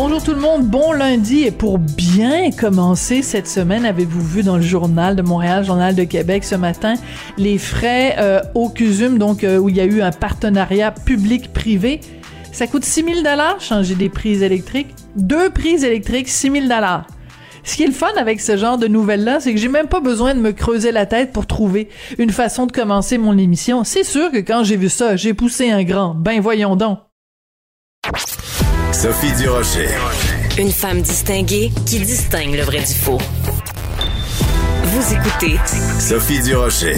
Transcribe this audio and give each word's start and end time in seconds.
Bonjour 0.00 0.22
tout 0.22 0.32
le 0.32 0.40
monde, 0.40 0.64
bon 0.64 0.92
lundi 0.92 1.42
et 1.42 1.50
pour 1.50 1.80
bien 1.80 2.52
commencer 2.52 3.20
cette 3.20 3.48
semaine, 3.48 3.84
avez-vous 3.84 4.20
vu 4.20 4.44
dans 4.44 4.54
le 4.54 4.62
journal 4.62 5.16
de 5.16 5.22
Montréal, 5.22 5.64
journal 5.64 5.96
de 5.96 6.04
Québec 6.04 6.44
ce 6.44 6.54
matin, 6.54 6.94
les 7.36 7.58
frais 7.58 8.14
euh, 8.18 8.40
au 8.54 8.68
CUSUM, 8.68 9.18
donc 9.18 9.42
euh, 9.42 9.58
où 9.58 9.68
il 9.68 9.76
y 9.76 9.80
a 9.80 9.84
eu 9.84 10.00
un 10.00 10.12
partenariat 10.12 10.92
public-privé, 10.92 11.98
ça 12.52 12.68
coûte 12.68 12.84
6 12.84 13.02
000 13.02 13.16
dollars 13.22 13.60
changer 13.60 13.96
des 13.96 14.08
prises 14.08 14.44
électriques, 14.44 14.94
deux 15.16 15.50
prises 15.50 15.82
électriques 15.82 16.28
6 16.28 16.52
000 16.52 16.62
dollars. 16.68 17.04
Ce 17.64 17.74
qui 17.74 17.82
est 17.82 17.88
le 17.88 17.92
fun 17.92 18.12
avec 18.16 18.40
ce 18.40 18.56
genre 18.56 18.78
de 18.78 18.86
nouvelles-là, 18.86 19.40
c'est 19.40 19.52
que 19.52 19.58
j'ai 19.58 19.66
même 19.66 19.88
pas 19.88 19.98
besoin 19.98 20.32
de 20.32 20.40
me 20.40 20.52
creuser 20.52 20.92
la 20.92 21.06
tête 21.06 21.32
pour 21.32 21.48
trouver 21.48 21.88
une 22.18 22.30
façon 22.30 22.66
de 22.66 22.72
commencer 22.72 23.18
mon 23.18 23.36
émission. 23.36 23.82
C'est 23.82 24.04
sûr 24.04 24.30
que 24.30 24.38
quand 24.38 24.62
j'ai 24.62 24.76
vu 24.76 24.90
ça, 24.90 25.16
j'ai 25.16 25.34
poussé 25.34 25.72
un 25.72 25.82
grand. 25.82 26.14
Ben 26.14 26.40
voyons 26.40 26.76
donc. 26.76 27.00
Sophie 29.00 29.30
Durocher. 29.40 29.86
Une 30.58 30.72
femme 30.72 31.02
distinguée 31.02 31.70
qui 31.86 32.00
distingue 32.00 32.56
le 32.56 32.62
vrai 32.62 32.80
du 32.80 32.94
faux. 32.94 33.18
Vous 34.82 35.14
écoutez 35.14 35.56
Sophie 36.00 36.42
Durocher. 36.42 36.96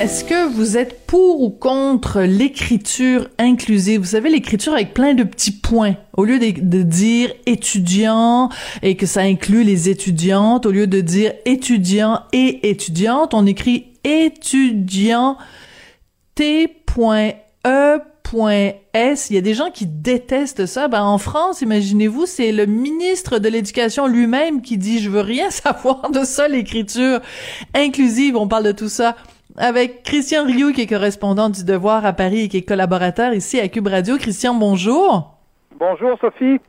Est-ce 0.00 0.22
que 0.22 0.48
vous 0.54 0.76
êtes 0.76 1.04
pour 1.08 1.40
ou 1.42 1.50
contre 1.50 2.20
l'écriture 2.20 3.26
inclusive? 3.40 3.98
Vous 3.98 4.06
savez, 4.06 4.30
l'écriture 4.30 4.74
avec 4.74 4.94
plein 4.94 5.14
de 5.14 5.24
petits 5.24 5.50
points. 5.50 5.96
Au 6.16 6.24
lieu 6.24 6.38
de, 6.38 6.52
de 6.60 6.82
dire 6.82 7.32
étudiant 7.46 8.48
et 8.82 8.94
que 8.94 9.06
ça 9.06 9.22
inclut 9.22 9.64
les 9.64 9.88
étudiantes, 9.88 10.66
au 10.66 10.70
lieu 10.70 10.86
de 10.86 11.00
dire 11.00 11.32
étudiant 11.46 12.20
et 12.32 12.70
étudiante, 12.70 13.34
on 13.34 13.44
écrit 13.44 13.88
étudiant 14.04 15.36
T.E.S. 18.30 19.30
Il 19.30 19.34
y 19.34 19.38
a 19.38 19.40
des 19.40 19.54
gens 19.54 19.70
qui 19.70 19.86
détestent 19.86 20.66
ça. 20.66 20.86
Ben, 20.86 21.02
en 21.02 21.18
France, 21.18 21.62
imaginez-vous, 21.62 22.26
c'est 22.26 22.52
le 22.52 22.66
ministre 22.66 23.38
de 23.38 23.48
l'Éducation 23.48 24.06
lui-même 24.06 24.62
qui 24.62 24.78
dit 24.78 24.98
«Je 25.00 25.10
veux 25.10 25.20
rien 25.20 25.50
savoir 25.50 26.10
de 26.10 26.20
ça, 26.20 26.46
l'écriture 26.46 27.20
inclusive.» 27.74 28.36
On 28.36 28.46
parle 28.46 28.64
de 28.64 28.72
tout 28.72 28.88
ça 28.88 29.16
avec 29.56 30.04
Christian 30.04 30.44
Rioux, 30.44 30.72
qui 30.72 30.82
est 30.82 30.86
correspondant 30.86 31.50
du 31.50 31.64
Devoir 31.64 32.06
à 32.06 32.12
Paris 32.12 32.42
et 32.42 32.48
qui 32.48 32.58
est 32.58 32.62
collaborateur 32.62 33.32
ici 33.34 33.58
à 33.58 33.68
Cube 33.68 33.88
Radio. 33.88 34.16
Christian, 34.16 34.54
bonjour. 34.54 35.34
Bonjour, 35.78 36.16
Sophie. 36.20 36.60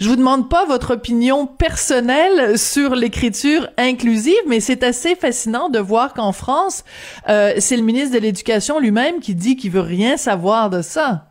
Je 0.00 0.08
vous 0.08 0.16
demande 0.16 0.48
pas 0.48 0.64
votre 0.64 0.94
opinion 0.94 1.46
personnelle 1.46 2.58
sur 2.58 2.94
l'écriture 2.94 3.68
inclusive, 3.76 4.34
mais 4.46 4.60
c'est 4.60 4.82
assez 4.82 5.14
fascinant 5.14 5.68
de 5.68 5.78
voir 5.78 6.14
qu'en 6.14 6.32
France, 6.32 6.84
euh, 7.28 7.54
c'est 7.58 7.76
le 7.76 7.82
ministre 7.82 8.14
de 8.14 8.20
l'Éducation 8.20 8.78
lui-même 8.78 9.20
qui 9.20 9.34
dit 9.34 9.56
qu'il 9.56 9.70
veut 9.70 9.80
rien 9.80 10.16
savoir 10.16 10.70
de 10.70 10.82
ça. 10.82 11.29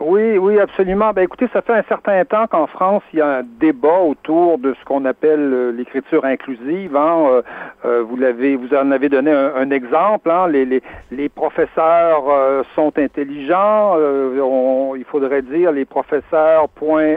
Oui, 0.00 0.38
oui, 0.38 0.58
absolument. 0.58 1.12
Ben, 1.12 1.22
écoutez, 1.22 1.48
ça 1.52 1.60
fait 1.60 1.74
un 1.74 1.82
certain 1.82 2.24
temps 2.24 2.46
qu'en 2.46 2.66
France, 2.66 3.02
il 3.12 3.18
y 3.18 3.22
a 3.22 3.38
un 3.38 3.42
débat 3.42 4.00
autour 4.00 4.56
de 4.56 4.74
ce 4.80 4.84
qu'on 4.86 5.04
appelle 5.04 5.52
euh, 5.52 5.70
l'écriture 5.70 6.24
inclusive. 6.24 6.96
Hein. 6.96 7.26
Euh, 7.26 7.42
euh, 7.84 8.02
vous 8.02 8.16
l'avez, 8.16 8.56
vous 8.56 8.72
en 8.74 8.90
avez 8.90 9.10
donné 9.10 9.30
un, 9.30 9.70
exemple. 9.70 10.30
Hein. 10.30 10.48
Les, 10.48 10.64
les, 10.64 10.82
les, 11.10 11.28
professeurs 11.28 12.24
euh, 12.30 12.62
sont 12.74 12.98
intelligents. 12.98 13.96
On, 13.98 14.94
il 14.96 15.04
faudrait 15.04 15.42
dire 15.42 15.72
les 15.72 15.84
professeurs 15.84 16.70
point 16.70 17.16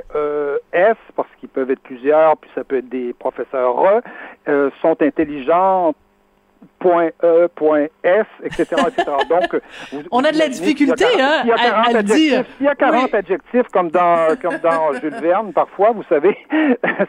S 0.73 0.97
parce 1.15 1.29
qu'ils 1.39 1.49
peuvent 1.49 1.71
être 1.71 1.81
plusieurs, 1.81 2.35
puis 2.37 2.49
ça 2.55 2.65
peut 2.65 2.77
être 2.77 2.89
des 2.89 3.13
professeurs 3.13 4.01
E, 4.47 4.69
sont 4.81 5.01
intelligents 5.01 5.93
point 6.85 7.09
E, 7.23 7.47
point 7.55 7.87
S, 8.03 8.25
etc., 8.43 8.63
etc. 8.87 9.11
Donc, 9.29 9.61
on 10.11 10.23
a 10.23 10.31
de 10.31 10.37
la 10.37 10.47
difficulté, 10.47 11.05
hein, 11.19 11.41
il 11.43 11.49
y 11.49 11.51
a 11.51 11.57
40 11.57 11.95
à, 11.95 11.97
à 11.97 12.03
dire. 12.03 12.45
S'il 12.57 12.65
y 12.65 12.69
a 12.69 12.75
40 12.75 13.03
Oui. 13.03 13.09
adjectifs 13.13 13.67
comme 13.73 13.89
dans, 13.89 14.35
comme 14.41 14.57
dans 14.59 14.93
Jules 15.01 15.19
Verne, 15.21 15.51
parfois, 15.53 15.91
vous 15.91 16.03
savez, 16.03 16.37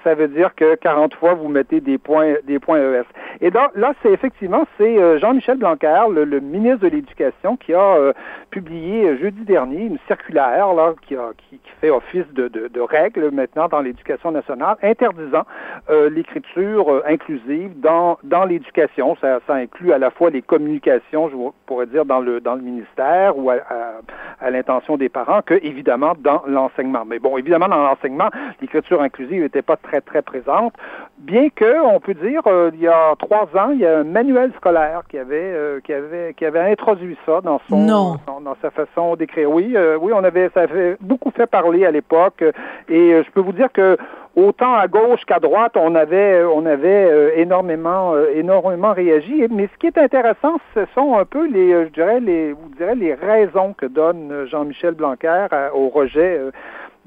ça 0.05 0.15
veut 0.15 0.29
dire 0.29 0.55
que 0.55 0.77
40 0.77 1.15
fois, 1.15 1.35
vous 1.35 1.49
mettez 1.49 1.81
des 1.81 1.99
points, 1.99 2.35
des 2.45 2.59
points 2.59 2.79
ES. 2.79 3.05
Et 3.41 3.51
donc, 3.51 3.71
là, 3.75 3.93
c'est 4.03 4.11
effectivement, 4.11 4.67
c'est 4.79 4.99
euh, 4.99 5.19
Jean-Michel 5.19 5.59
Blanquer, 5.59 6.05
le, 6.11 6.25
le 6.25 6.41
ministre 6.41 6.79
de 6.79 6.89
l'Éducation, 6.89 7.57
qui 7.57 7.75
a 7.75 7.97
euh, 7.97 8.13
publié 8.51 9.09
euh, 9.09 9.19
jeudi 9.19 9.43
dernier 9.43 9.83
une 9.83 9.99
circulaire, 10.07 10.73
là, 10.73 10.95
qui, 11.07 11.17
qui, 11.51 11.61
fait 11.81 11.91
office 11.91 12.27
de, 12.33 12.49
de, 12.49 12.81
règle 12.81 13.31
maintenant 13.31 13.69
dans 13.69 13.81
l'éducation 13.81 14.31
nationale, 14.31 14.77
interdisant 14.83 15.45
euh, 15.91 16.09
l'écriture 16.09 16.91
euh, 16.91 17.03
inclusive 17.07 17.79
dans, 17.81 18.19
dans 18.25 18.45
l'éducation. 18.45 19.17
Ça, 19.21 19.41
ça 19.47 19.55
inclut 19.67 19.93
à 19.93 19.99
la 19.99 20.11
fois 20.11 20.31
les 20.31 20.43
communications, 20.43 21.29
je 21.29 21.37
pourrais 21.67 21.87
dire, 21.87 22.05
dans 22.05 22.21
le, 22.21 22.41
dans 22.41 22.55
le 22.55 22.63
ministère 22.63 23.37
ou 23.37 23.51
à, 23.51 23.55
à, 23.55 24.47
à 24.47 24.51
l'intention 24.51 24.97
des 24.97 25.09
parents, 25.09 25.43
que 25.45 25.55
évidemment 25.55 26.15
dans 26.19 26.43
l'enseignement. 26.47 27.05
Mais 27.07 27.19
bon, 27.19 27.37
évidemment, 27.37 27.69
dans 27.69 27.83
l'enseignement, 27.83 28.31
l'écriture 28.61 29.03
inclusive 29.03 29.43
n'était 29.43 29.63
pas 29.63 29.77
très, 29.77 30.01
très 30.01 30.23
présente, 30.23 30.73
bien 31.19 31.49
que, 31.55 31.73
on 31.85 32.01
peut 32.01 32.15
dire, 32.15 32.43
euh, 32.47 32.71
il 32.75 32.81
y 32.81 32.89
a 32.89 33.15
trois 33.19 33.49
ans, 33.61 33.71
il 33.73 33.81
y 33.81 33.87
a 33.87 33.99
un 33.99 34.05
manuel 34.05 34.53
scolaire 34.57 35.03
qui 35.11 35.19
avait, 35.19 35.53
euh, 35.55 35.81
qui 35.85 35.93
avait, 35.93 36.35
qui 36.35 36.45
avait 36.45 36.71
introduit 36.73 37.17
ça 37.27 37.41
dans 37.43 37.61
son, 37.69 37.79
Non. 37.79 38.17
dans, 38.27 38.41
dans 38.41 38.57
sa 38.63 38.71
façon 38.71 39.17
d'écrire. 39.17 39.51
Oui, 39.51 39.73
euh, 39.75 39.99
oui, 40.01 40.13
on 40.15 40.25
avait, 40.25 40.51
ça 40.55 40.63
avait 40.63 40.97
beaucoup 41.01 41.31
fait 41.31 41.47
parler 41.47 41.85
à 41.85 41.91
l'époque, 41.91 42.43
et 42.89 43.23
je 43.25 43.31
peux 43.33 43.41
vous 43.41 43.53
dire 43.53 43.73
que 43.73 43.97
autant 44.37 44.75
à 44.75 44.87
gauche 44.87 45.25
qu'à 45.27 45.41
droite, 45.41 45.73
on 45.77 45.95
avait, 45.95 46.45
on 46.45 46.67
avait 46.67 47.41
énormément, 47.41 48.15
énormément 48.35 48.93
réagi. 48.93 49.43
Mais 49.57 49.69
ce 49.73 49.79
qui 49.79 49.87
est 49.87 49.99
intéressant, 49.99 50.59
ce 50.75 50.85
sont 50.95 51.17
un 51.19 51.25
peu 51.25 51.47
les, 51.47 51.73
euh, 51.73 51.85
je 51.87 51.91
dirais, 51.93 52.21
les, 52.21 52.53
vous 52.53 52.69
direz, 52.77 52.95
les 52.95 53.15
raisons 53.15 53.73
que 53.73 53.87
donne 53.87 54.31
euh, 54.31 54.47
Jean-Michel 54.47 54.95
Blanquer 54.95 55.47
à- 55.51 55.75
au 55.75 55.89
rejet 55.89 56.39
euh, 56.39 56.51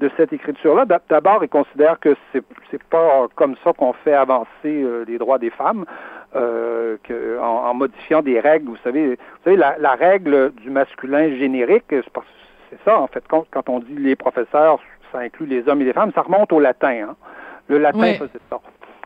de 0.00 0.10
cette 0.16 0.32
écriture-là. 0.32 0.84
D'a- 0.84 1.00
D'abord, 1.08 1.44
il 1.44 1.48
considère 1.48 1.98
que 2.00 2.16
c'est, 2.32 2.42
c'est 2.70 2.82
pas 2.84 3.26
comme 3.36 3.54
ça 3.62 3.72
qu'on 3.72 3.92
fait 3.92 4.14
avancer 4.14 4.48
euh, 4.66 5.04
les 5.06 5.16
droits 5.18 5.38
des 5.38 5.50
femmes. 5.50 5.84
Euh, 6.36 6.96
que, 7.02 7.38
en, 7.40 7.66
en 7.70 7.74
modifiant 7.74 8.22
des 8.22 8.38
règles, 8.38 8.68
vous 8.68 8.76
savez, 8.84 9.10
vous 9.16 9.16
savez 9.44 9.56
la, 9.56 9.76
la 9.78 9.94
règle 9.96 10.52
du 10.52 10.70
masculin 10.70 11.28
générique, 11.36 11.86
c'est 11.90 12.78
ça 12.84 13.00
en 13.00 13.08
fait. 13.08 13.24
Quand, 13.28 13.46
quand 13.50 13.68
on 13.68 13.80
dit 13.80 13.96
les 13.96 14.14
professeurs, 14.14 14.78
ça 15.10 15.18
inclut 15.18 15.46
les 15.46 15.68
hommes 15.68 15.82
et 15.82 15.84
les 15.86 15.92
femmes, 15.92 16.12
ça 16.14 16.22
remonte 16.22 16.52
au 16.52 16.60
latin. 16.60 17.08
Hein. 17.10 17.16
Le 17.68 17.78
latin 17.78 17.98
Oui. 18.00 18.14
faisait 18.16 18.38
ça. 18.48 18.60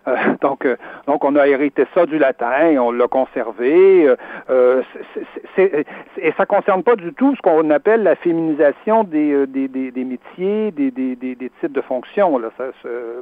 Euh, 0.07 0.17
donc, 0.43 0.65
euh, 0.67 0.77
donc, 1.07 1.25
on 1.25 1.37
a 1.37 1.47
hérité 1.47 1.87
ça 1.95 2.07
du 2.07 2.19
latin 2.19 2.67
et 2.71 2.79
on 2.79 2.91
l'a 2.93 3.09
conservé. 3.09 4.07
Euh, 4.51 4.83
c'est- 4.93 5.21
c'est- 5.57 5.87
c'est- 6.15 6.25
et 6.27 6.33
ça 6.37 6.47
concerne 6.47 6.83
pas 6.83 6.97
du 6.97 7.13
tout 7.15 7.35
ce 7.37 7.41
qu'on 7.43 7.71
appelle 7.71 8.03
la 8.03 8.17
féminisation 8.17 9.05
des, 9.05 9.47
des, 9.47 9.69
des, 9.69 9.91
des 9.91 10.05
métiers, 10.05 10.71
des, 10.73 10.91
des, 10.91 11.17
des, 11.17 11.35
titres 11.37 11.69
de 11.75 11.81
fonctions. 11.81 12.39
Là. 12.39 12.49
Ça, 12.59 12.65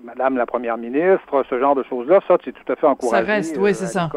Madame 0.05 0.37
la 0.37 0.47
Première 0.47 0.77
ministre, 0.79 1.45
ce 1.49 1.59
genre 1.59 1.75
de 1.75 1.83
choses-là, 1.85 2.21
ça, 2.27 2.37
c'est 2.45 2.53
tout 2.53 2.73
à 2.73 2.77
fait 2.77 2.87
encouragé. 2.87 3.25
reste, 3.33 3.57
oui, 3.59 3.75
c'est 3.75 3.87
ça. 3.87 4.09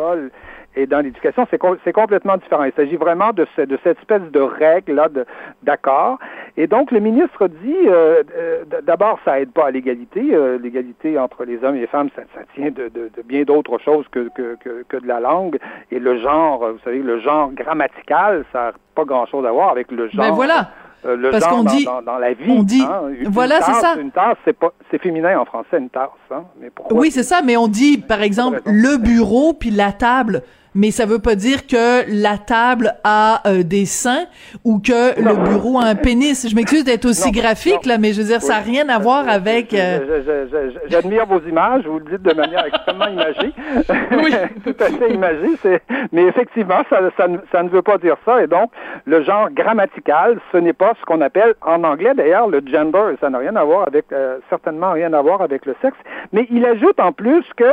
Et 0.78 0.86
dans 0.88 1.00
l'éducation, 1.00 1.47
c'est 1.50 1.59
c'est 1.84 1.94
complètement 1.94 2.36
différent. 2.38 2.63
Il 2.66 2.74
s'agit 2.74 2.97
vraiment 2.97 3.31
de, 3.31 3.47
ce- 3.56 3.62
de 3.62 3.78
cette 3.84 3.97
espèce 4.00 4.22
de 4.31 4.40
règle-là 4.41 5.08
de- 5.09 5.25
d'accord. 5.63 6.19
Et 6.58 6.68
donc, 6.68 6.91
le 6.91 7.00
ministre 7.00 7.47
dit, 7.47 7.75
euh, 7.88 8.24
euh, 8.38 8.63
d'abord, 8.84 9.19
ça 9.24 9.40
aide 9.40 9.52
pas 9.52 9.68
à 9.68 9.72
l'égalité. 9.72 10.22
Euh, 10.34 10.58
l'égalité 10.62 11.18
entre 11.18 11.46
les 11.46 11.63
hommes 11.63 11.75
et 11.75 11.81
les 11.81 11.88
femmes, 11.88 12.09
ça, 12.16 12.24
ça 12.34 12.41
tient 12.56 12.72
de, 12.72 12.90
de- 12.90 13.09
de 13.16 13.22
bien 13.24 13.44
d'autres 13.44 13.78
choses 13.80 14.06
que, 14.12 14.30
que, 14.36 14.56
que, 14.63 14.84
que 14.88 14.97
de 14.97 15.08
la 15.08 15.19
langue. 15.19 15.58
Et 15.91 16.00
le 16.00 16.18
genre, 16.19 16.59
vous 16.72 16.80
savez, 16.84 17.00
le 17.00 17.19
genre 17.19 17.52
grammatical, 17.53 18.44
ça 18.52 18.59
n'a 18.66 18.72
pas 18.96 19.06
grand-chose 19.06 19.46
à 19.46 19.52
voir 19.52 19.69
avec 19.69 19.92
le 19.92 20.07
genre. 20.09 20.25
Ben 20.25 20.31
voilà. 20.31 20.69
euh, 21.06 21.16
le 21.16 21.30
Parce 21.31 21.44
genre 21.44 21.57
qu'on 21.57 21.63
dans, 21.63 21.71
dit- 21.71 21.86
dans, 21.86 22.01
dans 22.01 22.18
la 22.18 22.33
vie. 22.33 22.50
on 22.51 22.63
dit- 22.63 22.83
hein. 22.83 23.04
Une 23.19 23.30
voilà, 23.30 23.62
c'est 23.62 23.71
tasse, 23.71 23.81
ça. 23.81 23.95
Une 24.00 24.12
tasse, 24.12 24.38
c'est 24.45 24.57
pas, 24.57 24.71
c'est 24.92 25.01
féminin 25.01 25.38
en 25.39 25.45
français, 25.45 25.78
une 25.78 25.89
tasse. 25.89 26.10
Hein. 26.31 26.44
Mais 26.60 26.69
pourquoi 26.69 26.98
Oui, 27.00 27.12
c'est 27.12 27.24
ça, 27.24 27.42
mais 27.45 27.56
on 27.57 27.68
dit, 27.68 27.98
par 27.98 28.21
exemple, 28.21 28.62
le 28.66 28.98
bureau 28.98 29.54
puis 29.54 29.69
la 29.71 29.92
table. 29.92 30.42
Mais 30.75 30.92
ça 30.92 31.06
veut 31.06 31.19
pas 31.19 31.36
dire 31.36 31.66
que 31.68 32.04
la 32.22 32.38
table 32.38 32.94
a 33.04 33.42
euh, 33.48 33.63
des 33.63 33.86
seins 33.86 34.25
ou 34.63 34.80
que 34.80 35.19
Non. 35.22 35.31
le 35.42 35.50
bureau 35.50 35.80
a 35.80 35.86
un 35.86 35.95
pénis. 35.95 36.48
Je 36.50 36.56
m'excuse 36.56 36.83
d'être 36.83 37.06
aussi 37.06 37.31
Non, 37.31 37.39
graphique, 37.42 37.86
non. 37.86 37.94
là, 37.94 37.98
mais 37.98 38.12
je 38.13 38.22
veux 38.22 38.27
dire, 38.27 38.42
ça 38.42 38.56
n'a 38.56 38.60
rien 38.60 38.88
à 38.89 39.00
voir 39.00 39.27
avec... 39.30 39.74
euh, 39.74 40.22
je- 40.25 40.50
je- 40.51 40.89
J'admire 40.89 41.25
vos 41.25 41.39
images, 41.48 41.83
vous 41.88 42.00
le 42.00 42.06
dites 42.18 42.22
de 42.22 42.33
manière 42.33 42.66
extrêmement 42.66 43.07
imagée. 43.07 43.54
Oui. 44.24 44.31
Tout 44.66 44.75
à 44.83 44.86
fait 44.88 45.13
imagée. 45.13 45.51
c'est- 45.62 45.81
Mais 46.12 46.24
effectivement, 46.24 46.81
ça, 46.89 47.00
ça, 47.18 47.28
ne- 47.28 47.38
ça 47.51 47.63
ne 47.63 47.69
veut 47.69 47.81
pas 47.81 47.98
dire 47.98 48.18
ça. 48.25 48.44
Et 48.44 48.48
donc, 48.48 48.69
le 49.06 49.24
genre 49.24 49.50
grammatical, 49.51 50.39
ce 50.51 50.57
n'est 50.57 50.74
pas 50.74 50.94
ce 51.00 51.06
qu'on 51.06 51.21
appelle, 51.21 51.54
en 51.62 51.83
anglais 51.83 52.13
d'ailleurs, 52.16 52.48
le 52.48 52.62
gender. 52.66 53.16
Ça 53.21 53.30
n'a 53.30 53.38
rien 53.38 53.56
à 53.56 53.63
voir 53.63 53.88
avec, 53.88 54.06
euh, 54.12 54.38
certainement 54.50 54.92
rien 54.92 55.13
à 55.13 55.21
voir 55.21 55.42
avec 55.42 55.66
le 55.66 55.75
sexe. 55.81 55.98
Mais 56.33 56.48
il 56.51 56.66
ajoute 56.66 57.00
en 57.00 57.12
plus 57.12 57.44
que 57.56 57.63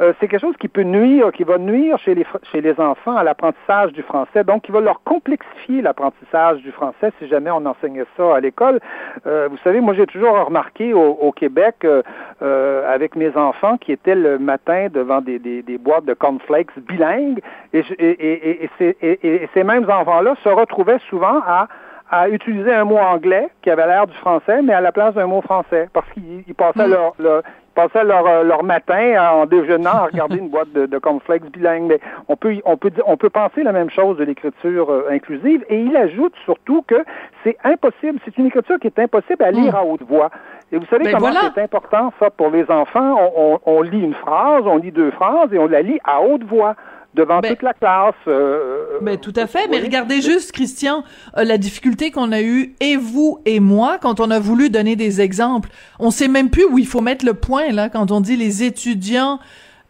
euh, 0.00 0.12
c'est 0.20 0.28
quelque 0.28 0.40
chose 0.40 0.56
qui 0.60 0.68
peut 0.68 0.82
nuire, 0.82 1.30
qui 1.32 1.44
va 1.44 1.58
nuire 1.58 1.98
chez 1.98 2.14
les, 2.14 2.26
chez 2.50 2.60
les 2.60 2.78
enfants 2.80 3.16
à 3.16 3.22
l'apprentissage 3.22 3.92
du 3.92 4.02
français, 4.02 4.44
donc 4.44 4.62
qui 4.62 4.72
va 4.72 4.80
leur 4.80 5.02
complexifier 5.02 5.82
l'apprentissage 5.82 6.58
du 6.62 6.72
français 6.72 7.12
si 7.18 7.28
jamais 7.28 7.50
on 7.50 7.64
enseignait 7.66 8.06
ça 8.16 8.36
à 8.36 8.40
l'école. 8.40 8.80
Euh, 9.26 9.48
vous 9.50 9.58
savez, 9.58 9.80
moi 9.80 9.94
j'ai 9.94 10.06
toujours 10.06 10.46
remarqué 10.46 10.92
au, 10.94 11.32
Québec 11.32 11.76
euh, 11.84 12.02
euh, 12.42 12.92
avec 12.92 13.14
mes 13.14 13.36
enfants 13.36 13.76
qui 13.76 13.92
étaient 13.92 14.14
le 14.14 14.38
matin 14.38 14.88
devant 14.92 15.20
des, 15.20 15.38
des, 15.38 15.62
des 15.62 15.78
boîtes 15.78 16.04
de 16.04 16.14
cornflakes 16.14 16.76
bilingues 16.78 17.40
et, 17.72 17.84
et, 17.98 18.68
et, 18.80 19.26
et 19.26 19.48
ces 19.54 19.62
mêmes 19.62 19.88
enfants-là 19.88 20.34
se 20.42 20.48
retrouvaient 20.48 21.00
souvent 21.08 21.40
à 21.46 21.68
à 22.10 22.28
utiliser 22.28 22.72
un 22.72 22.84
mot 22.84 22.96
anglais 22.96 23.48
qui 23.62 23.70
avait 23.70 23.86
l'air 23.86 24.06
du 24.06 24.16
français, 24.16 24.62
mais 24.62 24.72
à 24.72 24.80
la 24.80 24.92
place 24.92 25.14
d'un 25.14 25.26
mot 25.26 25.42
français, 25.42 25.88
parce 25.92 26.08
qu'ils 26.12 26.54
passaient 26.54 26.86
mm. 26.86 26.90
leur, 26.90 27.14
leur, 27.18 27.42
passaient 27.78 28.04
leur, 28.04 28.26
euh, 28.26 28.42
leur 28.42 28.64
matin 28.64 29.04
en 29.38 29.46
déjeunant 29.46 29.96
à 30.02 30.06
regarder 30.06 30.38
une 30.38 30.48
boîte 30.48 30.72
de, 30.72 30.86
de 30.86 30.98
cornflakes 30.98 31.48
bilingue. 31.52 31.86
Mais 31.92 32.00
on 32.26 32.36
peut, 32.36 32.56
on 32.64 32.76
peut, 32.76 32.90
on 33.06 33.16
peut 33.16 33.30
penser 33.30 33.62
la 33.62 33.72
même 33.72 33.90
chose 33.90 34.16
de 34.18 34.24
l'écriture 34.24 34.90
euh, 34.90 35.16
inclusive. 35.16 35.64
Et 35.68 35.78
il 35.80 35.96
ajoute 35.96 36.34
surtout 36.44 36.82
que 36.82 37.00
c'est 37.44 37.56
impossible. 37.62 38.18
C'est 38.24 38.36
une 38.36 38.46
écriture 38.46 38.78
qui 38.80 38.88
est 38.88 38.98
impossible 38.98 39.44
à 39.44 39.52
lire 39.52 39.74
mm. 39.74 39.76
à 39.76 39.84
haute 39.84 40.02
voix. 40.02 40.30
Et 40.72 40.76
vous 40.76 40.86
savez 40.86 41.04
ben 41.04 41.14
comment 41.14 41.32
c'est 41.54 41.62
important 41.62 42.12
ça 42.18 42.30
pour 42.30 42.50
les 42.50 42.68
enfants? 42.70 43.10
On, 43.36 43.60
on, 43.64 43.74
on 43.74 43.82
lit 43.82 44.02
une 44.02 44.14
phrase, 44.14 44.64
on 44.66 44.76
lit 44.76 44.92
deux 44.92 45.12
phrases 45.12 45.52
et 45.52 45.58
on 45.58 45.68
la 45.68 45.82
lit 45.82 46.00
à 46.04 46.20
haute 46.20 46.44
voix 46.44 46.74
devant 47.18 47.40
ben 47.40 47.50
toute 47.50 47.62
la 47.62 47.74
classe. 47.74 48.14
Euh, 48.28 48.98
ben, 49.02 49.18
tout 49.18 49.34
à 49.36 49.46
fait. 49.46 49.68
Mais 49.68 49.80
regardez 49.80 50.22
juste, 50.22 50.52
Christian, 50.52 51.04
euh, 51.36 51.44
la 51.44 51.58
difficulté 51.58 52.10
qu'on 52.10 52.32
a 52.32 52.40
eue, 52.40 52.74
et 52.80 52.96
vous 52.96 53.40
et 53.44 53.60
moi, 53.60 53.98
quand 54.00 54.20
on 54.20 54.30
a 54.30 54.38
voulu 54.38 54.70
donner 54.70 54.96
des 54.96 55.20
exemples. 55.20 55.68
On 55.98 56.10
sait 56.10 56.28
même 56.28 56.48
plus 56.48 56.64
où 56.64 56.78
il 56.78 56.86
faut 56.86 57.00
mettre 57.00 57.26
le 57.26 57.34
point, 57.34 57.72
là, 57.72 57.88
quand 57.88 58.12
on 58.12 58.20
dit 58.20 58.36
les 58.36 58.62
étudiants 58.62 59.40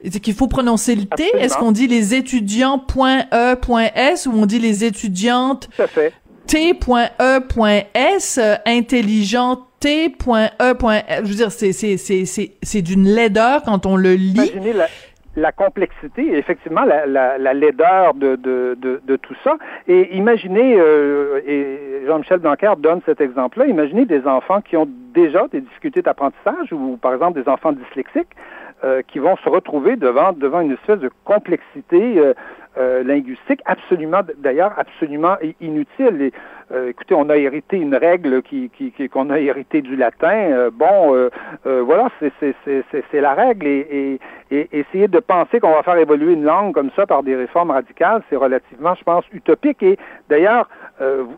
c'est 0.04 0.20
qu'il 0.20 0.34
faut 0.34 0.46
prononcer 0.46 0.94
le 0.94 1.06
T. 1.06 1.24
Est-ce 1.36 1.58
qu'on 1.58 1.72
dit 1.72 1.88
les 1.88 2.14
étudiants.e.s 2.14 4.26
ou 4.26 4.32
on 4.32 4.46
dit 4.46 4.60
les 4.60 4.84
étudiantes 4.84 5.68
T.E.S, 6.46 8.40
intelligent 8.64 9.66
T.E.S. 9.80 10.52
Je 10.60 11.28
veux 11.28 11.34
dire, 11.34 11.50
c'est, 11.50 11.72
c'est, 11.72 11.96
c'est, 11.96 12.52
c'est, 12.62 12.82
d'une 12.82 13.08
laideur 13.08 13.64
quand 13.64 13.86
on 13.86 13.96
le 13.96 14.14
lit 14.14 14.52
la 14.72 14.86
complexité, 15.52 16.36
effectivement 16.36 16.84
la, 16.84 17.06
la, 17.06 17.38
la 17.38 17.54
laideur 17.54 18.14
de, 18.14 18.36
de, 18.36 18.76
de, 18.80 19.00
de, 19.04 19.16
tout 19.16 19.34
ça. 19.44 19.56
Et 19.86 20.16
imaginez, 20.16 20.76
euh, 20.78 21.40
et 21.46 22.04
Jean-Michel 22.06 22.38
Blanquer 22.38 22.72
donne 22.78 23.00
cet 23.06 23.20
exemple-là, 23.20 23.66
imaginez 23.66 24.04
des 24.04 24.26
enfants 24.26 24.60
qui 24.60 24.76
ont 24.76 24.88
déjà 25.14 25.46
des 25.48 25.60
difficultés 25.60 26.02
d'apprentissage 26.02 26.72
ou 26.72 26.96
par 26.96 27.14
exemple 27.14 27.40
des 27.40 27.48
enfants 27.48 27.72
dyslexiques 27.72 28.34
euh, 28.84 29.02
qui 29.08 29.18
vont 29.18 29.36
se 29.36 29.48
retrouver 29.48 29.96
devant, 29.96 30.32
devant 30.32 30.60
une 30.60 30.72
espèce 30.72 31.00
de 31.00 31.10
complexité 31.24 32.18
euh, 32.18 32.32
euh, 32.78 33.02
linguistique 33.02 33.60
absolument, 33.64 34.20
d'ailleurs, 34.38 34.72
absolument 34.76 35.36
inutile. 35.60 36.22
Et, 36.22 36.32
euh, 36.70 36.90
écoutez, 36.90 37.14
on 37.14 37.28
a 37.28 37.36
hérité 37.36 37.76
une 37.76 37.94
règle 37.94 38.42
qui, 38.42 38.70
qui, 38.70 39.08
qu'on 39.08 39.30
a 39.30 39.40
hérité 39.40 39.82
du 39.82 39.96
latin. 39.96 40.28
Euh, 40.52 40.70
bon, 40.72 41.28
voilà, 41.64 42.08
c'est, 42.20 42.32
c'est, 42.38 42.54
c'est, 42.64 43.04
c'est 43.10 43.20
la 43.20 43.34
règle. 43.34 43.66
Et, 43.66 44.20
et, 44.50 44.56
et, 44.56 44.78
essayer 44.78 45.08
de 45.08 45.18
penser 45.18 45.58
qu'on 45.60 45.72
va 45.72 45.82
faire 45.82 45.96
évoluer 45.96 46.34
une 46.34 46.44
langue 46.44 46.72
comme 46.72 46.90
ça 46.94 47.06
par 47.06 47.22
des 47.22 47.34
réformes 47.34 47.70
radicales, 47.70 48.22
c'est 48.30 48.36
relativement, 48.36 48.94
je 48.94 49.02
pense, 49.02 49.24
utopique. 49.32 49.82
Et 49.82 49.98
d'ailleurs, 50.28 50.68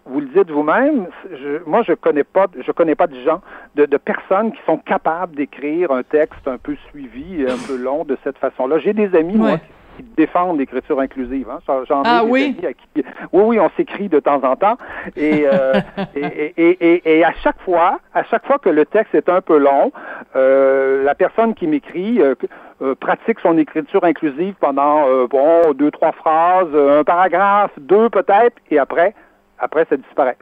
vous 0.07 0.21
le 0.21 0.27
dites 0.27 0.51
vous-même, 0.51 1.07
je, 1.31 1.63
moi, 1.67 1.83
je 1.87 1.93
connais 1.93 2.25
pas, 2.25 2.47
je 2.67 2.73
connais 2.73 2.95
pas 2.95 3.07
de 3.07 3.19
gens, 3.21 3.41
de, 3.77 3.87
de 3.87 3.97
personnes 3.97 4.53
qui 4.53 4.61
sont 4.67 4.79
capables 4.79 5.37
d'écrire 5.37 5.91
un 5.91 6.03
texte 6.03 6.47
un 6.47 6.59
peu 6.59 6.77
suivi, 6.91 7.45
un 7.49 7.59
peu 7.67 7.77
long 7.77 8.05
de 8.05 8.17
cette 8.25 8.39
façon-là. 8.39 8.79
J'ai 8.79 8.93
des 8.93 9.15
amis, 9.17 9.37
moi, 9.37 9.59
qui 9.59 9.73
qui 10.03 10.09
défendent 10.17 10.59
l'écriture 10.59 11.01
inclusive. 11.01 11.49
Hein. 11.51 11.59
J'en 11.89 12.03
ah 12.05 12.23
oui? 12.25 12.57
oui, 12.97 13.05
oui, 13.33 13.61
on 13.61 13.71
s'écrit 13.77 14.09
de 14.09 14.21
temps 14.21 14.43
en 14.43 14.57
temps. 14.57 14.77
Euh, 15.19 15.81
et, 16.15 16.55
et, 16.57 16.95
et, 16.95 17.19
et, 17.19 17.25
à 17.25 17.33
chaque 17.43 17.61
fois, 17.61 18.01
à 18.15 18.25
chaque 18.25 18.47
fois 18.47 18.59
que 18.59 18.69
le 18.69 18.87
texte 18.87 19.15
est 19.15 19.29
un 19.29 19.41
peu 19.41 19.59
long, 19.59 19.93
euh, 20.37 21.05
la 21.05 21.15
personne 21.15 21.55
qui 21.55 21.67
m'écrit 21.67 22.21
euh, 22.21 22.95
pratique 23.01 23.41
son 23.41 23.59
écriture 23.59 24.05
inclusive 24.05 24.55
pendant 24.61 25.07
bon 25.27 25.73
deux, 25.75 25.91
trois 25.91 26.13
phrases, 26.13 26.75
un 26.75 27.05
paragraphe, 27.05 27.73
deux 27.79 28.09
peut-être, 28.09 28.57
et 28.71 28.79
après, 28.79 29.15
après 29.59 29.87
ça 29.89 29.97
disparaît. 29.97 30.37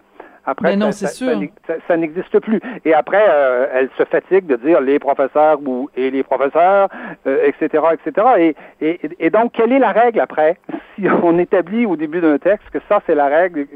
Après, 0.48 0.76
non, 0.76 0.92
ça, 0.92 1.08
ça, 1.08 1.96
n'existe 1.98 2.38
plus. 2.38 2.58
Et 2.86 2.94
après, 2.94 3.22
euh, 3.28 3.66
elle 3.74 3.90
se 3.98 4.04
fatigue 4.04 4.46
de 4.46 4.56
dire 4.56 4.80
les 4.80 4.98
professeurs 4.98 5.58
ou 5.66 5.90
et 5.94 6.10
les 6.10 6.22
professeurs, 6.22 6.88
etc., 7.26 7.68
euh, 7.74 7.90
etc. 7.92 8.26
Et, 8.38 8.56
et, 8.80 9.00
et, 9.20 9.28
donc, 9.28 9.52
quelle 9.52 9.72
est 9.72 9.78
la 9.78 9.92
règle 9.92 10.20
après? 10.20 10.56
Si 10.98 11.04
on 11.22 11.38
établit 11.38 11.86
au 11.86 11.94
début 11.94 12.20
d'un 12.20 12.38
texte 12.38 12.70
que 12.72 12.80
ça, 12.88 13.00
c'est 13.06 13.14
la 13.14 13.28
règle, 13.28 13.68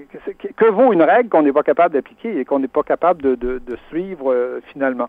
que, 0.56 0.64
vaut 0.64 0.92
une 0.92 1.02
règle 1.02 1.28
qu'on 1.28 1.42
n'est 1.42 1.52
pas 1.52 1.62
capable 1.62 1.94
d'appliquer 1.94 2.40
et 2.40 2.44
qu'on 2.44 2.58
n'est 2.58 2.66
pas 2.66 2.82
capable 2.82 3.22
de, 3.22 3.36
de, 3.36 3.62
de 3.64 3.78
suivre 3.90 4.32
euh, 4.32 4.60
finalement? 4.72 5.08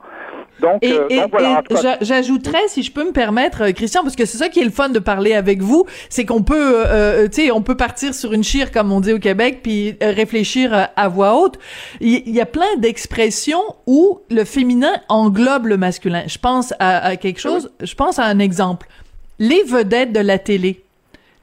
Donc, 0.60 0.78
et, 0.84 0.94
donc 0.94 1.32
voilà. 1.32 1.64
J'ajouterais, 2.02 2.68
si 2.68 2.84
je 2.84 2.94
peux 2.94 3.04
me 3.04 3.14
permettre, 3.14 3.72
Christian, 3.72 4.04
parce 4.04 4.16
que 4.16 4.26
c'est 4.26 4.38
ça 4.38 4.50
qui 4.50 4.60
est 4.60 4.64
le 4.64 4.70
fun 4.70 4.90
de 4.90 5.00
parler 5.00 5.34
avec 5.34 5.64
vous, 5.64 5.86
c'est 6.08 6.24
qu'on 6.24 6.44
peut, 6.44 6.84
tu 7.32 7.46
sais, 7.46 7.52
on 7.52 7.64
peut 7.64 7.76
partir 7.76 8.14
sur 8.14 8.32
une 8.34 8.44
chire, 8.44 8.72
comme 8.72 8.92
on 8.92 9.00
dit 9.00 9.14
au 9.14 9.20
Québec, 9.20 9.62
puis 9.64 9.98
réfléchir 10.00 10.90
à 10.96 11.08
voix 11.08 11.36
haute. 11.36 11.53
Il 12.02 12.30
y, 12.30 12.42
a 12.42 12.46
plein 12.46 12.76
d'expressions 12.78 13.64
où 13.88 14.20
le 14.30 14.44
féminin 14.44 14.94
englobe 15.10 15.68
le 15.68 15.78
masculin. 15.78 16.24
Je 16.28 16.38
pense 16.38 16.74
à, 16.80 17.16
quelque 17.18 17.40
chose, 17.40 17.72
je 17.82 17.96
pense 17.96 18.20
à 18.20 18.26
un 18.26 18.40
exemple. 18.40 18.88
Les 19.40 19.64
vedettes 19.64 20.12
de 20.12 20.20
la 20.20 20.40
télé. 20.40 20.84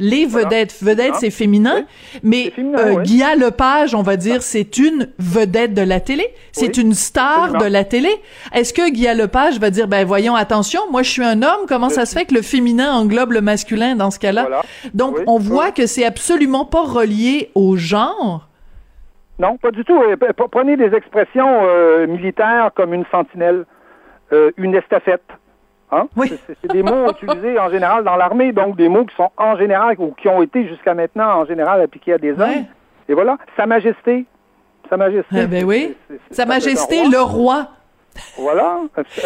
Les 0.00 0.24
vedettes, 0.24 0.74
vedettes 0.80 1.16
c'est 1.20 1.30
féminin, 1.30 1.84
mais 2.22 2.54
euh, 2.58 3.02
Guy 3.02 3.22
Lepage, 3.38 3.94
on 3.94 4.00
va 4.00 4.16
dire, 4.16 4.42
c'est 4.42 4.78
une 4.78 5.10
vedette 5.18 5.74
de 5.74 5.82
la 5.82 6.00
télé, 6.00 6.26
c'est 6.52 6.78
une 6.78 6.94
star 6.94 7.58
de 7.58 7.66
la 7.66 7.84
télé. 7.84 8.08
Est-ce 8.54 8.72
que 8.72 8.90
Guy 8.90 9.08
Lepage 9.14 9.58
va 9.58 9.68
dire, 9.68 9.88
ben 9.88 10.06
voyons, 10.06 10.34
attention, 10.34 10.80
moi 10.90 11.02
je 11.02 11.10
suis 11.10 11.22
un 11.22 11.42
homme, 11.42 11.66
comment 11.68 11.90
ça 11.90 12.06
se 12.06 12.14
fait 12.14 12.24
que 12.24 12.34
le 12.34 12.40
féminin 12.40 12.90
englobe 12.94 13.32
le 13.32 13.42
masculin 13.42 13.94
dans 13.94 14.10
ce 14.10 14.18
cas-là? 14.18 14.62
Donc 14.94 15.18
on 15.26 15.38
voit 15.38 15.70
que 15.70 15.86
c'est 15.86 16.06
absolument 16.06 16.64
pas 16.64 16.82
relié 16.82 17.50
au 17.54 17.76
genre, 17.76 18.48
non, 19.40 19.56
pas 19.56 19.70
du 19.70 19.84
tout. 19.84 20.00
Euh, 20.02 20.16
prenez 20.50 20.76
des 20.76 20.94
expressions 20.94 21.60
euh, 21.62 22.06
militaires 22.06 22.70
comme 22.74 22.92
une 22.92 23.06
sentinelle, 23.10 23.64
euh, 24.32 24.50
une 24.58 24.74
estafette. 24.74 25.24
Hein? 25.90 26.08
Oui. 26.14 26.38
C'est 26.60 26.70
des 26.70 26.82
mots 26.82 27.10
utilisés 27.22 27.58
en 27.58 27.70
général 27.70 28.04
dans 28.04 28.16
l'armée, 28.16 28.52
donc 28.52 28.76
des 28.76 28.90
mots 28.90 29.06
qui 29.06 29.16
sont 29.16 29.30
en 29.38 29.56
général 29.56 29.96
ou 29.98 30.12
qui 30.12 30.28
ont 30.28 30.42
été 30.42 30.68
jusqu'à 30.68 30.92
maintenant 30.94 31.40
en 31.40 31.46
général 31.46 31.80
appliqués 31.80 32.12
à 32.12 32.18
des 32.18 32.32
hommes. 32.32 32.66
Et 33.08 33.14
voilà, 33.14 33.38
Sa 33.56 33.64
Majesté. 33.66 34.26
Sa 34.90 34.98
Majesté. 34.98 35.36
Eh 35.36 35.46
ben 35.46 35.64
oui. 35.64 35.96
Sa 36.30 36.44
Majesté, 36.44 37.08
le 37.10 37.20
roi. 37.20 37.68
Voilà. 38.36 38.78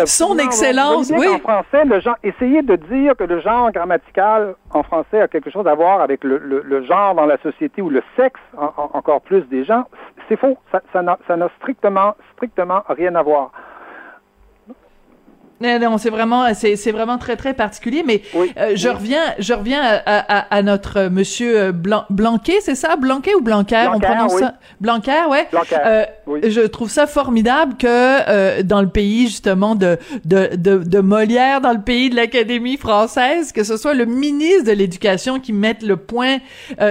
Son 0.04 0.38
Excellence, 0.38 1.10
oui. 1.10 1.26
En 1.28 1.38
français, 1.38 1.84
le 1.84 2.00
genre, 2.00 2.16
essayez 2.22 2.62
de 2.62 2.76
dire 2.76 3.16
que 3.16 3.24
le 3.24 3.40
genre 3.40 3.70
grammatical 3.72 4.54
en 4.70 4.82
français 4.82 5.20
a 5.20 5.28
quelque 5.28 5.50
chose 5.50 5.66
à 5.66 5.74
voir 5.74 6.00
avec 6.00 6.24
le, 6.24 6.38
le, 6.38 6.84
genre 6.84 7.14
dans 7.14 7.26
la 7.26 7.38
société 7.38 7.82
ou 7.82 7.90
le 7.90 8.02
sexe, 8.16 8.40
encore 8.56 9.20
plus 9.22 9.42
des 9.48 9.64
gens, 9.64 9.84
c'est 10.28 10.36
faux. 10.36 10.58
Ça, 10.72 10.80
ça 10.92 11.02
n'a 11.36 11.48
strictement, 11.60 12.14
strictement 12.34 12.82
rien 12.88 13.14
à 13.14 13.22
voir. 13.22 13.52
Non, 15.60 15.98
c'est 15.98 16.10
vraiment, 16.10 16.52
c'est, 16.54 16.90
vraiment 16.90 17.16
très 17.16 17.36
très 17.36 17.54
particulier. 17.54 18.02
Mais 18.04 18.22
euh, 18.34 18.72
je 18.74 18.88
reviens, 18.88 19.22
je 19.38 19.54
reviens 19.54 19.82
à, 20.04 20.62
notre 20.62 21.08
Monsieur 21.08 21.58
euh, 21.58 21.72
Blan, 21.72 22.04
Blanquet, 22.10 22.58
c'est 22.60 22.74
ça, 22.74 22.96
Blanquet 22.96 23.34
ou 23.34 23.40
Blanquer, 23.40 23.88
on 23.94 24.00
prononce 24.00 24.38
ça, 24.38 24.54
Blanquer, 24.80 25.24
ouais. 25.30 25.48
Euh, 25.84 26.04
je 26.42 26.60
trouve 26.62 26.90
ça 26.90 27.06
formidable 27.06 27.76
que 27.78 28.62
dans 28.62 28.80
le 28.80 28.88
pays 28.88 29.26
justement 29.26 29.74
de, 29.74 29.98
de 30.24 30.50
de, 30.54 31.00
Molière, 31.00 31.60
dans 31.60 31.72
le 31.72 31.80
pays 31.80 32.10
de 32.10 32.16
l'Académie 32.16 32.76
française, 32.76 33.52
que 33.52 33.64
ce 33.64 33.76
soit 33.76 33.94
le 33.94 34.06
ministre 34.06 34.64
de 34.64 34.72
l'Éducation 34.72 35.38
qui 35.38 35.52
mette 35.52 35.82
le 35.82 35.96
point 35.96 36.38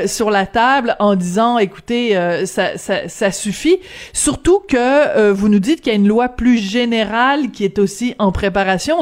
sur 0.05 0.29
la 0.29 0.45
table 0.45 0.95
en 0.99 1.15
disant, 1.15 1.57
écoutez, 1.57 2.15
ça, 2.45 2.77
ça, 2.77 3.07
ça 3.07 3.31
suffit. 3.31 3.79
Surtout 4.13 4.59
que 4.59 5.31
vous 5.31 5.49
nous 5.49 5.59
dites 5.59 5.81
qu'il 5.81 5.91
y 5.91 5.95
a 5.95 5.99
une 5.99 6.07
loi 6.07 6.29
plus 6.29 6.57
générale 6.57 7.51
qui 7.51 7.65
est 7.65 7.79
aussi 7.79 8.15
en 8.19 8.31
préparation 8.31 8.53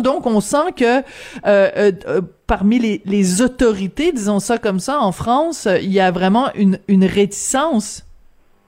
donc, 0.01 0.25
on 0.25 0.39
sent 0.39 0.71
que 0.77 0.99
euh, 0.99 1.01
euh, 1.45 1.91
euh, 2.07 2.21
parmi 2.47 2.79
les, 2.79 3.41
autorités, 3.41 4.11
disons 4.11 4.39
ça 4.39 4.57
comme 4.57 4.79
ça, 4.79 4.99
en 4.99 5.11
France, 5.11 5.67
il 5.81 5.91
y 5.91 5.99
a 5.99 6.11
vraiment 6.11 6.49
une, 6.55 7.05
réticence. 7.05 8.05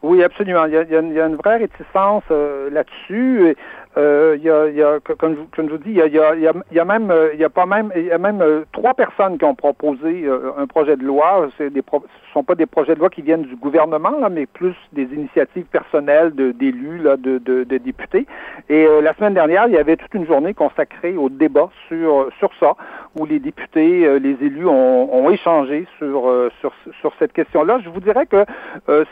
Oui, 0.02 0.24
absolument. 0.24 0.66
Il 0.66 0.74
y 0.74 0.78
a, 0.78 0.84
il 0.84 1.14
y 1.14 1.20
a 1.20 1.28
une 1.28 1.36
vraie 1.36 1.58
réticence 1.58 2.24
là-dessus. 2.30 3.56
Euh, 3.96 4.36
il 4.38 4.44
y, 4.44 4.50
a, 4.50 4.70
y 4.70 4.82
a, 4.82 5.00
comme, 5.20 5.36
je, 5.36 5.56
comme 5.56 5.68
je 5.68 5.74
vous 5.74 5.78
dis, 5.78 5.92
il 5.92 5.98
y 5.98 6.02
a, 6.02 6.08
y 6.08 6.18
a, 6.18 6.54
y 6.72 6.80
a 6.80 6.86
même, 6.86 7.14
il 7.34 7.40
y 7.40 7.44
a 7.44 7.50
pas 7.50 7.66
même, 7.68 7.92
il 7.96 8.06
y 8.06 8.12
a 8.12 8.18
même 8.18 8.42
euh, 8.42 8.64
trois 8.72 8.96
personnes 8.96 9.38
qui 9.38 9.46
ont 9.46 9.54
proposé 9.54 10.24
euh, 10.26 10.52
un 10.58 10.66
projet 10.66 10.96
de 10.96 11.04
loi. 11.04 11.48
C'est 11.58 11.70
des, 11.70 11.84
ce 11.92 12.34
sont 12.34 12.44
pas 12.44 12.56
des 12.56 12.66
projets 12.66 12.96
de 12.96 13.00
loi 13.00 13.12
qui 13.12 13.22
viennent 13.22 13.44
du 13.44 13.56
gouvernement, 13.56 14.18
là, 14.20 14.30
mais 14.30 14.48
plus 14.48 14.74
des 14.94 15.04
initiatives 15.04 15.66
personnelles 15.66 16.32
d'élus, 16.34 17.02
de, 17.02 17.38
de, 17.38 17.64
de, 17.64 17.78
députés. 17.78 18.26
Et 18.70 18.88
la 19.02 19.14
semaine 19.14 19.36
dernière, 19.36 19.68
il 19.68 19.74
y 19.74 19.78
avait 19.78 19.98
toute 19.98 20.14
une 20.16 20.26
journée 20.26 20.54
consacrée 20.54 21.16
au 21.16 21.30
débat 21.30 21.70
sur 21.88 22.30
sur 22.40 22.50
ça, 22.60 22.76
où 23.20 23.26
les 23.26 23.40
députés, 23.40 24.20
les 24.20 24.38
élus 24.42 24.66
ont, 24.66 25.14
ont 25.14 25.30
échangé 25.30 25.86
sur, 26.00 26.32
sur 26.60 26.74
sur 27.00 27.14
cette 27.20 27.34
question-là. 27.34 27.80
Je 27.84 27.90
vous 27.90 28.00
dirais 28.00 28.26
que 28.26 28.46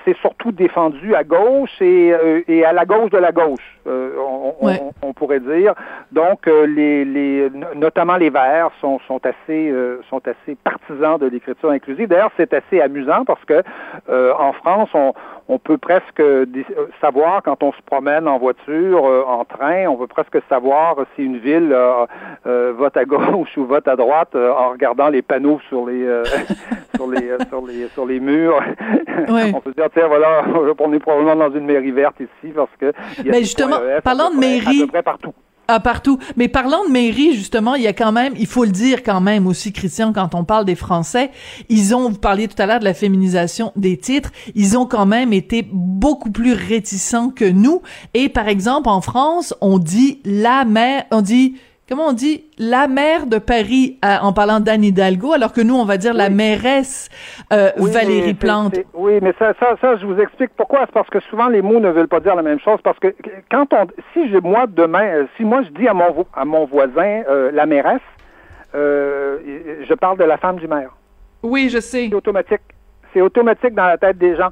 c'est 0.04 0.18
surtout 0.18 0.52
défendu 0.52 1.14
à 1.14 1.24
gauche 1.24 1.82
et, 1.82 2.14
et 2.48 2.66
à 2.66 2.74
la 2.74 2.86
gauche 2.86 3.12
de 3.12 3.18
la 3.18 3.32
gauche. 3.32 3.80
Pourrait 5.22 5.40
dire. 5.40 5.76
Donc, 6.12 6.48
euh, 6.48 6.66
les, 6.66 7.06
les, 7.06 7.52
notamment 7.76 8.16
les 8.16 8.32
Verts 8.32 8.72
sont, 8.82 9.00
sont 9.08 9.22
assez 9.24 9.70
euh, 9.70 10.02
sont 10.10 10.22
assez 10.28 10.56
partisans 10.64 11.20
de 11.20 11.28
l'écriture 11.28 11.70
inclusive. 11.70 12.08
D'ailleurs, 12.08 12.32
c'est 12.38 12.52
assez 12.56 12.82
amusant 12.82 13.24
parce 13.24 13.44
que 13.46 13.62
euh, 14.10 14.34
en 14.38 14.52
France, 14.54 14.90
on, 14.96 15.14
on 15.48 15.60
peut 15.60 15.78
presque 15.78 16.24
savoir 17.00 17.44
quand 17.44 17.62
on 17.62 17.72
se 17.74 17.82
promène 17.86 18.28
en 18.28 18.40
voiture, 18.40 19.04
en 19.04 19.46
train, 19.46 19.86
on 19.88 19.98
peut 19.98 20.08
presque 20.08 20.40
savoir 20.50 20.96
si 21.16 21.24
une 21.24 21.38
ville 21.38 21.76
vote 22.46 22.98
à 22.98 23.06
gauche 23.06 23.50
ou 23.58 23.66
vote 23.66 23.88
à 23.88 23.96
droite 23.96 24.36
en 24.36 24.72
regardant 24.72 25.10
les 25.10 25.22
panneaux 25.22 25.60
sur 25.70 25.86
les 25.86 26.08
sur 26.96 27.08
les 27.08 27.32
sur 27.50 27.66
les 27.68 27.88
sur 27.90 28.06
les 28.06 28.20
murs. 28.20 28.60
on 29.28 29.60
peut 29.60 29.74
dire 29.74 29.88
tiens 29.94 30.08
voilà, 30.08 30.44
on 30.80 30.94
est 30.94 31.00
probablement 31.00 31.36
dans 31.36 31.52
une 31.52 31.66
mairie 31.66 31.92
verte 31.92 32.20
ici 32.20 32.54
parce 32.56 32.72
que. 32.80 32.92
Mais 33.26 33.40
justement, 33.40 33.78
parlant 34.04 34.32
de 34.32 34.40
mairie 34.40 34.61
partout. 35.04 35.34
Ah, 35.74 35.80
partout. 35.80 36.20
Mais 36.36 36.50
parlant 36.50 36.84
de 36.86 36.92
mairie, 36.92 37.34
justement, 37.34 37.76
il 37.76 37.84
y 37.84 37.88
a 37.88 37.94
quand 37.94 38.12
même, 38.12 38.34
il 38.38 38.46
faut 38.46 38.66
le 38.66 38.72
dire 38.72 39.04
quand 39.04 39.22
même 39.22 39.48
aussi, 39.48 39.72
Christian, 39.72 40.12
quand 40.12 40.36
on 40.36 40.44
parle 40.44 40.66
des 40.66 40.76
Français, 40.76 41.32
ils 41.70 41.96
ont, 41.96 42.10
vous 42.10 42.18
parliez 42.18 42.50
tout 42.50 42.62
à 42.62 42.66
l'heure 42.66 42.80
de 42.80 42.84
la 42.84 42.94
féminisation 42.94 43.72
des 43.78 43.96
titres, 43.96 44.32
ils 44.54 44.78
ont 44.78 44.86
quand 44.86 45.06
même 45.06 45.32
été 45.32 45.66
beaucoup 45.72 46.30
plus 46.30 46.52
réticents 46.52 47.30
que 47.30 47.46
nous. 47.46 47.82
Et 48.14 48.28
par 48.28 48.50
exemple, 48.50 48.90
en 48.90 49.00
France, 49.00 49.54
on 49.62 49.80
dit 49.80 50.20
la 50.26 50.66
mère, 50.66 51.06
on 51.12 51.22
dit 51.22 51.56
comment 51.90 52.08
on 52.08 52.14
dit, 52.14 52.46
la 52.58 52.88
maire 52.88 53.26
de 53.26 53.38
Paris 53.38 54.00
en 54.04 54.34
parlant 54.34 54.60
d'Anne 54.60 54.84
Hidalgo, 54.84 55.34
alors 55.34 55.54
que 55.54 55.62
nous, 55.62 55.76
on 55.76 55.86
va 55.86 55.98
dire 55.98 56.14
la 56.14 56.30
mairesse 56.30 57.10
euh, 57.52 57.72
Valérie 57.78 58.34
Plante? 58.34 58.76
Oui, 58.94 59.20
mais 59.22 59.34
ça, 59.38 59.54
ça, 59.60 59.76
ça, 59.82 59.96
je 59.98 60.06
vous 60.06 60.20
explique 60.20 60.52
pourquoi. 60.56 60.82
C'est 60.86 60.94
parce 60.94 61.10
que 61.10 61.20
souvent, 61.30 61.48
les 61.48 61.62
mots 61.62 61.80
ne 61.80 61.90
veulent 61.90 62.08
pas 62.08 62.20
dire 62.20 62.36
la 62.36 62.42
même 62.42 62.60
chose. 62.60 62.80
Parce 62.84 63.00
que 63.00 63.14
quand 63.50 63.74
on, 63.74 63.88
si 64.14 64.30
je, 64.30 64.38
moi, 64.38 64.66
demain, 64.68 65.04
euh, 65.04 65.26
si 65.38 65.44
moi, 65.44 65.64
je 65.64 65.70
dis 65.70 65.88
à 65.88 65.94
mon, 65.94 66.26
à 66.34 66.46
mon 66.46 66.66
voisin 66.66 67.24
euh, 67.30 67.52
la 67.52 67.66
mairesse, 67.66 68.02
je 68.74 69.94
parle 69.96 70.18
de 70.18 70.24
la 70.24 70.38
femme 70.38 70.58
du 70.58 70.68
maire. 70.68 70.92
Oui, 71.44 71.70
je 71.70 71.80
sais. 71.80 72.08
C'est 72.10 72.16
automatique. 72.16 72.62
C'est 73.14 73.22
automatique 73.22 73.74
dans 73.74 73.88
la 73.88 73.98
tête 73.98 74.18
des 74.18 74.36
gens. 74.38 74.50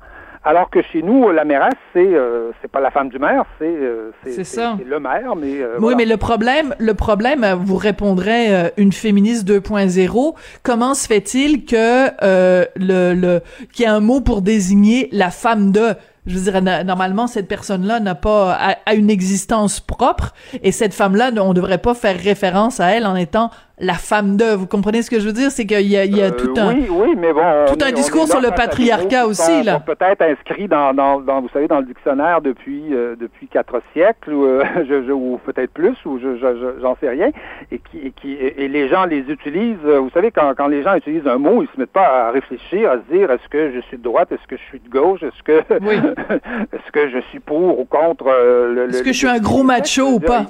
Alors 0.50 0.72
que 0.72 0.82
chez 0.82 1.04
nous, 1.04 1.30
la 1.30 1.46
mairesse, 1.46 1.78
c'est 1.94 2.00
euh, 2.00 2.50
c'est 2.60 2.72
pas 2.72 2.80
la 2.80 2.90
femme 2.90 3.10
du 3.10 3.20
maire, 3.20 3.44
c'est 3.60 3.68
euh, 3.68 4.10
c'est 4.24 4.84
le 4.84 5.00
maire, 5.00 5.36
mais 5.36 5.62
euh, 5.62 5.78
oui, 5.80 5.94
mais 5.96 6.06
le 6.06 6.18
problème, 6.18 6.74
le 6.80 6.96
problème, 6.96 7.46
vous 7.62 7.76
répondrez 7.76 8.72
une 8.76 8.92
féministe 8.92 9.48
2.0. 9.48 10.34
Comment 10.64 10.96
se 10.96 11.06
fait-il 11.06 11.66
que 11.66 12.08
le 12.24 13.14
le 13.14 13.42
qu'il 13.74 13.86
y 13.86 13.88
a 13.88 13.94
un 13.94 14.00
mot 14.00 14.22
pour 14.22 14.42
désigner 14.42 15.10
la 15.12 15.30
femme 15.30 15.72
de? 15.72 15.90
Je 16.26 16.38
veux 16.38 16.52
dire, 16.52 16.62
normalement, 16.84 17.28
cette 17.28 17.48
personne-là 17.48 18.00
n'a 18.00 18.16
pas 18.16 18.58
a, 18.86 18.94
une 18.96 19.12
existence 19.12 19.80
propre, 19.80 20.34
et 20.64 20.72
cette 20.72 20.96
femme-là, 20.96 21.30
on 21.42 21.54
devrait 21.54 21.78
pas 21.78 21.94
faire 21.94 22.20
référence 22.20 22.80
à 22.80 22.88
elle 22.88 23.06
en 23.06 23.16
étant 23.16 23.52
la 23.80 23.94
femme 23.94 24.38
de. 24.38 24.56
Vous 24.56 24.68
comprenez 24.68 25.02
ce 25.02 25.10
que 25.10 25.20
je 25.20 25.26
veux 25.26 25.34
dire? 25.34 25.52
C'est 25.52 25.66
qu'il 25.66 25.88
y 25.88 25.98
a, 25.98 26.06
il 26.06 26.16
y 26.16 26.22
a 26.22 26.26
euh, 26.26 26.32
tout 26.32 26.54
un, 26.58 26.74
oui, 26.74 26.88
oui, 26.90 27.16
mais 27.18 27.34
bon, 27.34 27.66
tout 27.68 27.84
un 27.84 27.92
discours 27.92 28.28
sur 28.28 28.42
le 28.42 28.52
patriarcat 28.52 29.26
aussi, 29.26 29.64
là. 29.64 29.80
Peut-être 29.80 30.22
inscrit 30.22 30.68
dans, 30.68 30.94
dans, 30.94 31.22
dans, 31.22 31.42
vous 31.42 31.50
savez, 31.50 31.68
dans 31.68 31.80
le 31.80 31.86
dictionnaire 31.86 32.42
depuis 32.42 32.84
euh, 32.92 33.16
depuis 33.16 33.48
quatre 33.48 33.82
siècles, 33.94 34.34
ou, 34.34 34.46
euh, 34.46 34.64
je, 34.90 35.12
ou 35.12 35.40
peut-être 35.46 35.72
plus, 35.72 35.96
ou 36.06 36.20
je, 36.20 36.38
j'en 36.82 36.96
sais 37.00 37.10
rien, 37.10 37.30
et 37.72 37.80
qui, 37.80 38.00
et 38.00 38.12
qui 38.12 38.34
et 38.34 38.68
les 38.68 38.90
gens 38.90 39.06
les 39.06 39.20
utilisent. 39.20 39.78
Vous 39.84 40.10
savez, 40.14 40.32
quand, 40.32 40.54
quand 40.58 40.68
les 40.68 40.84
gens 40.84 40.96
utilisent 40.96 41.28
un 41.28 41.38
mot, 41.38 41.64
ils 41.64 41.70
se 41.74 41.80
mettent 41.80 41.92
pas 41.92 42.28
à 42.28 42.32
réfléchir, 42.32 42.92
à 42.92 42.98
se 42.98 43.14
dire 43.14 43.32
est-ce 43.32 43.48
que 43.50 43.72
je 43.72 43.80
suis 43.82 43.98
de 43.98 44.04
droite, 44.04 44.32
est-ce 44.32 44.48
que 44.48 44.58
je 44.58 44.64
suis 44.64 44.80
de 44.80 44.90
gauche, 44.90 45.24
est-ce 45.24 45.44
que 45.44 45.60
est-ce 46.74 46.92
que 46.92 47.10
je 47.10 47.20
suis 47.30 47.40
pour 47.40 47.80
ou 47.80 47.86
contre 47.86 48.26
le. 48.26 48.90
Est-ce 48.90 49.04
que 49.04 49.14
je 49.14 49.18
suis 49.18 49.28
un 49.28 49.40
gros 49.40 49.64
macho 49.64 50.04
ou 50.04 50.20
pas? 50.20 50.46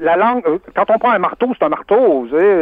la 0.00 0.16
langue, 0.16 0.42
quand 0.74 0.90
on 0.90 0.98
prend 0.98 1.10
un 1.10 1.18
marteau, 1.18 1.48
c'est 1.58 1.64
un 1.64 1.70
marteau 1.70 2.09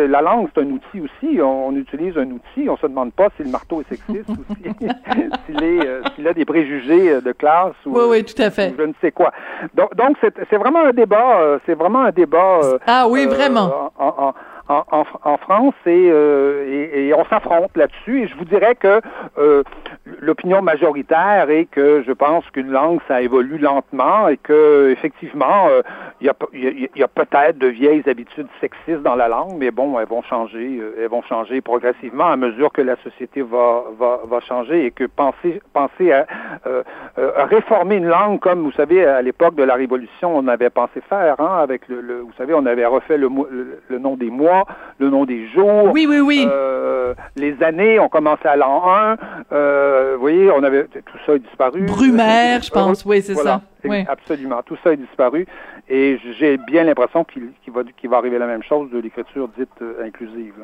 la 0.09 0.21
langue, 0.21 0.49
c'est 0.55 0.63
un 0.63 0.71
outil 0.71 1.01
aussi. 1.01 1.41
On, 1.41 1.75
utilise 1.75 2.17
un 2.17 2.31
outil. 2.31 2.69
On 2.69 2.77
se 2.77 2.87
demande 2.87 3.13
pas 3.13 3.29
si 3.37 3.45
le 3.45 3.51
marteau 3.51 3.81
est 3.81 3.89
sexiste 3.89 4.29
ou 4.29 4.45
euh, 5.63 6.03
s'il 6.15 6.29
a 6.29 6.33
des 6.33 6.45
préjugés 6.45 7.11
euh, 7.11 7.21
de 7.21 7.33
classe 7.33 7.75
ou, 7.87 7.99
oui, 7.99 8.25
tout 8.25 8.41
à 8.41 8.51
fait. 8.51 8.75
je 8.77 8.83
ne 8.83 8.93
sais 9.01 9.13
quoi. 9.13 9.33
Donc, 9.75 9.95
donc 9.95 10.17
c'est 10.23 10.57
vraiment 10.57 10.85
un 10.85 10.93
débat. 10.93 11.41
Euh, 11.41 11.59
c'est 11.67 11.75
vraiment 11.75 12.03
un 12.03 12.11
débat. 12.11 12.61
ah 12.87 13.07
oui, 13.09 13.27
vraiment. 13.27 13.93
en, 13.99 14.07
en, 14.07 14.35
en, 14.69 15.37
France 15.39 15.75
euh, 15.87 16.91
et, 16.93 17.09
et, 17.09 17.15
on 17.15 17.25
s'affronte 17.25 17.77
là-dessus. 17.77 18.23
Et 18.23 18.29
je 18.29 18.37
vous 18.37 18.45
dirais 18.45 18.75
que 18.75 19.01
euh, 19.39 19.63
l'opinion 20.21 20.63
majoritaire 20.63 21.49
est 21.51 21.67
que 21.67 22.03
je 22.07 22.13
pense 22.13 22.45
qu'une 22.51 22.71
langue, 22.71 23.01
ça 23.09 23.23
évolue 23.23 23.59
lentement 23.59 24.29
et 24.29 24.37
que 24.37 24.91
effectivement, 24.91 25.69
euh, 25.69 25.83
il 26.21 26.27
y 26.27 26.31
a, 26.31 27.05
a 27.05 27.09
peut-être 27.09 27.59
de 27.59 27.69
vieilles 27.69 28.03
habitudes 28.07 28.49
sexistes 28.61 29.03
dans 29.03 29.15
la 29.15 29.29
langue, 29.29 29.55
mais 29.57 29.71
bon, 29.71 29.99
elles 29.99 30.09
vont 30.09 30.23
changer, 30.23 30.81
elles 30.99 31.09
vont 31.09 31.23
changer 31.23 31.61
progressivement 31.61 32.27
à 32.27 32.37
mesure 32.37 32.73
que 32.73 32.83
la 32.83 32.97
société 32.97 33.43
va, 33.43 33.85
va, 33.99 34.21
va 34.25 34.41
changer 34.41 34.87
et 34.87 34.91
que 34.91 35.05
penser, 35.05 35.63
penser 35.73 36.13
à, 36.13 36.27
réformer 37.45 37.97
une 37.97 38.09
langue 38.09 38.41
comme, 38.41 38.63
vous 38.63 38.73
savez, 38.73 39.05
à 39.05 39.23
l'époque 39.23 39.55
de 39.55 39.63
la 39.63 39.75
Révolution, 39.75 40.37
on 40.37 40.47
avait 40.49 40.71
pensé 40.71 41.01
faire, 41.09 41.41
hein, 41.41 41.59
avec 41.61 41.89
le, 41.89 42.01
le 42.01 42.19
vous 42.21 42.33
savez, 42.37 42.53
on 42.55 42.67
avait 42.67 42.85
refait 42.85 43.17
le, 43.17 43.29
le 43.89 43.99
nom 43.99 44.17
des 44.17 44.31
mois, 44.31 44.58
le 44.99 45.11
nom 45.11 45.25
des 45.25 45.49
jours. 45.49 45.91
Oui, 45.93 46.07
oui, 46.09 46.21
oui. 46.21 46.47
Euh, 46.51 47.15
les 47.37 47.63
années, 47.63 47.99
on 47.99 48.09
commençait 48.09 48.49
à 48.49 48.57
l'an 48.57 48.83
1. 48.87 49.17
Euh, 49.53 50.13
vous 50.15 50.21
voyez, 50.21 50.51
on 50.51 50.63
avait 50.63 50.85
tout 50.85 51.19
ça 51.27 51.33
a 51.33 51.39
disparu. 51.39 51.83
Brumaire, 51.83 52.63
je 52.63 52.71
pense. 52.71 53.05
Oui, 53.05 53.23
c'est 53.23 53.35
ça. 53.35 53.63
Oui. 53.85 54.05
Absolument. 54.09 54.63
Tout 54.65 54.77
ça 54.83 54.93
est 54.93 54.97
disparu. 54.97 55.47
Et 55.89 56.19
j'ai 56.39 56.59
bien 56.59 56.85
l'impression 56.85 57.25
qu'il 57.25 57.53
va, 57.69 57.83
va 57.83 58.17
arriver 58.17 58.39
la 58.39 58.47
même 58.47 58.63
chose 58.63 58.91
de 58.91 58.99
l'écriture 58.99 59.49
dite 59.57 59.71
euh, 59.81 60.05
inclusive. 60.05 60.55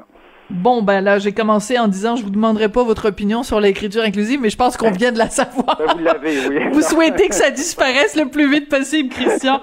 Bon, 0.51 0.83
ben 0.83 1.01
là, 1.01 1.19
j'ai 1.19 1.33
commencé 1.33 1.79
en 1.79 1.89
disant, 1.89 2.17
je 2.17 2.25
vous 2.25 2.31
demanderai 2.31 2.69
pas 2.69 2.85
votre 2.85 3.09
opinion 3.09 3.43
sur 3.43 3.61
l'écriture 3.61 4.03
inclusive, 4.03 4.41
mais 4.41 4.51
je 4.51 4.57
pense 4.57 4.77
qu'on 4.77 4.91
vient 4.91 5.13
de 5.13 5.19
la 5.19 5.31
savoir. 5.31 5.79
Ben, 5.79 5.95
vous 5.97 6.05
l'avez, 6.05 6.49
oui. 6.49 6.69
vous 6.73 6.83
souhaitez 6.83 7.29
que 7.29 7.35
ça 7.35 7.51
disparaisse 7.51 8.17
le 8.17 8.29
plus 8.29 8.51
vite 8.51 8.69
possible, 8.69 9.09
Christian. 9.09 9.61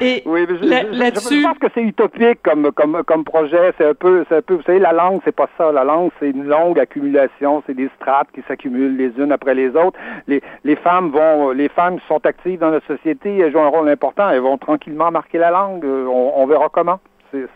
Et 0.00 0.22
oui, 0.26 0.46
là-dessus, 0.60 1.40
je, 1.40 1.46
pense 1.46 1.58
que 1.58 1.68
c'est 1.74 1.82
utopique 1.82 2.42
comme 2.42 2.70
comme 2.72 3.02
comme 3.06 3.24
projet. 3.24 3.72
C'est 3.78 3.86
un 3.86 3.94
peu, 3.94 4.24
c'est 4.28 4.36
un 4.36 4.42
peu. 4.42 4.54
Vous 4.54 4.62
savez, 4.62 4.78
la 4.78 4.92
langue, 4.92 5.20
c'est 5.24 5.34
pas 5.34 5.48
ça. 5.56 5.72
La 5.72 5.84
langue, 5.84 6.10
c'est 6.20 6.30
une 6.30 6.44
longue 6.44 6.78
accumulation. 6.78 7.62
C'est 7.66 7.74
des 7.74 7.88
strates 7.96 8.28
qui 8.34 8.42
s'accumulent 8.46 8.96
les 8.96 9.12
unes 9.22 9.32
après 9.32 9.54
les 9.54 9.68
autres. 9.70 9.98
Les 10.26 10.42
les 10.64 10.76
femmes 10.76 11.10
vont, 11.10 11.50
les 11.50 11.68
femmes 11.68 11.98
sont 12.08 12.24
actives 12.26 12.58
dans 12.58 12.70
notre 12.70 12.86
société. 12.86 13.38
Elles 13.38 13.52
jouent 13.52 13.60
un 13.60 13.68
rôle 13.68 13.88
important. 13.88 14.28
Elles 14.30 14.40
vont 14.40 14.58
tranquillement 14.58 15.10
marquer 15.10 15.38
la 15.38 15.50
langue. 15.50 15.84
On, 15.84 16.32
on 16.36 16.46
verra 16.46 16.68
comment. 16.70 17.00
C'est, 17.30 17.46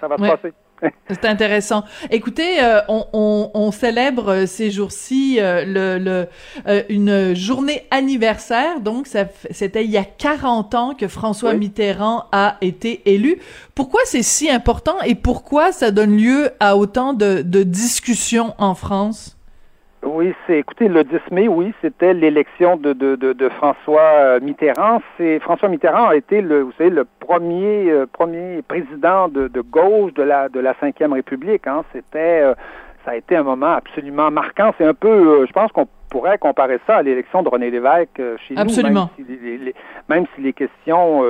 ça 0.00 0.08
va 0.08 0.16
se 0.16 0.22
passer. 0.22 0.52
C'est 1.08 1.24
intéressant. 1.24 1.84
Écoutez, 2.10 2.62
euh, 2.62 2.80
on, 2.88 3.06
on, 3.12 3.50
on, 3.54 3.72
célèbre 3.72 4.28
euh, 4.28 4.46
ces 4.46 4.70
jours-ci 4.70 5.38
euh, 5.40 5.64
le, 5.64 5.98
le 5.98 6.84
une 6.88 7.34
journée 7.34 7.86
anniversaire. 7.90 8.80
Donc, 8.80 9.08
c'était 9.50 9.84
il 9.84 9.90
y 9.90 9.96
a 9.96 10.04
40 10.04 10.74
ans 10.74 10.94
que 10.94 11.08
François 11.08 11.54
Mitterrand 11.54 12.24
a 12.32 12.56
été 12.60 13.02
élu. 13.06 13.38
Pourquoi 13.74 14.00
c'est 14.04 14.22
si 14.22 14.50
important 14.50 15.00
et 15.04 15.14
pourquoi 15.14 15.72
ça 15.72 15.90
donne 15.90 16.16
lieu 16.16 16.50
à 16.60 16.76
autant 16.76 17.12
de, 17.12 17.42
de 17.42 17.62
discussions 17.62 18.54
en 18.58 18.74
France? 18.74 19.37
Oui, 20.04 20.32
c'est 20.46 20.58
écoutez, 20.58 20.86
le 20.86 21.02
10 21.02 21.16
mai, 21.32 21.48
oui, 21.48 21.74
c'était 21.82 22.14
l'élection 22.14 22.76
de, 22.76 22.92
de, 22.92 23.16
de, 23.16 23.48
François 23.48 24.00
euh, 24.00 24.40
Mitterrand. 24.40 25.02
C'est 25.16 25.40
François 25.40 25.68
Mitterrand 25.68 26.08
a 26.08 26.16
été 26.16 26.40
le, 26.40 26.60
vous 26.62 26.72
savez, 26.78 26.90
le 26.90 27.04
premier 27.18 27.90
euh, 27.90 28.06
premier 28.06 28.62
président 28.62 29.28
de, 29.28 29.48
de 29.48 29.60
gauche 29.60 30.14
de 30.14 30.22
la 30.22 30.48
de 30.48 30.60
la 30.60 30.74
Cinquième 30.78 31.14
République. 31.14 31.66
Hein. 31.66 31.84
C'était 31.92 32.42
euh, 32.42 32.54
ça 33.04 33.10
a 33.12 33.16
été 33.16 33.34
un 33.34 33.42
moment 33.42 33.72
absolument 33.72 34.30
marquant. 34.30 34.72
C'est 34.78 34.86
un 34.86 34.94
peu, 34.94 35.44
je 35.46 35.52
pense 35.52 35.72
qu'on 35.72 35.88
pourrait 36.08 36.38
comparer 36.38 36.78
ça 36.86 36.96
à 36.96 37.02
l'élection 37.02 37.42
de 37.42 37.48
René 37.48 37.70
Lévesque 37.70 38.20
chez 38.46 38.56
Absolument. 38.56 39.10
nous. 39.18 39.24
Même 39.24 39.38
si 39.38 39.58
les, 39.58 39.74
même 40.08 40.24
si 40.34 40.42
les 40.42 40.52
questions 40.52 41.22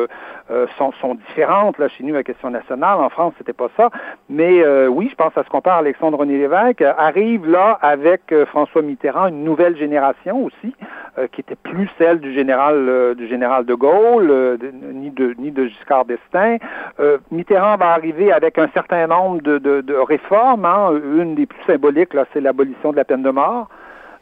sont, 0.76 0.92
sont, 1.00 1.14
différentes. 1.14 1.78
Là, 1.78 1.88
chez 1.88 2.04
nous, 2.04 2.14
la 2.14 2.22
question 2.22 2.50
nationale, 2.50 2.98
en 2.98 3.08
France, 3.08 3.34
c'était 3.38 3.52
pas 3.52 3.68
ça. 3.76 3.90
Mais 4.28 4.64
oui, 4.86 5.08
je 5.10 5.14
pense 5.14 5.36
à 5.36 5.44
ce 5.44 5.48
qu'on 5.48 5.60
parle 5.60 5.84
Alexandre 5.84 6.18
René 6.18 6.38
Lévesque, 6.38 6.82
arrive 6.82 7.48
là 7.48 7.78
avec 7.82 8.32
François 8.46 8.82
Mitterrand 8.82 9.28
une 9.28 9.44
nouvelle 9.44 9.76
génération 9.76 10.44
aussi, 10.44 10.74
qui 11.32 11.40
était 11.40 11.56
plus 11.56 11.88
celle 11.98 12.20
du 12.20 12.32
général 12.32 13.14
du 13.16 13.26
général 13.26 13.64
de 13.64 13.74
Gaulle, 13.74 14.58
ni 14.94 15.10
de 15.10 15.34
ni 15.38 15.50
de 15.50 15.66
Giscard 15.66 16.04
d'Estaing. 16.04 16.58
Mitterrand 17.30 17.76
va 17.76 17.90
arriver 17.90 18.32
avec 18.32 18.58
un 18.58 18.68
certain 18.68 19.06
nombre 19.06 19.42
de, 19.42 19.58
de, 19.58 19.80
de 19.80 19.94
réformes. 19.94 20.64
Hein. 20.64 20.92
Une 21.16 21.34
des 21.34 21.46
plus 21.46 21.62
symboliques, 21.66 22.14
là, 22.14 22.24
c'est 22.32 22.40
l'abolition 22.40 22.92
de 22.92 22.96
la 22.96 23.04
peine 23.04 23.22
de 23.22 23.30
mort. 23.30 23.68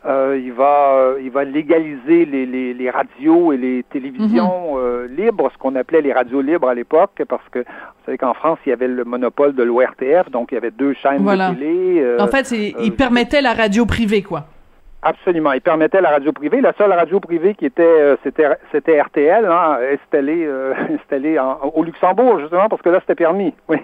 Euh, 0.07 0.41
il 0.41 0.53
va 0.53 0.99
euh, 0.99 1.21
il 1.21 1.31
va 1.31 1.43
légaliser 1.43 2.27
les, 2.27 2.47
les, 2.47 2.75
les, 2.75 2.91
radios 2.91 3.53
et 3.53 3.57
les 3.57 3.85
télévisions 3.91 4.77
mhm. 4.77 4.81
euh, 4.81 5.09
libres, 5.09 5.51
ce 5.53 5.59
qu'on 5.59 5.75
appelait 5.75 6.01
les 6.01 6.13
radios 6.13 6.43
libres 6.43 6.69
à 6.69 6.75
l'époque, 6.75 7.23
parce 7.29 7.43
que 7.51 7.59
vous 7.59 8.05
savez 8.05 8.17
qu'en 8.17 8.35
France, 8.35 8.59
il 8.65 8.69
y 8.69 8.73
avait 8.73 8.87
le 8.87 9.05
monopole 9.05 9.55
de 9.55 9.65
l'ORTF, 9.65 10.31
donc 10.31 10.53
il 10.53 10.55
y 10.55 10.59
avait 10.59 10.71
deux 10.71 10.95
chaînes 10.95 11.25
de 11.25 11.55
télé. 11.55 12.17
en 12.21 12.29
fait, 12.29 12.53
il 12.53 12.95
permettait 12.95 13.43
la 13.43 13.53
radio 13.53 13.85
privée, 13.85 14.23
quoi. 14.23 14.47
Absolument. 15.07 15.53
Il 15.53 15.61
permettait 15.61 16.01
la 16.01 16.11
radio 16.11 16.33
privée. 16.33 16.61
La 16.61 16.73
seule 16.73 16.93
radio 16.93 17.21
privée 17.21 17.55
qui 17.55 17.65
était, 17.65 17.85
euh, 17.85 18.17
c'était, 18.25 19.01
RTL, 19.01 19.45
hein, 19.47 19.79
installée, 19.93 20.45
euh, 20.45 20.75
installée 21.01 21.39
au 21.75 21.85
Luxembourg, 21.85 22.41
justement, 22.41 22.69
parce 22.69 22.83
que 22.83 22.89
là, 22.89 22.99
c'était 23.01 23.15
permis. 23.15 23.55
Oui. 23.69 23.79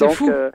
Donc, 0.00 0.10
fou. 0.12 0.30
Euh, 0.30 0.50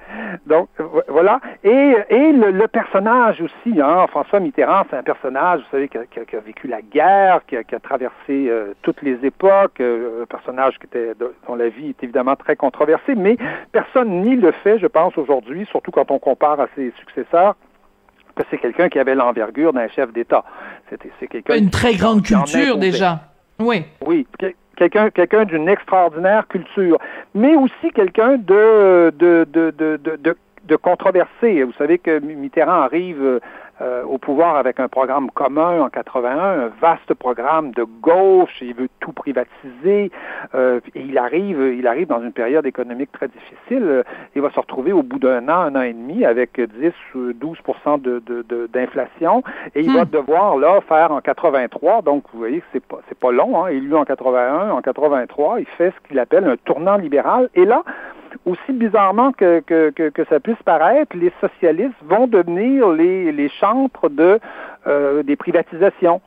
donc, 0.46 0.70
voilà. 1.08 1.40
Et, 1.64 1.96
et 2.10 2.32
le, 2.34 2.68
personnage 2.68 3.42
aussi, 3.42 3.82
hein, 3.82 4.06
François 4.10 4.40
Mitterrand, 4.40 4.84
c'est 4.90 4.98
un 4.98 5.04
personnage, 5.04 5.62
vous 5.62 5.72
savez, 5.72 5.88
qui 5.88 5.98
a, 5.98 6.06
qui 6.06 6.36
a, 6.36 6.40
vécu 6.40 6.68
la 6.68 6.82
guerre, 6.82 7.42
qui 7.48 7.58
a, 7.58 7.64
qui 7.64 7.74
a 7.74 7.80
traversé 7.80 8.52
toutes 8.82 9.02
les 9.02 9.26
époques, 9.26 9.82
un 9.82 10.26
personnage 10.28 10.78
qui 10.78 10.86
était, 10.86 11.14
dont 11.20 11.56
la 11.56 11.70
vie 11.70 11.90
est 11.90 12.04
évidemment 12.04 12.36
très 12.36 12.56
controversée, 12.56 13.16
mais 13.16 13.38
personne 13.72 14.22
nie 14.22 14.36
le 14.36 14.52
fait, 14.52 14.78
je 14.80 14.88
pense, 14.88 15.18
aujourd'hui, 15.18 15.66
surtout 15.72 15.92
quand 15.92 16.12
on 16.12 16.20
compare 16.20 16.60
à 16.60 16.68
ses 16.76 16.92
successeurs, 17.00 17.56
que 18.36 18.44
c'est 18.50 18.58
quelqu'un 18.58 18.90
qui 18.90 19.00
avait 19.00 19.16
l'envergure 19.16 19.74
d'un 19.74 19.88
chef 19.88 20.12
d'État. 20.14 20.44
C'est 20.90 21.28
quelqu'un 21.28 21.56
une 21.56 21.70
très 21.70 21.96
grande 21.96 22.24
culture 22.24 22.78
déjà. 22.78 23.22
Oui. 23.60 23.86
Oui, 24.06 24.28
quelqu'un 24.76 25.10
quelqu'un 25.10 25.46
d'une 25.46 25.70
extraordinaire 25.70 26.48
culture, 26.48 26.98
mais 27.34 27.56
aussi 27.56 27.92
quelqu'un 27.94 28.38
de 28.38 29.12
de, 29.18 29.48
de 29.52 29.72
de, 29.72 29.98
de 29.98 30.38
de 30.68 30.76
controversé. 30.76 31.64
Vous 31.64 31.74
savez 31.78 32.00
que 32.00 32.20
Mitterrand 32.20 32.82
arrive 32.82 33.40
euh, 33.82 34.04
au 34.04 34.18
pouvoir 34.18 34.56
avec 34.56 34.80
un 34.80 34.88
programme 34.88 35.30
commun 35.32 35.82
en 35.82 35.90
81, 35.90 36.38
un 36.38 36.68
vaste 36.80 37.14
programme 37.14 37.72
de 37.72 37.84
gauche, 37.84 38.62
il 38.62 38.74
veut 38.74 38.90
tout 39.00 39.12
privatiser, 39.12 40.12
euh, 40.54 40.80
et 40.96 41.02
il 41.02 41.18
arrive, 41.18 41.60
il 41.78 41.86
arrive 41.88 42.08
dans 42.08 42.22
une 42.22 42.32
période 42.32 42.66
économique 42.66 43.12
très 43.12 43.28
difficile. 43.28 44.04
Il 44.36 44.42
va 44.42 44.50
se 44.52 44.60
retrouver 44.60 44.94
au 44.94 45.04
bout 45.04 45.20
d'un 45.20 45.50
an, 45.50 45.62
un 45.62 45.76
an 45.76 45.82
et 45.82 45.94
demi, 45.94 46.26
avec 46.26 46.60
10 46.60 46.94
ou 47.16 47.32
12% 47.32 48.02
de, 48.02 48.68
d'inflation, 48.68 49.44
et 49.76 49.82
il 49.82 49.94
va 49.94 50.06
hmm. 50.06 50.10
devoir 50.10 50.58
là 50.58 50.80
faire 50.88 51.12
en 51.12 51.22
83. 51.22 52.02
Donc 52.02 52.24
vous 52.32 52.40
voyez 52.40 52.60
que 52.60 52.66
c'est 52.72 52.86
pas 52.86 53.00
c'est 53.08 53.18
pas 53.18 53.32
long. 53.32 53.64
Hein, 53.66 53.68
élu 53.68 53.96
en 53.96 54.06
81, 54.06 54.72
en 54.72 54.82
83, 54.82 55.60
il 55.60 55.66
fait 55.66 55.92
ce 55.92 56.08
qu'il 56.08 56.20
appelle 56.20 56.46
un 56.46 56.58
tournant 56.58 56.98
libéral. 56.98 57.50
Et 57.56 57.66
là, 57.66 57.84
aussi 58.46 58.72
bizarrement 58.74 59.32
que, 59.32 59.60
que, 59.62 59.90
que, 59.90 60.26
ça 60.26 60.40
puisse 60.40 60.62
paraître, 60.64 61.16
les 61.18 61.32
socialistes 61.42 61.96
vont 62.04 62.28
devenir 62.28 62.90
les, 62.90 63.32
les 63.32 63.50
chantres 63.50 64.10
de, 64.10 64.40
euh, 64.88 65.24
des 65.24 65.36
privatisations. 65.36 66.22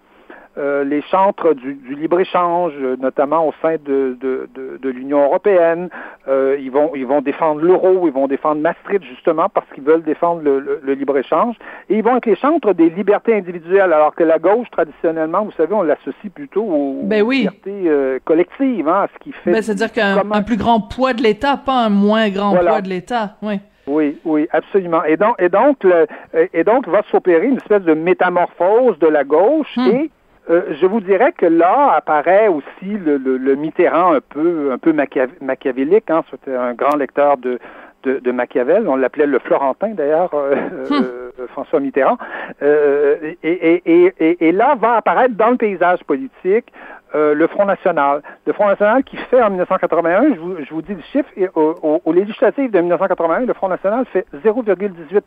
Euh, 0.57 0.83
les 0.83 1.03
chantres 1.03 1.55
du, 1.55 1.75
du 1.75 1.95
libre-échange, 1.95 2.73
notamment 3.01 3.47
au 3.47 3.53
sein 3.63 3.77
de, 3.85 4.17
de, 4.21 4.49
de, 4.55 4.79
de 4.83 4.89
l'Union 4.89 5.23
européenne. 5.23 5.89
Euh, 6.27 6.57
ils, 6.59 6.71
vont, 6.71 6.91
ils 6.97 7.07
vont 7.07 7.21
défendre 7.21 7.61
l'euro, 7.61 8.09
ils 8.09 8.13
vont 8.13 8.27
défendre 8.27 8.61
Maastricht, 8.61 9.05
justement, 9.05 9.49
parce 9.49 9.67
qu'ils 9.73 9.85
veulent 9.85 10.03
défendre 10.03 10.43
le, 10.43 10.81
le, 10.83 10.93
libre-échange. 10.95 11.55
Et 11.89 11.99
ils 11.99 12.03
vont 12.03 12.17
être 12.17 12.27
les 12.27 12.35
chantres 12.37 12.75
des 12.75 12.91
libertés 12.91 13.37
individuelles, 13.37 13.93
alors 13.93 14.15
que 14.17 14.25
la 14.25 14.39
gauche, 14.39 14.69
traditionnellement, 14.73 15.45
vous 15.45 15.53
savez, 15.53 15.75
on 15.75 15.83
l'associe 15.83 16.33
plutôt 16.35 16.63
aux, 16.65 17.03
ben 17.05 17.23
oui. 17.23 17.41
libertés 17.41 17.85
euh, 17.87 18.19
collectives, 18.25 18.89
hein, 18.89 19.03
à 19.03 19.09
ce 19.15 19.19
qui 19.21 19.33
fait... 19.33 19.53
Ben, 19.53 19.63
C'est-à-dire 19.63 19.93
qu'un 19.93 20.43
plus 20.43 20.57
grand 20.57 20.81
poids 20.81 21.13
de 21.13 21.23
l'État, 21.23 21.57
pas 21.57 21.85
un 21.85 21.91
moins 21.91 22.31
grand 22.31 22.57
poids 22.57 22.81
de 22.81 22.89
l'État, 22.89 23.37
oui. 23.43 23.61
Oui, 23.87 24.19
oui, 24.25 24.47
absolument. 24.53 25.03
Et 25.05 25.17
donc, 25.17 25.37
et 25.39 25.49
donc, 25.49 25.83
le, 25.83 26.07
et 26.53 26.63
donc 26.63 26.87
va 26.89 27.03
s'opérer 27.11 27.47
une 27.47 27.57
espèce 27.57 27.83
de 27.83 27.95
métamorphose 27.95 28.99
de 28.99 29.07
la 29.07 29.25
gauche 29.25 29.75
hmm. 29.77 29.87
et 29.87 30.11
euh, 30.51 30.75
je 30.81 30.87
vous 30.87 31.01
dirais 31.01 31.33
que 31.33 31.47
là 31.47 31.93
apparaît 31.95 32.49
aussi 32.49 32.87
le, 32.87 33.17
le, 33.19 33.37
le 33.37 33.55
Mitterrand 33.55 34.15
un 34.15 34.21
peu 34.21 34.71
un 34.73 34.79
peu 34.79 34.93
machiavélique. 35.41 36.11
Hein. 36.11 36.23
C'était 36.31 36.55
un 36.55 36.75
grand 36.75 36.97
lecteur 36.97 37.37
de, 37.37 37.59
de, 38.05 38.19
de 38.19 38.33
Machiavel. 38.33 38.89
On 38.89 38.97
l'appelait 38.97 39.27
le 39.27 39.39
Florentin 39.39 39.91
d'ailleurs, 39.91 40.31
euh, 40.35 40.55
hum. 40.91 41.05
euh, 41.05 41.47
François 41.49 41.81
Mitterrand. 41.81 42.17
Et, 42.63 43.39
et, 43.43 43.83
et, 43.87 44.49
et, 44.49 44.53
là 44.53 44.75
va 44.75 44.95
apparaître 44.95 45.35
dans 45.35 45.51
le 45.51 45.57
paysage 45.57 46.03
politique 46.05 46.73
le 47.15 47.47
Front 47.47 47.65
National. 47.65 48.23
Le 48.47 48.53
Front 48.53 48.69
National 48.69 49.03
qui 49.05 49.17
fait 49.17 49.43
en 49.43 49.51
1981, 49.51 50.35
je 50.35 50.41
vous, 50.41 50.57
je 50.63 50.75
vous 50.75 50.83
dis 50.83 50.95
le 50.95 51.03
chiffre, 51.13 51.31
au, 51.55 51.75
au, 51.83 52.03
au 52.05 52.13
législatif 52.13 52.71
de 52.71 52.79
1981, 52.81 53.47
le 53.47 53.55
Front 53.55 53.69
National 53.69 54.05
fait 54.13 54.27
0,18 54.45 55.23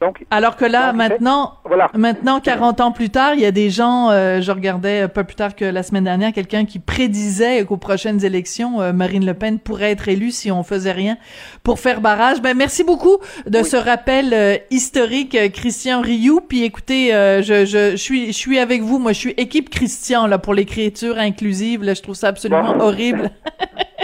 donc, 0.00 0.24
Alors 0.30 0.56
que 0.56 0.64
là, 0.64 0.92
maintenant, 0.92 1.54
voilà. 1.64 1.90
maintenant, 1.94 2.40
40 2.40 2.80
ans 2.80 2.92
plus 2.92 3.10
tard, 3.10 3.34
il 3.34 3.40
y 3.40 3.46
a 3.46 3.50
des 3.50 3.70
gens, 3.70 4.10
euh, 4.10 4.40
je 4.40 4.52
regardais 4.52 5.08
pas 5.08 5.24
plus 5.24 5.36
tard 5.36 5.54
que 5.54 5.64
la 5.64 5.82
semaine 5.82 6.04
dernière, 6.04 6.32
quelqu'un 6.32 6.64
qui 6.64 6.78
prédisait 6.78 7.64
qu'aux 7.64 7.76
prochaines 7.76 8.24
élections, 8.24 8.80
euh, 8.80 8.92
Marine 8.92 9.24
Le 9.24 9.34
Pen 9.34 9.58
pourrait 9.58 9.92
être 9.92 10.08
élue 10.08 10.30
si 10.30 10.50
on 10.50 10.62
faisait 10.62 10.92
rien 10.92 11.16
pour 11.62 11.78
faire 11.80 12.00
barrage. 12.00 12.40
Ben, 12.42 12.56
merci 12.56 12.84
beaucoup 12.84 13.18
de 13.46 13.62
ce 13.62 13.76
rappel 13.76 14.32
euh, 14.32 14.56
historique, 14.70 15.36
Christian 15.52 16.00
Rioux. 16.00 16.40
Puis 16.40 16.64
écoutez, 16.64 17.10
je, 17.10 17.64
je, 17.64 17.92
je, 17.92 17.96
suis, 17.96 18.26
je 18.26 18.32
suis 18.32 18.58
avec 18.58 18.82
vous. 18.82 18.98
Moi, 18.98 19.12
je 19.12 19.18
suis 19.18 19.34
équipe 19.36 19.70
Christian, 19.70 20.26
là, 20.26 20.38
pour 20.38 20.54
l'écriture 20.54 21.18
inclusive. 21.18 21.82
Là, 21.82 21.94
je 21.94 22.02
trouve 22.02 22.14
ça 22.14 22.28
absolument 22.28 22.76
horrible. 22.80 23.30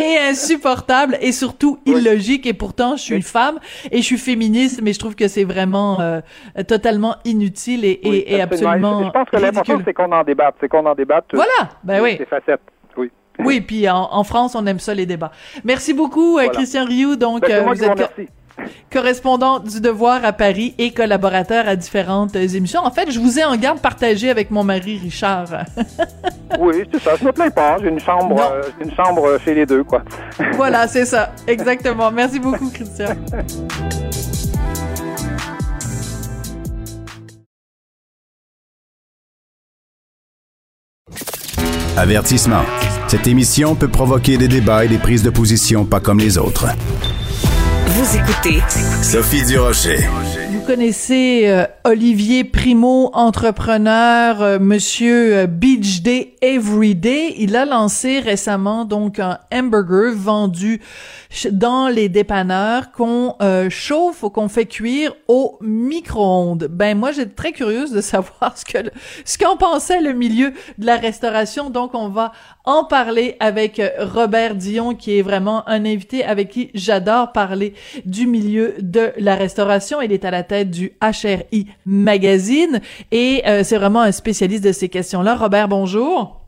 et 0.00 0.18
insupportable 0.18 1.16
et 1.20 1.32
surtout 1.32 1.78
illogique. 1.86 2.46
Et 2.46 2.52
pourtant 2.52 2.96
je 2.96 3.02
suis 3.02 3.14
une 3.14 3.22
femme 3.22 3.58
et 3.90 3.98
je 3.98 4.02
suis 4.02 4.18
féministe 4.18 4.80
mais 4.82 4.92
je 4.92 4.98
trouve 4.98 5.14
que 5.14 5.28
c'est 5.28 5.44
vraiment 5.44 6.00
euh, 6.00 6.20
totalement 6.66 7.16
inutile 7.24 7.84
et, 7.84 8.00
et, 8.02 8.40
absolument. 8.40 9.04
je, 9.04 9.10
pense 9.10 9.28
que 9.30 9.36
l'important 9.36 9.80
c'est 9.84 9.94
qu'on 9.94 10.12
en 10.12 10.24
débatte 10.24 10.54
c'est 10.60 10.68
qu'on 10.68 10.86
en 10.86 10.94
débatte 10.94 11.26
voilà. 11.32 11.70
Ben 11.84 12.02
oui. 12.02 12.16
ces 12.18 12.26
facettes. 12.26 12.60
Oui. 12.96 13.10
Oui 13.38 13.60
puis 13.60 13.88
en, 13.88 14.24
France 14.24 14.54
on 14.54 14.66
aime 14.66 14.78
ça 14.78 14.94
les 14.94 15.06
débats. 15.06 15.32
Merci 15.64 15.94
beaucoup 15.94 16.38
euh, 16.38 16.48
Christian 16.48 16.84
Rioux. 16.84 17.16
Donc 17.16 17.42
ben, 17.42 17.66
euh, 17.66 17.72
vous 17.72 17.84
êtes 17.84 18.12
correspondant 18.90 19.58
du 19.58 19.80
Devoir 19.80 20.24
à 20.24 20.32
Paris 20.32 20.74
et 20.78 20.92
collaborateur 20.92 21.66
à 21.66 21.76
différentes 21.76 22.36
émissions. 22.36 22.80
En 22.80 22.90
fait, 22.90 23.10
je 23.10 23.18
vous 23.18 23.38
ai 23.38 23.44
en 23.44 23.56
garde 23.56 23.80
partagé 23.80 24.30
avec 24.30 24.50
mon 24.50 24.64
mari 24.64 24.98
Richard. 25.02 25.48
oui, 26.58 26.84
c'est 26.92 27.00
ça. 27.00 27.16
Je 27.16 27.24
me 27.24 27.32
plains 27.32 27.50
pas. 27.50 27.76
J'ai 27.80 27.88
une 27.88 28.00
chambre, 28.00 28.40
euh, 28.40 28.62
une 28.80 28.94
chambre 28.94 29.38
chez 29.44 29.54
les 29.54 29.66
deux, 29.66 29.84
quoi. 29.84 30.02
voilà, 30.52 30.86
c'est 30.86 31.06
ça. 31.06 31.32
Exactement. 31.46 32.10
Merci 32.10 32.38
beaucoup, 32.38 32.70
Christian. 32.70 33.16
Avertissement. 41.96 42.62
Cette 43.06 43.26
émission 43.26 43.74
peut 43.74 43.88
provoquer 43.88 44.38
des 44.38 44.48
débats 44.48 44.84
et 44.84 44.88
des 44.88 44.96
prises 44.96 45.22
de 45.22 45.28
position 45.30 45.84
pas 45.84 46.00
comme 46.00 46.18
les 46.18 46.38
autres. 46.38 46.66
Vous 47.94 48.16
écoutez 48.16 48.62
Sophie 49.02 49.44
Durocher. 49.44 49.98
Connaissez 50.66 51.42
euh, 51.46 51.66
Olivier 51.82 52.44
Primo, 52.44 53.10
entrepreneur, 53.14 54.40
euh, 54.40 54.58
Monsieur 54.60 55.34
euh, 55.34 55.46
Beach 55.48 56.02
Day 56.02 56.36
Everyday. 56.40 57.34
Il 57.38 57.56
a 57.56 57.64
lancé 57.64 58.20
récemment 58.20 58.84
donc 58.84 59.18
un 59.18 59.40
hamburger 59.52 60.14
vendu 60.14 60.80
dans 61.50 61.88
les 61.88 62.08
dépanneurs 62.08 62.92
qu'on 62.92 63.36
chauffe 63.70 64.22
ou 64.22 64.28
qu'on 64.28 64.48
fait 64.48 64.66
cuire 64.66 65.14
au 65.28 65.56
micro-ondes. 65.62 66.68
Ben 66.70 66.98
moi 66.98 67.10
j'étais 67.12 67.34
très 67.34 67.52
curieuse 67.52 67.90
de 67.90 68.02
savoir 68.02 68.54
ce 68.56 68.64
que 68.66 68.90
ce 69.24 69.38
qu'en 69.38 69.56
pensait 69.56 70.02
le 70.02 70.12
milieu 70.12 70.52
de 70.78 70.86
la 70.86 70.96
restauration. 70.96 71.70
Donc 71.70 71.94
on 71.94 72.08
va 72.08 72.32
en 72.64 72.84
parler 72.84 73.36
avec 73.40 73.80
Robert 73.98 74.56
Dion 74.56 74.94
qui 74.94 75.18
est 75.18 75.22
vraiment 75.22 75.66
un 75.68 75.86
invité 75.86 76.22
avec 76.22 76.50
qui 76.50 76.70
j'adore 76.74 77.32
parler 77.32 77.72
du 78.04 78.26
milieu 78.26 78.74
de 78.80 79.12
la 79.16 79.34
restauration. 79.34 80.02
Il 80.02 80.12
est 80.12 80.26
à 80.26 80.30
la 80.30 80.42
tête 80.42 80.51
du 80.64 80.92
HRI 81.00 81.66
Magazine 81.86 82.80
et 83.10 83.42
euh, 83.46 83.62
c'est 83.64 83.76
vraiment 83.76 84.02
un 84.02 84.12
spécialiste 84.12 84.64
de 84.64 84.72
ces 84.72 84.88
questions-là. 84.88 85.36
Robert, 85.36 85.68
bonjour. 85.68 86.40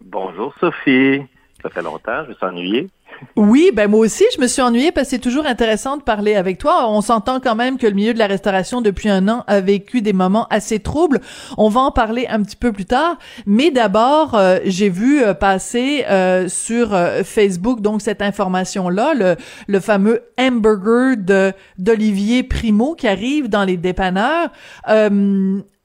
Bonjour 0.00 0.54
Sophie. 0.60 1.22
Ça 1.62 1.70
fait 1.70 1.82
longtemps, 1.82 2.24
je 2.24 2.30
me 2.30 2.34
suis 2.34 2.46
ennuyé. 2.46 2.88
Oui, 3.36 3.70
ben 3.74 3.90
moi 3.90 4.00
aussi, 4.00 4.24
je 4.34 4.40
me 4.40 4.46
suis 4.46 4.62
ennuyée 4.62 4.92
parce 4.92 5.08
que 5.08 5.10
c'est 5.12 5.18
toujours 5.18 5.46
intéressant 5.46 5.96
de 5.96 6.02
parler 6.02 6.34
avec 6.34 6.58
toi. 6.58 6.90
On 6.90 7.00
s'entend 7.00 7.40
quand 7.40 7.54
même 7.54 7.78
que 7.78 7.86
le 7.86 7.94
milieu 7.94 8.12
de 8.12 8.18
la 8.18 8.26
restauration 8.26 8.80
depuis 8.80 9.08
un 9.08 9.28
an 9.28 9.44
a 9.46 9.60
vécu 9.60 10.02
des 10.02 10.12
moments 10.12 10.46
assez 10.50 10.80
troubles. 10.80 11.20
On 11.56 11.68
va 11.68 11.80
en 11.80 11.90
parler 11.90 12.26
un 12.28 12.42
petit 12.42 12.56
peu 12.56 12.72
plus 12.72 12.84
tard, 12.84 13.18
mais 13.46 13.70
d'abord, 13.70 14.34
euh, 14.34 14.58
j'ai 14.64 14.88
vu 14.88 15.22
euh, 15.22 15.34
passer 15.34 16.04
euh, 16.08 16.48
sur 16.48 16.96
Facebook 17.24 17.80
donc 17.80 18.02
cette 18.02 18.22
information 18.22 18.88
là, 18.88 19.14
le, 19.14 19.80
fameux 19.80 20.22
hamburger 20.38 21.16
de 21.16 21.52
d'Olivier 21.78 22.42
Primo 22.42 22.94
qui 22.94 23.06
arrive 23.06 23.48
dans 23.48 23.64
les 23.64 23.76
dépanneurs 23.76 24.50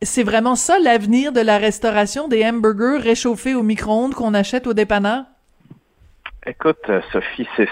c'est 0.03 0.23
vraiment 0.23 0.55
ça 0.55 0.79
l'avenir 0.79 1.31
de 1.31 1.41
la 1.41 1.57
restauration 1.57 2.27
des 2.27 2.43
hamburgers 2.45 2.97
réchauffés 2.97 3.53
au 3.53 3.63
micro-ondes 3.63 4.15
qu'on 4.15 4.33
achète 4.33 4.65
au 4.65 4.73
dépanneur? 4.73 5.25
Écoute, 6.45 6.79
euh, 6.89 7.01
Sophie, 7.11 7.47
c'est 7.55 7.69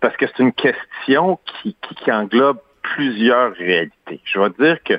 parce 0.00 0.16
que 0.16 0.26
c'est 0.26 0.38
une 0.38 0.54
question 0.54 1.38
qui, 1.62 1.76
qui, 1.82 2.10
englobe 2.10 2.58
plusieurs 2.82 3.52
réalités. 3.52 4.20
Je 4.24 4.40
vais 4.40 4.50
dire 4.58 4.82
que 4.82 4.94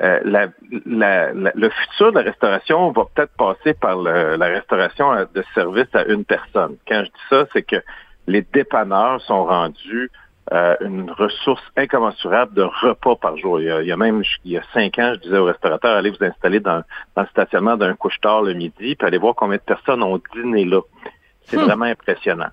euh, 0.00 0.20
la, 0.24 0.46
la, 0.86 1.32
le 1.32 1.68
futur 1.68 2.12
de 2.12 2.18
la 2.18 2.24
restauration 2.24 2.92
va 2.92 3.06
peut-être 3.12 3.36
passer 3.36 3.74
par 3.74 3.96
la 3.96 4.46
restauration 4.46 5.26
de 5.34 5.44
service 5.52 5.92
à 5.94 6.04
une 6.04 6.24
personne. 6.24 6.76
Quand 6.86 7.00
je 7.04 7.10
dis 7.10 7.26
ça, 7.28 7.46
c'est 7.52 7.62
que 7.62 7.82
les 8.28 8.42
dépanneurs 8.42 9.20
sont 9.22 9.44
rendus 9.44 10.10
euh, 10.52 10.76
une 10.82 11.10
ressource 11.10 11.62
incommensurable 11.74 12.54
de 12.54 12.62
repas 12.62 13.16
par 13.16 13.36
jour. 13.38 13.60
Il 13.60 13.86
y, 13.86 13.92
a, 13.92 13.96
même, 13.96 14.22
il 14.44 14.52
y 14.52 14.58
a 14.58 14.62
cinq 14.74 14.98
ans, 14.98 15.12
je 15.14 15.20
disais 15.20 15.38
aux 15.38 15.46
restaurateurs, 15.46 15.96
allez 15.96 16.10
vous 16.10 16.22
installer 16.22 16.60
dans, 16.60 16.82
le 17.16 17.26
stationnement 17.30 17.78
d'un 17.78 17.94
couche-tard 17.94 18.42
le 18.42 18.52
midi, 18.52 18.94
puis 18.94 19.06
allez 19.06 19.16
voir 19.16 19.34
combien 19.34 19.56
de 19.56 19.62
personnes 19.62 20.02
ont 20.02 20.20
dîné 20.34 20.66
là. 20.66 20.80
C'est 21.46 21.56
hmm. 21.56 21.64
vraiment 21.64 21.86
impressionnant. 21.86 22.50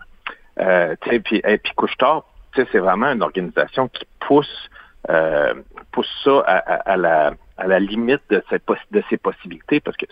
Euh, 0.60 0.95
puis, 1.23 1.41
et 1.45 1.58
puis 1.58 1.73
couche-tard, 1.75 2.25
c'est 2.56 2.80
vraiment 2.80 3.08
une 3.08 3.23
organisation 3.23 3.88
qui 3.88 4.06
pousse, 4.19 4.69
euh, 5.10 5.54
pousse 5.91 6.10
ça 6.23 6.39
à 6.39 6.97
la 6.97 7.34
à 7.62 7.67
la 7.67 7.80
limite 7.80 8.21
de, 8.30 8.43
cette 8.49 8.63
de 8.91 9.04
ses 9.10 9.17
possibilités 9.17 9.80
parce 9.80 9.95
que 9.95 10.06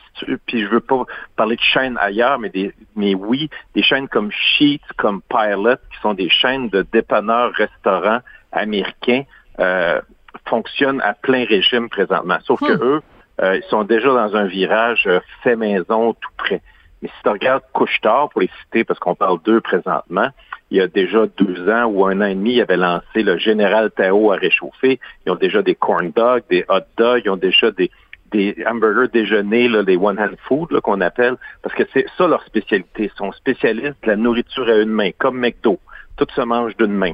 puis 0.46 0.62
je 0.62 0.68
veux 0.68 0.80
pas 0.80 1.04
parler 1.36 1.56
de 1.56 1.62
chaînes 1.62 1.98
ailleurs 2.00 2.38
mais 2.38 2.50
des 2.50 2.74
mais 2.96 3.16
oui 3.16 3.50
des 3.74 3.82
chaînes 3.82 4.08
comme 4.08 4.32
Sheets 4.32 4.82
comme 4.98 5.22
Pilot 5.24 5.78
qui 5.92 6.00
sont 6.02 6.14
des 6.14 6.30
chaînes 6.30 6.70
de 6.70 6.84
dépanneurs 6.94 7.52
restaurants 7.54 8.20
américains 8.52 9.24
euh, 9.60 10.00
fonctionnent 10.46 11.02
à 11.02 11.14
plein 11.14 11.44
régime 11.46 11.90
présentement 11.90 12.38
sauf 12.44 12.60
que 12.60 12.74
hmm. 12.74 12.84
eux 12.84 13.02
euh, 13.42 13.58
ils 13.58 13.70
sont 13.70 13.84
déjà 13.84 14.10
dans 14.10 14.36
un 14.36 14.46
virage 14.46 15.06
euh, 15.08 15.20
fait 15.42 15.56
maison 15.56 16.14
tout 16.14 16.32
près 16.38 16.62
mais 17.02 17.10
si 17.10 17.24
tu 17.24 17.30
regardes 17.30 17.64
Couchetard 17.74 18.30
pour 18.30 18.42
les 18.42 18.50
citer 18.62 18.84
parce 18.84 19.00
qu'on 19.00 19.16
parle 19.16 19.42
d'eux 19.44 19.62
présentement 19.62 20.30
il 20.72 20.78
y 20.78 20.82
a 20.82 20.88
déjà 20.88 21.26
deux 21.38 21.70
ans 21.70 21.86
ou 21.86 22.06
un 22.06 22.22
an 22.22 22.26
et 22.26 22.36
demi, 22.36 22.56
ils 22.56 22.62
avaient 22.62 22.78
lancé 22.78 23.24
le 23.24 23.38
Général 23.38 23.92
Tao 23.92 24.32
à 24.32 24.36
réchauffer. 24.36 25.00
Ils 25.26 25.32
ont 25.32 25.36
déjà 25.36 25.62
des 25.62 25.76
corn 25.76 26.12
dogs, 26.12 26.44
des 26.50 26.64
hot 26.70 26.82
dogs, 26.98 27.24
ils 27.26 27.30
ont 27.30 27.38
déjà 27.38 27.72
des, 27.72 27.90
des 28.32 28.56
hamburgers 28.68 29.08
déjeuner, 29.12 29.68
là, 29.68 29.82
les 29.82 29.98
one-hand 29.98 30.36
food 30.48 30.80
qu'on 30.82 31.02
appelle, 31.02 31.38
parce 31.64 31.76
que 31.76 31.84
c'est 31.94 32.06
ça 32.18 32.28
leur 32.28 32.44
spécialité. 32.44 33.06
Ils 33.06 33.18
sont 33.18 33.32
spécialistes 33.32 33.98
de 34.04 34.08
la 34.08 34.16
nourriture 34.16 34.68
à 34.68 34.78
une 34.78 34.90
main, 34.90 35.10
comme 35.18 35.40
McDo. 35.40 35.80
Tout 36.18 36.28
se 36.36 36.42
mange 36.42 36.76
d'une 36.78 36.94
main. 36.94 37.14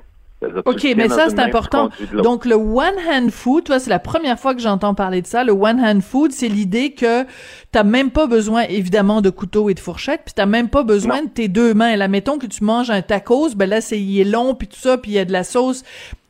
OK, 0.65 0.87
mais 0.95 1.09
ça, 1.09 1.29
c'est 1.29 1.39
important. 1.39 1.89
Donc, 2.11 2.45
le 2.45 2.55
one-hand 2.55 3.31
food, 3.31 3.67
vois, 3.67 3.79
c'est 3.79 3.89
la 3.89 3.99
première 3.99 4.39
fois 4.39 4.53
que 4.53 4.61
j'entends 4.61 4.93
parler 4.93 5.21
de 5.21 5.27
ça. 5.27 5.43
Le 5.43 5.53
one-hand 5.53 6.01
food, 6.01 6.31
c'est 6.31 6.47
l'idée 6.47 6.91
que 6.91 7.25
t'as 7.71 7.83
même 7.83 8.11
pas 8.11 8.27
besoin, 8.27 8.63
évidemment, 8.63 9.21
de 9.21 9.29
couteau 9.29 9.69
et 9.69 9.73
de 9.73 9.79
fourchette, 9.79 10.21
puis 10.25 10.33
t'as 10.35 10.45
même 10.45 10.69
pas 10.69 10.83
besoin 10.83 11.23
de 11.23 11.29
tes 11.29 11.47
deux 11.47 11.73
mains. 11.73 11.95
Là, 11.95 12.07
mettons 12.07 12.37
que 12.37 12.47
tu 12.47 12.63
manges 12.63 12.89
un 12.89 13.01
tacos, 13.01 13.55
ben 13.55 13.69
là, 13.69 13.81
c'est, 13.81 13.99
il 13.99 14.19
est 14.19 14.25
long, 14.25 14.55
puis 14.55 14.67
tout 14.67 14.79
ça, 14.79 14.97
puis 14.97 15.11
il 15.11 15.13
y 15.15 15.19
a 15.19 15.25
de 15.25 15.31
la 15.31 15.43
sauce. 15.43 15.83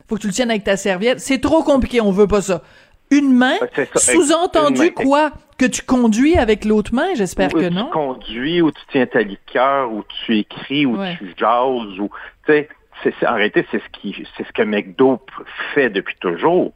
Faut 0.08 0.14
que 0.14 0.20
tu 0.20 0.28
le 0.28 0.32
tiennes 0.32 0.50
avec 0.50 0.64
ta 0.64 0.76
serviette. 0.76 1.20
C'est 1.20 1.40
trop 1.40 1.62
compliqué, 1.62 2.00
on 2.00 2.12
veut 2.12 2.28
pas 2.28 2.42
ça. 2.42 2.62
Une 3.10 3.32
main, 3.32 3.56
sous-entendu 3.96 4.92
quoi? 4.92 5.32
Que 5.58 5.66
tu 5.66 5.82
conduis 5.82 6.36
avec 6.36 6.64
l'autre 6.64 6.94
main, 6.94 7.14
j'espère 7.14 7.48
que 7.48 7.68
non. 7.70 7.86
Tu 7.86 7.90
conduis, 7.92 8.60
ou 8.60 8.70
tu 8.70 8.80
tiens 8.92 9.06
ta 9.06 9.22
liqueur, 9.22 9.90
ou 9.92 10.02
tu 10.24 10.38
écris, 10.38 10.84
ou 10.84 10.98
tu 11.18 11.34
jases, 11.36 11.98
ou, 11.98 12.10
tu 12.46 12.52
sais, 12.52 12.68
c'est, 13.02 13.26
en 13.26 13.34
réalité, 13.34 13.66
c'est 13.70 13.82
ce 13.82 13.88
qui, 14.00 14.26
c'est 14.36 14.46
ce 14.46 14.52
que 14.52 14.62
McDo 14.62 15.20
fait 15.74 15.90
depuis 15.90 16.16
toujours. 16.20 16.72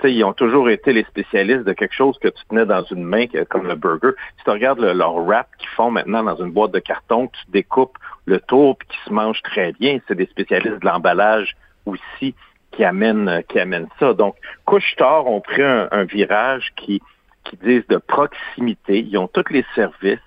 sais, 0.00 0.12
ils 0.12 0.24
ont 0.24 0.32
toujours 0.32 0.68
été 0.70 0.92
les 0.92 1.04
spécialistes 1.04 1.64
de 1.64 1.72
quelque 1.72 1.94
chose 1.94 2.18
que 2.18 2.28
tu 2.28 2.42
tenais 2.48 2.66
dans 2.66 2.82
une 2.84 3.04
main, 3.04 3.26
comme 3.48 3.66
le 3.66 3.74
burger. 3.74 4.12
Si 4.38 4.44
tu 4.44 4.50
regardes 4.50 4.80
leur 4.80 5.14
wrap 5.14 5.48
qu'ils 5.58 5.68
font 5.70 5.90
maintenant 5.90 6.22
dans 6.22 6.36
une 6.36 6.50
boîte 6.50 6.72
de 6.72 6.78
carton, 6.78 7.28
que 7.28 7.36
tu 7.36 7.50
découpes 7.50 7.96
le 8.26 8.40
tour 8.40 8.76
puis 8.76 8.88
qui 8.88 8.98
se 9.04 9.12
mange 9.12 9.40
très 9.42 9.72
bien, 9.72 9.98
c'est 10.08 10.14
des 10.14 10.26
spécialistes 10.26 10.80
de 10.80 10.86
l'emballage 10.86 11.56
aussi 11.86 12.34
qui 12.72 12.84
amènent, 12.84 13.42
qui 13.48 13.58
amènent 13.60 13.88
ça. 13.98 14.14
Donc, 14.14 14.36
Couche-Tard 14.64 15.26
ont 15.26 15.40
pris 15.40 15.62
un, 15.62 16.04
virage 16.04 16.72
qui, 16.76 17.02
qui 17.44 17.56
disent 17.58 17.86
de 17.88 17.98
proximité. 17.98 19.00
Ils 19.00 19.18
ont 19.18 19.28
tous 19.28 19.50
les 19.50 19.64
services, 19.74 20.18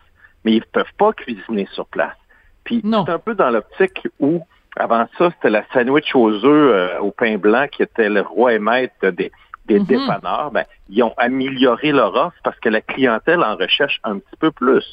mais 0.43 0.53
ils 0.53 0.65
peuvent 0.65 0.93
pas 0.97 1.11
cuisiner 1.13 1.67
sur 1.71 1.87
place. 1.87 2.15
Puis 2.63 2.81
c'est 2.83 3.11
un 3.11 3.19
peu 3.19 3.35
dans 3.35 3.49
l'optique 3.51 4.07
où 4.19 4.41
avant 4.75 5.05
ça, 5.17 5.31
c'était 5.31 5.49
la 5.49 5.63
sandwich 5.73 6.15
aux 6.15 6.31
œufs 6.31 6.45
euh, 6.45 6.99
au 6.99 7.11
pain 7.11 7.37
blanc 7.37 7.67
qui 7.71 7.83
était 7.83 8.09
le 8.09 8.21
roi 8.21 8.53
et 8.53 8.59
maître 8.59 9.09
des, 9.09 9.31
des 9.67 9.79
mhm. 9.79 9.85
dépanneurs. 9.85 10.51
Ben, 10.51 10.65
ils 10.89 11.03
ont 11.03 11.13
amélioré 11.17 11.91
leur 11.91 12.15
offre 12.15 12.37
parce 12.43 12.59
que 12.59 12.69
la 12.69 12.81
clientèle 12.81 13.43
en 13.43 13.55
recherche 13.55 13.99
un 14.03 14.19
petit 14.19 14.35
peu 14.39 14.51
plus. 14.51 14.85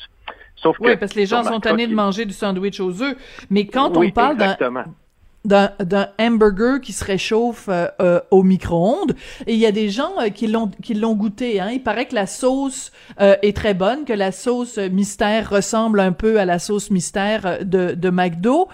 Sauf 0.56 0.76
oui, 0.80 0.96
parce 0.96 1.12
que 1.12 1.18
les 1.18 1.26
gens 1.26 1.42
sont 1.42 1.58
tannés 1.58 1.88
de 1.88 1.94
manger 1.94 2.24
du 2.24 2.32
sandwich 2.32 2.78
aux 2.78 3.02
œufs. 3.02 3.16
Mais 3.50 3.66
quand 3.66 3.96
on 3.96 4.08
parle 4.10 4.36
d'un 4.36 5.72
d'un 5.80 6.06
hamburger 6.20 6.80
qui 6.80 6.92
se 6.92 7.04
réchauffe 7.04 7.68
euh, 7.68 7.88
euh, 8.00 8.20
au 8.30 8.44
micro-ondes. 8.44 9.16
Et 9.48 9.54
il 9.54 9.58
y 9.58 9.66
a 9.66 9.72
des 9.72 9.88
gens 9.88 10.12
qui 10.32 10.46
l'ont 10.46 10.70
qui 10.80 10.94
l'ont 10.94 11.14
goûté. 11.14 11.60
Hein. 11.60 11.70
Il 11.72 11.82
paraît 11.82 12.06
que 12.06 12.14
la 12.14 12.28
sauce 12.28 12.92
est 13.18 13.56
très 13.56 13.74
bonne, 13.74 14.04
que 14.04 14.12
la 14.12 14.30
sauce 14.30 14.78
mystère 14.78 15.50
ressemble 15.50 15.98
un 15.98 16.12
peu 16.12 16.38
à 16.38 16.44
la 16.44 16.60
sauce 16.60 16.92
mystère 16.92 17.58
de, 17.64 17.94
de 17.94 18.10
McDo. 18.10 18.68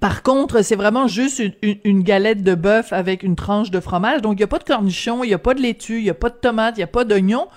Par 0.00 0.22
contre, 0.22 0.62
c'est 0.62 0.76
vraiment 0.76 1.06
juste 1.06 1.42
une, 1.62 2.02
galette 2.02 2.42
de 2.42 2.54
bœuf 2.54 2.92
avec 2.92 3.22
une 3.22 3.36
tranche 3.36 3.70
de 3.70 3.80
fromage. 3.80 4.22
Donc, 4.22 4.34
il 4.34 4.38
n'y 4.38 4.44
a 4.44 4.48
pas 4.48 4.58
de 4.58 4.64
cornichons, 4.64 5.24
il 5.24 5.28
n'y 5.28 5.34
a 5.34 5.38
pas 5.38 5.54
de 5.54 5.60
laitue, 5.60 5.98
il 5.98 6.04
n'y 6.04 6.10
a 6.10 6.14
pas 6.14 6.30
de 6.30 6.34
tomates, 6.34 6.76
il 6.76 6.80
n'y 6.80 6.84
a 6.84 6.88
pas 6.88 7.04
d'oignons. 7.04 7.48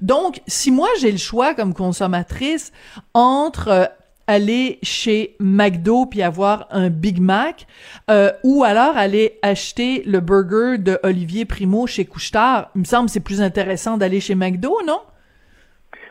Donc, 0.00 0.40
si 0.46 0.70
moi 0.70 0.88
j'ai 1.00 1.12
le 1.12 1.18
choix 1.18 1.54
comme 1.54 1.74
consommatrice 1.74 2.72
entre 3.14 3.68
euh, 3.68 3.84
aller 4.26 4.78
chez 4.82 5.36
McDo 5.40 6.06
puis 6.06 6.22
avoir 6.22 6.68
un 6.70 6.90
Big 6.90 7.18
Mac 7.18 7.66
euh, 8.10 8.30
ou 8.44 8.62
alors 8.62 8.96
aller 8.96 9.38
acheter 9.42 10.02
le 10.04 10.20
burger 10.20 10.78
de 10.78 11.00
Olivier 11.02 11.46
Primo 11.46 11.86
chez 11.86 12.04
Couchetard, 12.04 12.70
il 12.74 12.80
me 12.80 12.84
semble 12.84 13.08
c'est 13.08 13.20
plus 13.20 13.40
intéressant 13.40 13.96
d'aller 13.96 14.20
chez 14.20 14.34
McDo, 14.34 14.78
non? 14.86 15.00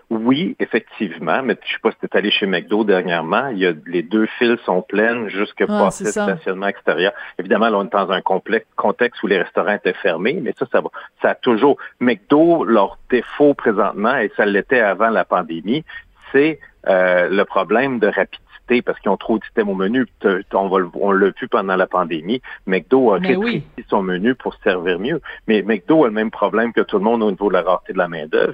Oui, 0.10 0.56
effectivement, 0.60 1.44
mais 1.44 1.58
je 1.66 1.74
sais 1.74 1.80
pas 1.84 1.92
si 1.92 1.98
tu 2.00 2.06
es 2.06 2.18
allé 2.18 2.32
chez 2.32 2.46
McDo 2.46 2.86
dernièrement. 2.86 3.48
Il 3.50 3.58
y 3.58 3.66
a, 3.66 3.74
les 3.88 4.04
deux 4.04 4.26
files 4.38 4.58
sont 4.66 4.82
pleines 4.82 5.28
jusqu'à 5.28 5.66
ah, 5.68 5.84
passer 5.84 6.06
le 6.06 6.12
stationnement 6.12 6.68
extérieur. 6.68 7.12
Évidemment, 7.38 7.68
là, 7.68 7.78
on 7.78 7.86
est 7.86 7.92
dans 7.92 8.10
un 8.12 8.22
complexe, 8.22 8.68
contexte 8.78 9.22
où 9.24 9.28
les 9.28 9.38
restaurants 9.38 9.74
étaient 9.74 9.94
fermés, 9.94 10.40
mais 10.42 10.54
ça, 10.58 10.66
ça 10.72 10.80
va. 10.80 10.90
Ça 11.22 11.32
a 11.32 11.36
toujours. 11.36 11.78
McDo, 12.00 12.64
leur 12.64 12.98
défaut 13.10 13.54
présentement, 13.54 14.16
et 14.16 14.32
ça 14.38 14.46
l'était 14.46 14.80
avant 14.80 15.10
la 15.10 15.26
pandémie, 15.26 15.84
c'est 16.32 16.60
euh, 16.88 17.28
le 17.30 17.44
problème 17.44 18.00
de 18.00 18.08
rapidité 18.08 18.82
parce 18.86 19.00
qu'ils 19.00 19.12
ont 19.12 19.18
trop 19.18 19.40
d'items 19.40 19.72
au 19.72 19.76
menu. 19.76 20.06
On, 20.54 20.68
va, 20.68 20.78
on 20.94 21.12
l'a 21.12 21.32
vu 21.40 21.48
pendant 21.50 21.76
la 21.76 21.88
pandémie. 21.88 22.42
McDo 22.66 23.14
a 23.14 23.18
rétréci 23.18 23.64
son 23.90 24.04
menu 24.04 24.36
pour 24.36 24.54
se 24.56 24.62
servir 24.62 25.00
mieux. 25.00 25.22
Mais 25.48 25.62
McDo 25.62 26.04
a 26.04 26.08
le 26.08 26.14
même 26.14 26.32
problème 26.32 26.74
que 26.74 26.82
tout 26.82 26.98
le 26.98 27.04
monde 27.04 27.24
au 27.24 27.32
niveau 27.32 27.48
de 27.50 27.54
la 27.54 27.62
rareté 27.62 27.94
de 27.94 27.98
la 27.98 28.08
main-d'œuvre 28.08 28.54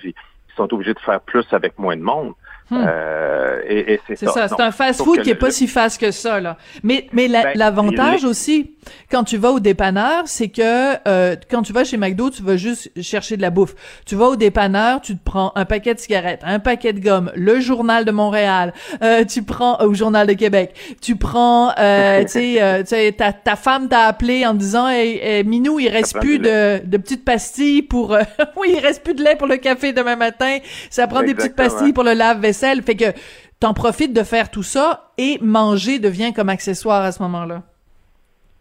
sont 0.55 0.73
obligés 0.73 0.93
de 0.93 0.99
faire 0.99 1.21
plus 1.21 1.45
avec 1.51 1.77
moins 1.79 1.95
de 1.95 2.01
monde. 2.01 2.33
Hmm. 2.69 2.83
Euh, 2.87 3.61
et, 3.67 3.99
c'est 4.07 4.15
ça. 4.15 4.47
C'est 4.47 4.61
un 4.61 4.71
fast-food 4.71 5.21
qui 5.21 5.29
est 5.29 5.35
pas 5.35 5.51
si 5.51 5.67
fast 5.67 5.99
que 5.99 6.11
ça 6.11 6.39
là. 6.39 6.57
Mais 6.81 7.07
mais 7.11 7.27
ben, 7.27 7.51
l'avantage 7.55 8.23
aussi 8.23 8.72
quand 9.11 9.23
tu 9.23 9.37
vas 9.37 9.51
au 9.51 9.59
dépanneur, 9.59 10.23
c'est 10.25 10.49
que 10.49 10.97
euh, 11.07 11.35
quand 11.49 11.61
tu 11.61 11.73
vas 11.73 11.83
chez 11.83 11.97
McDo, 11.97 12.29
tu 12.29 12.43
vas 12.43 12.57
juste 12.57 12.91
chercher 13.01 13.37
de 13.37 13.41
la 13.41 13.49
bouffe. 13.49 13.75
Tu 14.05 14.15
vas 14.15 14.27
au 14.27 14.35
dépanneur, 14.35 15.01
tu 15.01 15.15
te 15.17 15.23
prends 15.23 15.51
un 15.55 15.65
paquet 15.65 15.93
de 15.93 15.99
cigarettes, 15.99 16.41
un 16.43 16.59
paquet 16.59 16.93
de 16.93 16.99
gomme, 16.99 17.31
le 17.35 17.59
journal 17.59 18.05
de 18.05 18.11
Montréal, 18.11 18.73
euh, 19.01 19.25
tu 19.25 19.43
prends 19.43 19.79
au 19.83 19.93
journal 19.93 20.27
de 20.27 20.33
Québec, 20.33 20.73
tu 21.01 21.15
prends, 21.15 21.69
tu 22.21 22.27
sais, 22.27 23.15
ta, 23.17 23.33
ta 23.33 23.55
femme 23.55 23.87
t'a 23.87 24.01
appelé 24.01 24.45
en 24.45 24.53
disant, 24.53 24.87
hey, 24.87 25.43
Minou, 25.43 25.79
il 25.79 25.89
reste 25.89 26.19
plus 26.19 26.39
de, 26.39 26.85
de 26.85 26.97
petites 26.97 27.25
pastilles 27.25 27.81
pour, 27.81 28.11
oui, 28.57 28.73
il 28.75 28.79
reste 28.79 29.03
plus 29.03 29.13
de 29.13 29.23
lait 29.23 29.35
pour 29.35 29.47
le 29.47 29.57
café 29.57 29.93
demain 29.93 30.15
matin. 30.15 30.57
Ça 30.89 31.07
prend 31.07 31.21
des 31.23 31.33
petites 31.33 31.55
pastilles 31.55 31.93
pour 31.93 32.03
le 32.03 32.13
lave-vaisselle 32.13 32.81
fait 32.83 32.95
que 32.95 33.13
t'en 33.59 33.73
profites 33.73 34.13
de 34.13 34.23
faire 34.23 34.49
tout 34.49 34.63
ça 34.63 35.11
et 35.17 35.39
manger 35.41 35.99
devient 35.99 36.33
comme 36.33 36.49
accessoire 36.49 37.03
à 37.03 37.11
ce 37.11 37.21
moment-là. 37.23 37.63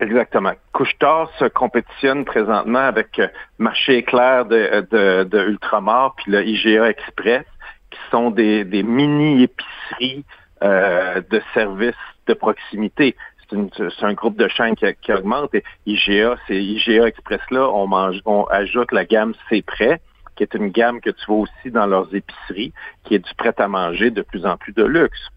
Exactement. 0.02 0.52
Couchetard 0.72 1.30
se 1.38 1.44
compétitionne 1.44 2.24
présentement 2.24 2.80
avec 2.80 3.18
euh, 3.18 3.28
Marché 3.58 3.98
Éclair 3.98 4.44
de, 4.46 5.24
de, 5.24 5.48
Ultramar 5.48 6.14
puis 6.16 6.32
le 6.32 6.44
IGA 6.44 6.90
Express, 6.90 7.44
qui 7.90 7.98
sont 8.10 8.30
des, 8.30 8.64
mini-épiceries 8.64 10.24
de 10.62 11.42
services 11.54 11.94
de 12.28 12.34
proximité. 12.34 13.16
C'est 13.50 14.04
un 14.04 14.14
groupe 14.14 14.36
de 14.36 14.48
chaînes 14.48 14.76
qui, 14.76 15.12
augmente. 15.12 15.54
Et 15.54 15.64
IGA, 15.86 16.36
c'est 16.46 16.56
IGA 16.56 17.06
Express 17.06 17.40
là, 17.50 17.68
on 17.68 17.86
mange, 17.86 18.20
on 18.24 18.44
ajoute 18.44 18.92
la 18.92 19.04
gamme 19.04 19.34
C'est 19.48 19.62
prêt 19.64 20.00
qui 20.36 20.42
est 20.42 20.54
une 20.54 20.68
gamme 20.68 21.00
que 21.00 21.10
tu 21.10 21.26
vois 21.26 21.38
aussi 21.38 21.70
dans 21.70 21.86
leurs 21.86 22.14
épiceries, 22.14 22.72
qui 23.04 23.14
est 23.14 23.18
du 23.18 23.34
prêt 23.34 23.54
à 23.58 23.68
manger 23.68 24.10
de 24.10 24.22
plus 24.22 24.46
en 24.46 24.56
plus 24.56 24.72
de 24.72 24.84
luxe. 24.84 25.28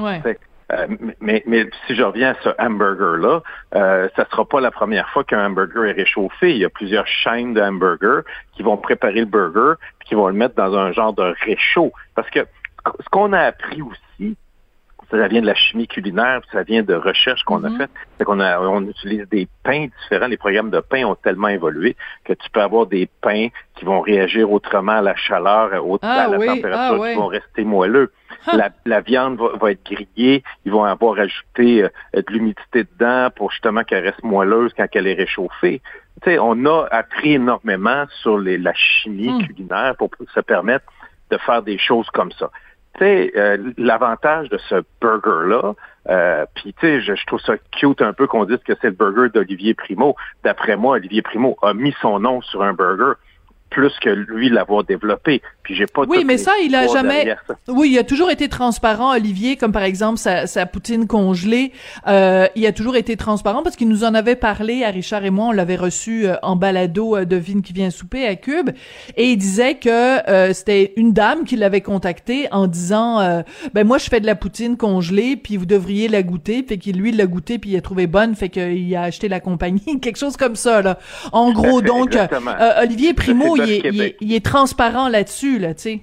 Ouais. 0.00 0.22
Euh, 0.72 0.86
mais, 1.20 1.42
mais 1.46 1.66
si 1.86 1.94
je 1.94 2.02
reviens 2.02 2.32
à 2.32 2.34
ce 2.42 2.50
hamburger-là, 2.58 3.42
euh, 3.74 4.08
ça 4.16 4.26
sera 4.30 4.44
pas 4.44 4.60
la 4.60 4.70
première 4.70 5.08
fois 5.10 5.24
qu'un 5.24 5.46
hamburger 5.46 5.86
est 5.86 5.92
réchauffé. 5.92 6.50
Il 6.50 6.58
y 6.58 6.64
a 6.64 6.68
plusieurs 6.68 7.06
chaînes 7.06 7.54
de 7.54 7.60
hamburgers 7.60 8.20
qui 8.52 8.62
vont 8.62 8.76
préparer 8.76 9.20
le 9.20 9.26
burger 9.26 9.74
puis 9.98 10.10
qui 10.10 10.14
vont 10.14 10.28
le 10.28 10.34
mettre 10.34 10.54
dans 10.56 10.76
un 10.76 10.92
genre 10.92 11.14
de 11.14 11.34
réchaud. 11.44 11.92
Parce 12.14 12.28
que 12.30 12.40
ce 12.84 13.08
qu'on 13.10 13.32
a 13.32 13.40
appris 13.40 13.80
aussi, 13.80 14.00
ça 15.10 15.28
vient 15.28 15.40
de 15.40 15.46
la 15.46 15.54
chimie 15.54 15.88
culinaire, 15.88 16.40
ça 16.52 16.62
vient 16.62 16.82
de 16.82 16.94
recherches 16.94 17.42
qu'on 17.44 17.64
a 17.64 17.68
mm-hmm. 17.68 17.78
faites. 17.78 17.90
C'est 18.18 18.24
qu'on 18.24 18.40
a, 18.40 18.60
on 18.60 18.82
utilise 18.86 19.26
des 19.28 19.48
pains 19.62 19.86
différents. 20.02 20.26
Les 20.26 20.36
programmes 20.36 20.70
de 20.70 20.80
pain 20.80 21.04
ont 21.04 21.14
tellement 21.14 21.48
évolué 21.48 21.96
que 22.24 22.34
tu 22.34 22.50
peux 22.50 22.60
avoir 22.60 22.86
des 22.86 23.08
pains 23.22 23.48
qui 23.76 23.84
vont 23.84 24.00
réagir 24.00 24.50
autrement 24.52 24.98
à 24.98 25.02
la 25.02 25.16
chaleur, 25.16 25.72
à, 25.72 25.98
ah 26.02 26.28
la 26.30 26.46
température, 26.46 27.02
ah 27.02 27.08
qui 27.08 27.14
vont 27.16 27.26
rester 27.26 27.64
moelleux. 27.64 28.12
La, 28.84 29.00
viande 29.00 29.38
va, 29.38 29.72
être 29.72 29.84
grillée, 29.84 30.42
ils 30.64 30.72
vont 30.72 30.84
avoir 30.84 31.18
ajouté 31.18 31.84
euh, 31.84 31.88
de 32.14 32.24
l'humidité 32.28 32.84
dedans 32.84 33.28
pour 33.34 33.50
justement 33.50 33.84
qu'elle 33.84 34.04
reste 34.04 34.22
moelleuse 34.22 34.72
quand 34.76 34.86
elle 34.92 35.06
est 35.06 35.14
réchauffée. 35.14 35.80
Tu 36.22 36.30
sais, 36.30 36.38
on 36.38 36.64
a 36.66 36.86
appris 36.90 37.34
énormément 37.34 38.04
sur 38.22 38.38
les, 38.38 38.58
la 38.58 38.74
chimie 38.74 39.30
hmm. 39.30 39.46
culinaire 39.46 39.94
pour 39.96 40.10
se 40.34 40.40
permettre 40.40 40.86
de 41.30 41.38
faire 41.38 41.62
des 41.62 41.78
choses 41.78 42.08
comme 42.10 42.32
ça. 42.32 42.50
Euh, 43.00 43.72
l'avantage 43.76 44.48
de 44.48 44.58
ce 44.68 44.82
burger-là, 45.00 45.74
euh, 46.08 46.46
puis 46.54 46.74
tu 46.74 46.80
sais, 46.80 47.00
je, 47.00 47.14
je, 47.14 47.26
trouve 47.26 47.40
ça 47.40 47.54
cute 47.70 48.02
un 48.02 48.12
peu 48.12 48.26
qu'on 48.26 48.44
dise 48.44 48.58
que 48.58 48.72
c'est 48.80 48.88
le 48.88 48.94
burger 48.94 49.28
d'Olivier 49.32 49.74
Primo. 49.74 50.16
D'après 50.42 50.76
moi, 50.76 50.96
Olivier 50.96 51.22
Primo 51.22 51.56
a 51.62 51.74
mis 51.74 51.94
son 52.00 52.18
nom 52.18 52.40
sur 52.42 52.62
un 52.62 52.72
burger 52.72 53.12
plus 53.70 53.92
que 54.00 54.10
lui 54.10 54.48
l'avoir 54.48 54.84
développé. 54.84 55.42
Puis 55.62 55.74
j'ai 55.74 55.86
pas. 55.86 56.02
Oui, 56.08 56.24
mais 56.24 56.38
ça, 56.38 56.52
il 56.64 56.74
a 56.74 56.86
jamais. 56.86 57.36
Oui, 57.68 57.90
il 57.92 57.98
a 57.98 58.04
toujours 58.04 58.30
été 58.30 58.48
transparent, 58.48 59.14
Olivier, 59.14 59.56
comme 59.56 59.72
par 59.72 59.82
exemple 59.82 60.18
sa, 60.18 60.46
sa 60.46 60.66
poutine 60.66 61.06
congelée. 61.06 61.72
Euh, 62.06 62.46
il 62.56 62.66
a 62.66 62.72
toujours 62.72 62.96
été 62.96 63.16
transparent 63.16 63.62
parce 63.62 63.76
qu'il 63.76 63.88
nous 63.88 64.04
en 64.04 64.14
avait 64.14 64.36
parlé 64.36 64.84
à 64.84 64.90
Richard 64.90 65.24
et 65.24 65.30
moi. 65.30 65.46
On 65.46 65.52
l'avait 65.52 65.76
reçu 65.76 66.26
euh, 66.26 66.36
en 66.42 66.56
balado 66.56 67.16
euh, 67.16 67.24
de 67.24 67.36
Vine 67.36 67.62
qui 67.62 67.72
vient 67.72 67.90
souper 67.90 68.26
à 68.26 68.36
Cube, 68.36 68.70
et 69.16 69.32
il 69.32 69.36
disait 69.36 69.74
que 69.74 69.88
euh, 70.28 70.52
c'était 70.52 70.92
une 70.96 71.12
dame 71.12 71.44
qui 71.44 71.56
l'avait 71.56 71.80
contacté 71.80 72.48
en 72.52 72.66
disant, 72.66 73.42
ben 73.74 73.86
moi 73.86 73.98
je 73.98 74.08
fais 74.08 74.20
de 74.20 74.26
la 74.26 74.34
poutine 74.34 74.76
congelée, 74.76 75.36
puis 75.36 75.56
vous 75.56 75.66
devriez 75.66 76.08
la 76.08 76.22
goûter. 76.22 76.64
Fait 76.66 76.78
qu'il 76.78 76.98
lui 76.98 77.12
l'a 77.12 77.26
goûté 77.26 77.58
puis 77.58 77.70
il 77.70 77.76
a 77.76 77.80
trouvé 77.80 78.06
bonne, 78.06 78.34
fait 78.34 78.48
qu'il 78.48 78.94
a 78.96 79.02
acheté 79.02 79.28
la 79.28 79.40
compagnie, 79.40 80.00
quelque 80.02 80.18
chose 80.18 80.36
comme 80.36 80.56
ça 80.56 80.82
là. 80.82 80.98
En 81.32 81.52
gros, 81.52 81.80
donc 81.82 82.16
Olivier 82.80 83.14
Primo 83.14 83.56
il 83.66 84.32
est, 84.32 84.44
transparent 84.44 85.08
là-dessus, 85.08 85.58
là, 85.58 85.74
tu 85.74 85.80
sais. 85.80 86.00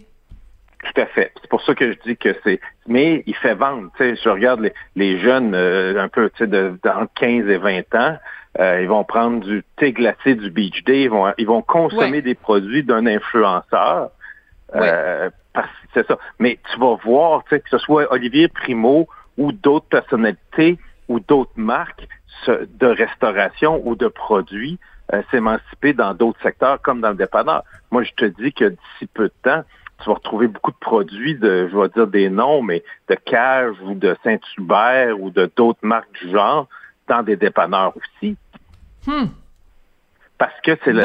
Tout 0.85 1.01
à 1.01 1.05
fait. 1.07 1.31
C'est 1.41 1.49
pour 1.49 1.61
ça 1.63 1.73
que 1.73 1.91
je 1.91 1.97
dis 2.05 2.17
que 2.17 2.35
c'est. 2.43 2.59
Mais 2.87 3.23
il 3.25 3.35
fait 3.35 3.55
vendre. 3.55 3.89
Tu 3.97 4.03
sais, 4.03 4.15
je 4.23 4.29
regarde 4.29 4.69
les, 4.95 5.19
jeunes 5.19 5.55
euh, 5.55 5.99
un 5.99 6.07
peu, 6.07 6.29
tu 6.29 6.37
sais, 6.39 6.47
de, 6.47 6.77
15 7.15 7.47
et 7.49 7.57
20 7.57 7.95
ans. 7.95 8.17
Euh, 8.59 8.81
ils 8.81 8.87
vont 8.87 9.03
prendre 9.03 9.43
du 9.43 9.63
thé 9.77 9.91
glacé 9.91 10.35
du 10.35 10.51
Beach 10.51 10.83
Day. 10.83 11.03
Ils 11.03 11.09
vont, 11.09 11.33
ils 11.37 11.47
vont 11.47 11.61
consommer 11.61 12.21
des 12.21 12.35
produits 12.35 12.83
d'un 12.83 13.05
influenceur. 13.07 14.11
Euh, 14.75 15.29
c'est 15.93 16.05
ça. 16.07 16.17
Mais 16.39 16.59
tu 16.71 16.79
vas 16.79 16.97
voir, 17.03 17.43
tu 17.43 17.55
sais, 17.55 17.61
que 17.61 17.69
ce 17.69 17.77
soit 17.79 18.11
Olivier 18.11 18.47
Primo 18.47 19.07
ou 19.37 19.51
d'autres 19.51 19.87
personnalités 19.87 20.77
ou 21.07 21.19
d'autres 21.19 21.51
marques 21.55 22.07
de 22.47 22.87
restauration 22.87 23.81
ou 23.85 23.95
de 23.95 24.07
produits 24.07 24.77
euh, 25.13 25.21
s'émanciper 25.31 25.93
dans 25.93 26.13
d'autres 26.13 26.41
secteurs 26.41 26.81
comme 26.81 27.01
dans 27.01 27.09
le 27.09 27.15
dépanneur. 27.15 27.63
Moi, 27.91 28.03
je 28.03 28.11
te 28.13 28.25
dis 28.25 28.53
que 28.53 28.65
d'ici 28.65 29.07
peu 29.13 29.25
de 29.25 29.33
temps, 29.43 29.63
tu 30.01 30.09
vas 30.09 30.15
retrouver 30.15 30.47
beaucoup 30.47 30.71
de 30.71 30.77
produits 30.77 31.35
de, 31.35 31.69
je 31.71 31.77
vais 31.77 31.89
dire 31.89 32.07
des 32.07 32.29
noms, 32.29 32.61
mais 32.61 32.83
de 33.09 33.15
Cage 33.15 33.75
ou 33.83 33.93
de 33.93 34.15
Saint-Hubert 34.23 35.19
ou 35.19 35.29
de 35.29 35.49
d'autres 35.55 35.79
marques 35.83 36.11
du 36.21 36.31
genre 36.31 36.67
dans 37.07 37.23
des 37.23 37.35
dépanneurs 37.35 37.93
aussi. 37.95 38.35
Hmm. 39.07 39.27
Parce 40.37 40.59
que 40.61 40.77
c'est 40.83 40.91
la, 40.91 41.03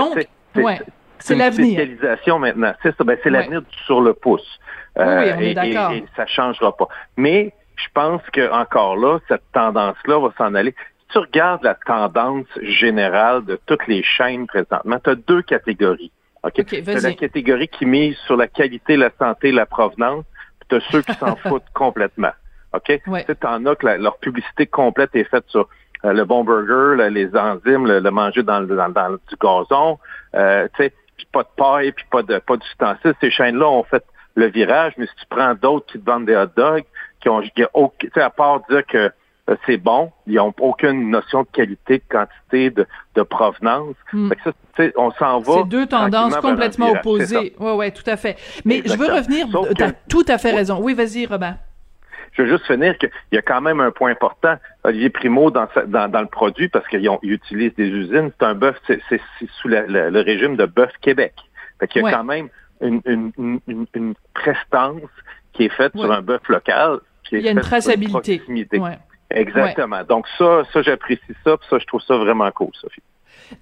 c'est 1.19 1.35
l'avenir. 1.35 1.75
spécialisation 1.75 2.39
maintenant. 2.39 2.73
C'est 2.83 2.99
ben, 3.03 3.17
l'avenir 3.27 3.63
sur 3.87 4.01
le 4.01 4.15
pouce. 4.15 4.59
oui, 4.97 5.05
euh, 5.05 5.35
on 5.37 5.41
est 5.41 5.55
d'accord. 5.55 5.93
Et, 5.93 6.05
ça 6.17 6.27
changera 6.27 6.77
pas. 6.77 6.89
Mais 7.17 7.53
je 7.77 7.87
pense 7.95 8.23
que 8.33 8.51
encore 8.53 8.97
là, 8.97 9.19
cette 9.29 9.45
tendance-là 9.53 10.19
va 10.21 10.33
s'en 10.37 10.55
aller 10.55 10.75
tu 11.13 11.19
regardes 11.19 11.63
la 11.63 11.75
tendance 11.75 12.47
générale 12.63 13.45
de 13.45 13.59
toutes 13.67 13.87
les 13.87 14.03
chaînes 14.03 14.47
présentement, 14.47 14.99
tu 15.03 15.11
as 15.11 15.15
deux 15.15 15.43
catégories. 15.43 16.13
OK? 16.43 16.59
okay 16.59 16.83
tu 16.83 16.91
as 16.91 17.01
la 17.01 17.13
catégorie 17.15 17.69
qui 17.69 17.87
mise 17.87 18.17
sur 18.27 18.37
la 18.37 18.49
qualité, 18.49 18.97
la 18.97 19.11
santé, 19.19 19.53
la 19.53 19.67
provenance, 19.67 20.25
puis 20.61 20.69
tu 20.69 20.77
as 20.77 20.91
ceux 20.91 21.03
qui 21.03 21.15
s'en 21.15 21.37
foutent 21.49 21.71
complètement. 21.75 22.33
OK? 22.73 23.01
Ouais. 23.07 23.25
Tu 23.25 23.47
en 23.47 23.67
as 23.67 23.77
que 23.77 23.87
leur 23.87 24.19
publicité 24.19 24.67
complète 24.67 25.11
est 25.15 25.25
faite 25.25 25.45
sur 25.49 25.69
euh, 26.05 26.13
le 26.13 26.25
bon 26.25 26.45
burger, 26.45 27.11
les 27.11 27.37
enzymes, 27.37 27.87
le, 27.87 28.11
manger 28.11 28.43
dans, 28.43 28.61
dans, 28.63 28.89
dans, 28.89 29.11
du 29.11 29.37
gazon, 29.41 29.99
euh, 30.35 30.69
tu 30.77 30.85
sais, 30.85 30.95
pas 31.33 31.43
de 31.43 31.49
paille, 31.57 31.93
puis 31.93 32.05
pas 32.11 32.23
de 32.23 32.39
pas 32.39 32.57
d'ustensiles. 32.57 33.15
Ces 33.21 33.31
chaînes-là 33.31 33.69
ont 33.69 33.85
fait 33.85 34.05
le 34.35 34.47
virage, 34.47 34.95
mais 34.97 35.07
si 35.07 35.15
tu 35.17 35.27
prends 35.29 35.55
d'autres 35.55 35.87
qui 35.87 36.01
te 36.01 36.11
vendent 36.11 36.27
des 36.27 36.37
hot 36.37 36.51
dogs, 36.57 36.85
qui 37.21 37.29
ont, 37.29 37.43
sais, 37.43 38.21
à 38.21 38.31
part 38.31 38.63
dire 38.71 38.87
que 38.87 39.13
c'est 39.67 39.77
bon. 39.77 40.13
Ils 40.27 40.35
n'ont 40.35 40.55
aucune 40.61 41.11
notion 41.11 41.43
de 41.43 41.49
qualité, 41.53 41.99
de 41.99 42.03
quantité, 42.09 42.71
de, 42.71 43.23
provenance. 43.23 43.97
Hmm. 44.13 44.31
on 44.97 45.11
s'en 45.13 45.41
va. 45.41 45.53
C'est 45.59 45.69
deux 45.69 45.87
tendances 45.87 46.37
complètement 46.37 46.91
opposées. 46.91 47.55
Oui, 47.59 47.73
oui, 47.77 47.93
tout 47.93 48.09
à 48.09 48.17
fait. 48.17 48.37
Mais 48.65 48.83
je 48.85 48.97
veux 48.97 49.13
revenir. 49.13 49.47
Tu 49.77 49.83
as 49.83 49.93
tout 50.09 50.25
à 50.29 50.39
fait 50.39 50.53
raison. 50.53 50.79
Oui, 50.81 50.95
vas-y, 50.95 51.27
Robin. 51.27 51.57
Je 52.33 52.43
veux 52.43 52.49
juste 52.49 52.67
finir 52.67 52.97
qu'il 52.99 53.11
y 53.33 53.39
a 53.39 53.43
quand 53.43 53.61
même 53.61 53.81
un 53.81 53.91
point 53.91 54.13
important. 54.13 54.57
Olivier 54.85 55.11
Primo, 55.11 55.51
dans, 55.51 55.67
dans, 55.87 56.21
le 56.21 56.27
produit, 56.27 56.69
parce 56.69 56.87
qu'ils 56.87 57.09
utilisent 57.23 57.75
des 57.75 57.89
usines, 57.89 58.31
c'est 58.39 58.47
un 58.47 58.55
bœuf, 58.55 58.77
c'est 58.87 59.21
sous 59.61 59.69
le 59.69 60.21
régime 60.21 60.57
de 60.57 60.67
bœuf 60.67 60.93
Québec. 61.01 61.35
Fait 61.81 61.89
qu'il 61.89 62.03
y 62.03 62.07
a 62.07 62.13
quand 62.13 62.25
même 62.25 62.49
une, 62.81 63.01
une, 63.37 64.15
prestance 64.35 65.03
qui 65.53 65.65
est 65.65 65.75
faite 65.75 65.93
sur 65.97 66.11
un 66.11 66.23
bœuf 66.23 66.49
local. 66.49 67.01
Qui 67.25 67.37
est 67.37 67.39
il 67.41 67.45
y 67.47 67.49
a 67.49 67.53
une 67.53 67.61
traçabilité. 67.61 68.41
Exactement. 69.31 70.03
Donc 70.09 70.27
ça, 70.39 70.63
ça 70.73 70.83
j'apprécie 70.83 71.23
ça, 71.45 71.57
puis 71.57 71.67
ça 71.71 71.79
je 71.79 71.87
trouve 71.87 72.03
ça 72.03 72.17
vraiment 72.17 72.51
cool, 72.51 72.71
Sophie. 72.81 73.03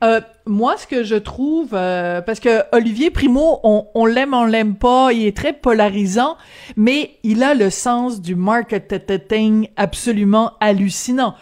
Euh, 0.04 0.20
moi, 0.46 0.76
ce 0.76 0.86
que 0.86 1.02
je 1.02 1.14
trouve, 1.14 1.70
euh, 1.72 2.20
parce 2.20 2.40
que 2.40 2.62
Olivier 2.72 3.10
Primo, 3.10 3.60
on, 3.62 3.86
on 3.94 4.06
l'aime, 4.06 4.34
on 4.34 4.44
l'aime 4.44 4.76
pas, 4.76 5.12
il 5.12 5.26
est 5.26 5.36
très 5.36 5.52
polarisant, 5.52 6.36
mais 6.76 7.12
il 7.22 7.42
a 7.42 7.54
le 7.54 7.70
sens 7.70 8.20
du 8.20 8.34
marketing 8.34 9.68
absolument 9.76 10.52
hallucinant. 10.60 11.34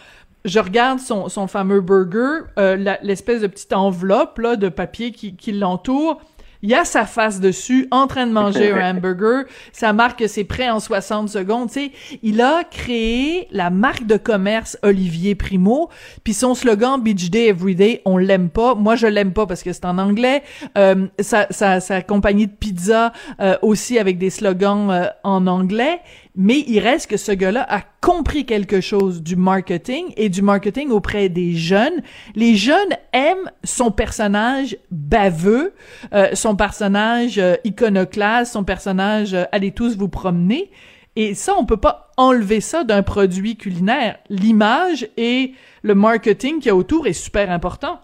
Je 0.45 0.59
regarde 0.59 0.99
son, 0.99 1.27
son 1.27 1.47
fameux 1.47 1.81
burger, 1.81 2.45
euh, 2.57 2.95
l'espèce 3.01 3.41
de 3.41 3.47
petite 3.47 3.73
enveloppe 3.73 4.39
là 4.39 4.55
de 4.55 4.69
papier 4.69 5.11
qui, 5.11 5.35
qui 5.35 5.51
l'entoure 5.51 6.21
il 6.67 6.71
y 6.71 6.75
a 6.75 6.83
sa 6.83 7.05
face 7.05 7.39
dessus, 7.39 7.87
en 7.91 8.07
train 8.07 8.27
de 8.27 8.33
manger 8.33 8.71
un 8.73 8.91
hamburger. 8.91 9.45
Ça 9.71 9.93
marque 9.93 10.19
que 10.19 10.27
c'est 10.27 10.43
prêt 10.43 10.69
en 10.69 10.81
60 10.81 11.29
secondes. 11.29 11.69
Tu 11.69 11.79
sais, 11.79 11.91
il 12.23 12.41
a 12.41 12.65
créé 12.65 13.47
la 13.51 13.69
marque 13.69 14.05
de 14.05 14.17
commerce 14.17 14.77
Olivier 14.83 15.33
Primo. 15.33 15.87
Puis 16.25 16.33
son 16.33 16.55
slogan 16.55 17.01
Beach 17.01 17.29
Day 17.29 17.47
Everyday, 17.47 18.01
on 18.03 18.17
l'aime 18.17 18.49
pas. 18.49 18.75
Moi, 18.75 18.97
je 18.97 19.07
l'aime 19.07 19.31
pas 19.31 19.45
parce 19.45 19.63
que 19.63 19.71
c'est 19.71 19.85
en 19.85 19.97
anglais. 19.97 20.43
Euh, 20.77 21.07
sa, 21.21 21.47
sa, 21.51 21.79
sa, 21.79 22.01
compagnie 22.01 22.47
de 22.47 22.51
pizza 22.51 23.13
euh, 23.39 23.55
aussi 23.61 23.97
avec 23.97 24.17
des 24.17 24.29
slogans 24.29 24.91
euh, 24.91 25.05
en 25.23 25.47
anglais. 25.47 26.01
Mais 26.39 26.59
il 26.67 26.79
reste 26.79 27.09
que 27.09 27.17
ce 27.17 27.31
gars-là 27.31 27.65
a 27.67 27.81
compris 27.99 28.45
quelque 28.45 28.79
chose 28.79 29.23
du 29.23 29.35
marketing 29.35 30.13
et 30.17 30.29
du 30.29 30.43
marketing 30.43 30.91
auprès 30.91 31.29
des 31.29 31.55
jeunes. 31.55 32.03
Les 32.35 32.55
jeunes 32.55 32.93
aiment 33.11 33.51
son 33.63 33.89
personnage 33.89 34.77
baveux, 34.91 35.73
euh, 36.13 36.29
son 36.33 36.55
personnage 36.55 37.39
euh, 37.39 37.55
iconoclaste, 37.63 38.53
son 38.53 38.63
personnage 38.63 39.33
euh, 39.33 39.45
allez 39.51 39.71
tous 39.71 39.97
vous 39.97 40.09
promener. 40.09 40.69
Et 41.15 41.33
ça, 41.33 41.55
on 41.57 41.65
peut 41.65 41.77
pas 41.77 42.11
enlever 42.17 42.61
ça 42.61 42.83
d'un 42.83 43.01
produit 43.01 43.57
culinaire. 43.57 44.19
L'image 44.29 45.09
et 45.17 45.55
le 45.81 45.95
marketing 45.95 46.59
qu'il 46.59 46.67
y 46.67 46.69
a 46.69 46.75
autour 46.75 47.07
est 47.07 47.13
super 47.13 47.49
important. 47.49 47.99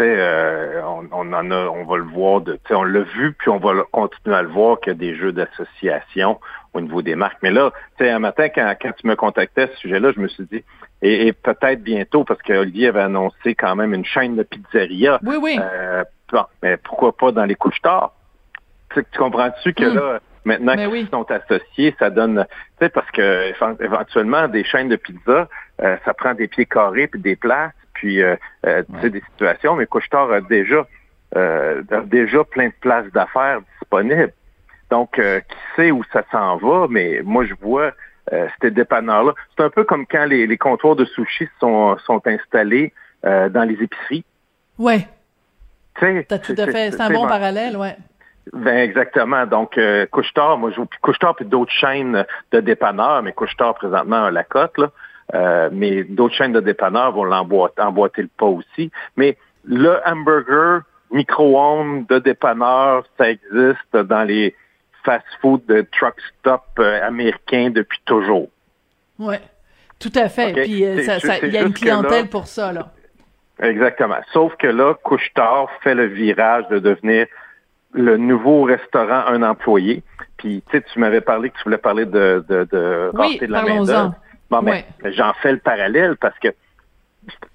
Euh, 0.00 0.82
on, 0.84 1.08
on, 1.12 1.32
en 1.32 1.50
a, 1.50 1.66
on 1.68 1.84
va 1.84 1.96
le 1.96 2.04
voir, 2.04 2.40
de, 2.42 2.58
on 2.70 2.82
l'a 2.82 3.00
vu, 3.00 3.32
puis 3.32 3.48
on 3.48 3.58
va 3.58 3.72
continuer 3.92 4.36
à 4.36 4.42
le 4.42 4.48
voir 4.48 4.78
qu'il 4.80 4.92
y 4.92 4.96
a 4.96 4.98
des 4.98 5.16
jeux 5.16 5.32
d'association 5.32 6.38
au 6.76 6.80
niveau 6.80 7.02
des 7.02 7.14
marques. 7.14 7.38
Mais 7.42 7.50
là, 7.50 7.72
tu 7.98 8.04
sais, 8.04 8.10
un 8.10 8.18
matin, 8.18 8.48
quand, 8.48 8.74
quand 8.80 8.92
tu 8.92 9.06
me 9.06 9.16
contactais 9.16 9.62
à 9.62 9.68
ce 9.68 9.76
sujet-là, 9.76 10.12
je 10.14 10.20
me 10.20 10.28
suis 10.28 10.44
dit, 10.44 10.62
et, 11.02 11.32
peut-être 11.32 11.82
bientôt, 11.82 12.24
parce 12.24 12.40
qu'Olivier 12.42 12.88
avait 12.88 13.00
annoncé 13.00 13.54
quand 13.54 13.76
même 13.76 13.92
une 13.92 14.04
chaîne 14.04 14.36
de 14.36 14.42
pizzeria. 14.42 15.20
Oui, 15.24 15.36
oui. 15.40 15.58
Euh, 15.60 16.04
mais 16.62 16.76
pourquoi 16.76 17.16
pas 17.16 17.32
dans 17.32 17.44
les 17.44 17.54
couches 17.54 17.80
tard? 17.82 18.12
Tu, 18.94 19.04
comprends-tu 19.18 19.74
que 19.74 19.84
hmm. 19.84 19.94
là, 19.94 20.20
Maintenant 20.44 20.76
qu'ils 20.76 20.86
oui. 20.86 21.08
sont 21.10 21.28
associés, 21.28 21.96
ça 21.98 22.08
donne, 22.08 22.46
tu 22.78 22.84
sais, 22.84 22.88
parce 22.88 23.10
que 23.10 23.50
éven- 23.50 23.82
éventuellement, 23.82 24.46
des 24.46 24.62
chaînes 24.62 24.88
de 24.88 24.94
pizza, 24.94 25.48
euh, 25.82 25.96
ça 26.04 26.14
prend 26.14 26.34
des 26.34 26.46
pieds 26.46 26.66
carrés 26.66 27.08
puis 27.08 27.20
des 27.20 27.34
places, 27.34 27.72
puis 27.94 28.22
euh, 28.22 28.36
euh, 28.64 28.84
tu 28.94 29.00
sais, 29.00 29.10
des 29.10 29.22
situations, 29.32 29.74
mais 29.74 29.86
Couchetard 29.86 30.30
a 30.30 30.40
déjà, 30.40 30.86
a 31.34 32.00
déjà 32.04 32.44
plein 32.44 32.68
de 32.68 32.74
places 32.80 33.10
d'affaires 33.12 33.58
disponibles. 33.80 34.32
Donc, 34.90 35.18
euh, 35.18 35.40
qui 35.40 35.56
sait 35.74 35.90
où 35.90 36.02
ça 36.12 36.22
s'en 36.30 36.56
va, 36.56 36.86
mais 36.88 37.20
moi, 37.24 37.44
je 37.44 37.54
vois 37.60 37.92
euh, 38.32 38.48
ces 38.60 38.70
dépanneurs-là. 38.70 39.34
C'est 39.56 39.64
un 39.64 39.70
peu 39.70 39.84
comme 39.84 40.06
quand 40.06 40.24
les, 40.24 40.46
les 40.46 40.58
comptoirs 40.58 40.96
de 40.96 41.04
sushi 41.04 41.48
sont, 41.60 41.96
sont 41.98 42.22
installés 42.26 42.92
euh, 43.24 43.48
dans 43.48 43.64
les 43.64 43.74
épiceries. 43.82 44.24
Sais, 45.98 46.26
t'as 46.28 46.38
tout 46.38 46.54
à 46.58 46.66
fait. 46.66 46.90
C'est 46.90 47.00
un 47.00 47.10
bon 47.10 47.26
parallèle, 47.26 47.76
ouais. 47.76 47.96
Ben 48.52 48.76
exactement. 48.76 49.44
Donc, 49.46 49.76
euh, 49.76 50.06
Couche-Tard, 50.06 50.58
moi, 50.58 50.70
je 50.70 50.80
Couche-Tard 51.02 51.34
puis 51.34 51.46
d'autres 51.46 51.72
chaînes 51.72 52.24
de 52.52 52.60
dépanneurs, 52.60 53.22
mais 53.22 53.32
Couche-Tard 53.32 53.74
présentement 53.74 54.24
a 54.24 54.30
la 54.30 54.44
cote, 54.44 54.76
là. 54.78 54.90
Euh, 55.34 55.68
mais 55.72 56.04
d'autres 56.04 56.34
chaînes 56.36 56.52
de 56.52 56.60
dépanneurs 56.60 57.10
vont 57.10 57.24
l'emboîter 57.24 57.82
emboîter 57.82 58.22
le 58.22 58.28
pas 58.28 58.46
aussi. 58.46 58.92
Mais 59.16 59.36
le 59.64 59.98
hamburger 60.06 60.82
micro-ondes 61.10 62.06
de 62.06 62.20
dépanneurs, 62.20 63.04
ça 63.18 63.30
existe 63.30 63.96
dans 63.96 64.22
les 64.22 64.54
fast-food 65.06 65.64
de 65.66 65.86
truck 65.98 66.16
stop 66.38 66.62
euh, 66.78 67.00
américains 67.02 67.70
depuis 67.70 68.00
toujours. 68.04 68.48
Ouais. 69.18 69.40
Tout 69.98 70.12
à 70.14 70.28
fait. 70.28 70.52
Puis 70.52 70.84
euh, 70.84 71.02
ça- 71.04 71.18
ça- 71.20 71.38
il 71.38 71.54
y 71.54 71.56
a 71.56 71.62
une 71.62 71.68
là- 71.68 71.72
clientèle 71.74 72.28
pour 72.28 72.46
ça, 72.46 72.72
là. 72.72 72.90
Exactement. 73.62 74.18
Sauf 74.34 74.54
que 74.56 74.66
là, 74.66 74.92
Couche-Tard 75.02 75.68
fait 75.82 75.94
le 75.94 76.04
virage 76.06 76.68
de 76.68 76.78
devenir 76.78 77.26
le 77.92 78.18
nouveau 78.18 78.64
restaurant 78.64 79.24
un 79.28 79.42
employé. 79.42 80.02
Puis, 80.36 80.62
tu 80.70 80.76
sais, 80.76 80.84
tu 80.92 80.98
m'avais 80.98 81.22
parlé 81.22 81.48
que 81.48 81.56
tu 81.56 81.64
voulais 81.64 81.78
parler 81.78 82.04
de, 82.04 82.44
de, 82.46 82.68
de 82.70 83.10
Oui, 83.14 83.38
de 83.38 83.46
la. 83.46 83.62
Bon, 84.50 84.60
mais 84.62 84.84
j'en 85.12 85.32
fais 85.40 85.52
le 85.52 85.58
parallèle 85.58 86.16
parce 86.18 86.38
que 86.38 86.48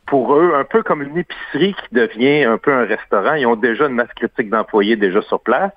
pour 0.07 0.35
eux, 0.35 0.55
un 0.55 0.63
peu 0.65 0.81
comme 0.83 1.03
une 1.03 1.17
épicerie 1.17 1.73
qui 1.75 1.93
devient 1.95 2.43
un 2.43 2.57
peu 2.57 2.73
un 2.73 2.85
restaurant, 2.85 3.35
ils 3.35 3.45
ont 3.45 3.55
déjà 3.55 3.85
une 3.85 3.93
masse 3.93 4.11
critique 4.15 4.49
d'employés 4.49 4.95
déjà 4.95 5.21
sur 5.21 5.39
place. 5.39 5.71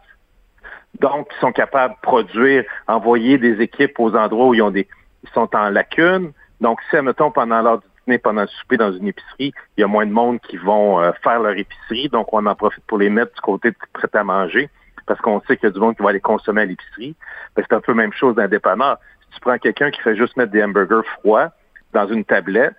Donc, 1.01 1.29
ils 1.37 1.41
sont 1.41 1.53
capables 1.53 1.95
de 1.95 2.01
produire, 2.01 2.65
envoyer 2.87 3.39
des 3.39 3.61
équipes 3.61 3.99
aux 3.99 4.15
endroits 4.15 4.49
où 4.49 4.55
ils 4.55 4.63
ont 4.63 4.71
des, 4.71 4.89
ils 5.23 5.31
sont 5.31 5.49
en 5.55 5.71
lacune. 5.71 6.33
Donc, 6.61 6.81
si, 6.91 6.97
mettons, 6.97 7.31
pendant 7.31 7.61
l'heure 7.63 7.79
du 7.79 7.87
dîner, 8.07 8.19
pendant 8.19 8.43
le 8.43 8.49
souper 8.49 8.77
dans 8.77 8.93
une 8.93 9.09
épicerie, 9.09 9.53
il 9.77 9.81
y 9.81 9.85
a 9.85 9.87
moins 9.87 10.07
de 10.07 10.13
monde 10.13 10.41
qui 10.41 10.57
vont 10.57 11.01
euh, 11.01 11.13
faire 11.23 11.41
leur 11.41 11.57
épicerie. 11.57 12.09
Donc, 12.09 12.33
on 12.33 12.47
en 12.47 12.55
profite 12.55 12.85
pour 12.87 12.99
les 12.99 13.11
mettre 13.11 13.35
du 13.35 13.41
côté 13.41 13.71
de 13.71 13.77
prêt 13.93 14.09
à 14.13 14.25
manger 14.25 14.71
parce 15.07 15.21
qu'on 15.21 15.41
sait 15.43 15.57
qu'il 15.57 15.69
y 15.69 15.71
a 15.71 15.73
du 15.73 15.81
monde 15.81 15.97
qui 15.97 16.03
va 16.03 16.11
aller 16.11 16.21
consommer 16.21 16.63
à 16.63 16.65
l'épicerie. 16.65 17.15
Ben, 17.55 17.65
c'est 17.69 17.75
un 17.75 17.81
peu 17.81 17.93
la 17.93 17.97
même 17.97 18.13
chose 18.13 18.35
d'un 18.37 18.49
dépanneur. 18.49 18.99
Si 19.21 19.35
tu 19.35 19.41
prends 19.41 19.59
quelqu'un 19.59 19.91
qui 19.91 20.01
fait 20.01 20.17
juste 20.17 20.37
mettre 20.37 20.53
des 20.53 20.63
hamburgers 20.63 21.07
froids 21.21 21.51
dans 21.93 22.07
une 22.07 22.25
tablette, 22.25 22.77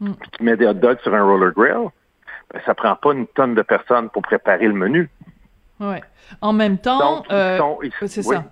Mm. 0.00 0.12
puis 0.12 0.30
qui 0.30 0.42
met 0.44 0.56
des 0.56 0.66
hot 0.66 0.74
dogs 0.74 0.98
sur 1.00 1.14
un 1.14 1.22
roller 1.22 1.52
grill, 1.52 1.88
ben, 2.52 2.60
ça 2.64 2.74
prend 2.74 2.94
pas 2.96 3.12
une 3.12 3.26
tonne 3.28 3.54
de 3.54 3.62
personnes 3.62 4.10
pour 4.10 4.22
préparer 4.22 4.66
le 4.66 4.74
menu. 4.74 5.08
Ouais. 5.80 6.02
En 6.40 6.52
même 6.52 6.78
temps, 6.78 7.16
Donc, 7.16 7.24
euh, 7.30 7.60
c'est 8.06 8.26
oui. 8.26 8.36
ça. 8.36 8.44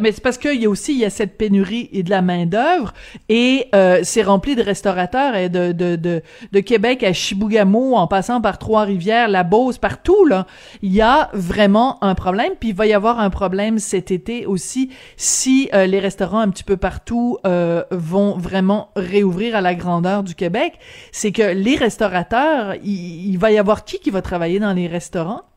Mais 0.00 0.12
c'est 0.12 0.22
parce 0.22 0.36
qu'il 0.36 0.60
y 0.60 0.66
a 0.66 0.68
aussi 0.68 0.92
il 0.92 0.98
y 0.98 1.04
a 1.06 1.10
cette 1.10 1.38
pénurie 1.38 1.88
et 1.92 2.02
de 2.02 2.10
la 2.10 2.20
main 2.20 2.44
d'œuvre 2.44 2.92
et 3.30 3.68
euh, 3.74 4.00
c'est 4.02 4.22
rempli 4.22 4.56
de 4.56 4.62
restaurateurs 4.62 5.34
et 5.36 5.48
de, 5.48 5.72
de, 5.72 5.96
de, 5.96 6.22
de 6.52 6.60
Québec 6.60 7.02
à 7.02 7.14
Chibougamau 7.14 7.94
en 7.94 8.06
passant 8.06 8.42
par 8.42 8.58
Trois-Rivières, 8.58 9.28
la 9.28 9.44
Beauce, 9.44 9.78
partout 9.78 10.26
là. 10.26 10.46
Il 10.82 10.92
y 10.92 11.00
a 11.00 11.30
vraiment 11.32 12.02
un 12.04 12.14
problème 12.14 12.52
puis 12.60 12.70
il 12.70 12.74
va 12.74 12.86
y 12.86 12.92
avoir 12.92 13.20
un 13.20 13.30
problème 13.30 13.78
cet 13.78 14.10
été 14.10 14.44
aussi 14.44 14.90
si 15.16 15.70
euh, 15.72 15.86
les 15.86 15.98
restaurants 15.98 16.40
un 16.40 16.50
petit 16.50 16.64
peu 16.64 16.76
partout 16.76 17.38
euh, 17.46 17.82
vont 17.90 18.36
vraiment 18.36 18.90
réouvrir 18.96 19.56
à 19.56 19.62
la 19.62 19.74
grandeur 19.74 20.24
du 20.24 20.34
Québec. 20.34 20.74
C'est 21.10 21.32
que 21.32 21.54
les 21.54 21.76
restaurateurs, 21.76 22.74
il, 22.84 23.30
il 23.30 23.38
va 23.38 23.50
y 23.50 23.56
avoir 23.56 23.86
qui 23.86 23.98
qui 23.98 24.10
va 24.10 24.20
travailler 24.20 24.58
dans 24.58 24.74
les 24.74 24.88
restaurants? 24.88 25.47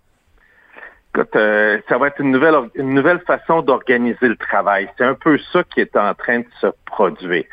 Écoute, 1.13 1.35
euh, 1.35 1.79
ça 1.89 1.97
va 1.97 2.07
être 2.07 2.21
une 2.21 2.31
nouvelle 2.31 2.55
une 2.75 2.93
nouvelle 2.93 3.19
façon 3.19 3.61
d'organiser 3.61 4.29
le 4.29 4.37
travail. 4.37 4.89
C'est 4.97 5.03
un 5.03 5.13
peu 5.13 5.37
ça 5.51 5.63
qui 5.63 5.81
est 5.81 5.95
en 5.97 6.13
train 6.13 6.39
de 6.39 6.47
se 6.61 6.67
produire. 6.85 7.43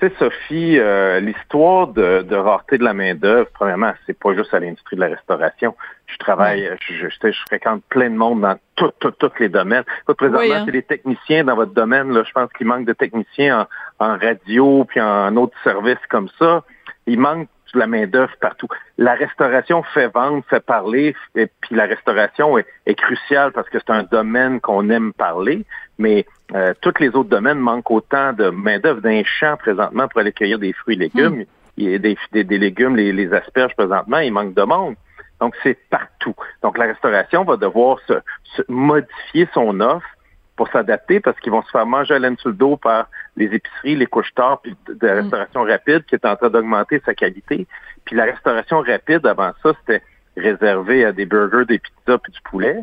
Tu 0.00 0.08
sais, 0.08 0.14
Sophie, 0.18 0.78
euh, 0.78 1.20
l'histoire 1.20 1.88
de, 1.88 2.22
de 2.22 2.34
rareté 2.34 2.78
de 2.78 2.84
la 2.84 2.94
main 2.94 3.14
d'œuvre, 3.14 3.48
premièrement, 3.52 3.92
c'est 4.06 4.18
pas 4.18 4.34
juste 4.34 4.52
à 4.52 4.58
l'industrie 4.60 4.96
de 4.96 5.02
la 5.02 5.08
restauration. 5.08 5.76
Je 6.06 6.16
travaille, 6.16 6.68
je, 6.80 6.94
je, 6.94 7.08
je, 7.08 7.30
je 7.30 7.40
fréquente 7.46 7.82
plein 7.88 8.10
de 8.10 8.16
monde 8.16 8.40
dans 8.40 8.58
tout, 8.76 8.90
tout, 8.98 9.12
tous 9.12 9.30
les 9.38 9.48
domaines. 9.48 9.84
Écoute, 10.02 10.16
présentement, 10.16 10.40
Oui, 10.40 10.52
hein. 10.52 10.62
c'est 10.64 10.72
les 10.72 10.82
techniciens 10.82 11.44
dans 11.44 11.54
votre 11.54 11.72
domaine. 11.72 12.12
Là, 12.12 12.24
je 12.26 12.32
pense 12.32 12.50
qu'il 12.54 12.66
manque 12.66 12.86
de 12.86 12.94
techniciens 12.94 13.68
en, 14.00 14.06
en 14.06 14.18
radio 14.18 14.84
puis 14.88 15.00
en 15.00 15.36
autres 15.36 15.56
services 15.62 16.04
comme 16.08 16.28
ça. 16.38 16.64
Il 17.06 17.20
manque 17.20 17.48
de 17.74 17.78
la 17.78 17.86
main-d'œuvre 17.86 18.32
partout. 18.40 18.68
La 18.98 19.14
restauration 19.14 19.82
fait 19.82 20.08
vendre, 20.08 20.44
fait 20.48 20.64
parler, 20.64 21.14
et 21.34 21.46
puis 21.60 21.74
la 21.74 21.84
restauration 21.84 22.58
est, 22.58 22.66
est 22.86 22.94
cruciale 22.94 23.52
parce 23.52 23.68
que 23.68 23.78
c'est 23.78 23.90
un 23.92 24.04
domaine 24.04 24.60
qu'on 24.60 24.88
aime 24.90 25.12
parler, 25.12 25.64
mais 25.98 26.26
euh, 26.54 26.74
tous 26.80 26.94
les 27.00 27.08
autres 27.08 27.30
domaines 27.30 27.58
manquent 27.58 27.90
autant 27.90 28.32
de 28.32 28.50
main-d'œuvre 28.50 29.00
d'un 29.00 29.22
champ 29.24 29.56
présentement 29.56 30.08
pour 30.08 30.20
aller 30.20 30.32
cueillir 30.32 30.58
des 30.58 30.72
fruits 30.72 30.96
et 30.96 30.98
légumes. 30.98 31.44
Il 31.76 31.90
y 31.90 31.94
a 31.94 31.98
des, 31.98 32.18
des, 32.32 32.44
des 32.44 32.58
légumes, 32.58 32.96
les, 32.96 33.12
les 33.12 33.32
asperges 33.32 33.74
présentement, 33.74 34.18
il 34.18 34.32
manque 34.32 34.54
de 34.54 34.62
monde. 34.62 34.94
Donc, 35.40 35.56
c'est 35.62 35.78
partout. 35.88 36.34
Donc, 36.62 36.78
la 36.78 36.84
restauration 36.84 37.44
va 37.44 37.56
devoir 37.56 37.98
se, 38.06 38.14
se 38.44 38.62
modifier 38.68 39.48
son 39.54 39.80
offre 39.80 40.06
pour 40.54 40.68
s'adapter 40.68 41.18
parce 41.18 41.38
qu'ils 41.40 41.50
vont 41.50 41.62
se 41.62 41.70
faire 41.70 41.86
manger 41.86 42.14
à 42.14 42.18
laine 42.18 42.36
sur 42.36 42.50
le 42.50 42.54
dos 42.54 42.76
par 42.76 43.08
les 43.36 43.46
épiceries, 43.46 43.96
les 43.96 44.06
couches-tard, 44.06 44.60
puis 44.60 44.76
de 44.88 45.06
la 45.06 45.14
restauration 45.14 45.64
rapide 45.64 46.04
qui 46.04 46.14
est 46.14 46.24
en 46.26 46.36
train 46.36 46.50
d'augmenter 46.50 47.00
sa 47.04 47.14
qualité. 47.14 47.66
Puis 48.04 48.16
la 48.16 48.24
restauration 48.24 48.80
rapide, 48.80 49.26
avant 49.26 49.52
ça, 49.62 49.72
c'était 49.80 50.02
réservé 50.36 51.04
à 51.04 51.12
des 51.12 51.26
burgers, 51.26 51.64
des 51.66 51.78
pizzas 51.78 52.18
puis 52.18 52.32
du 52.32 52.40
poulet. 52.42 52.80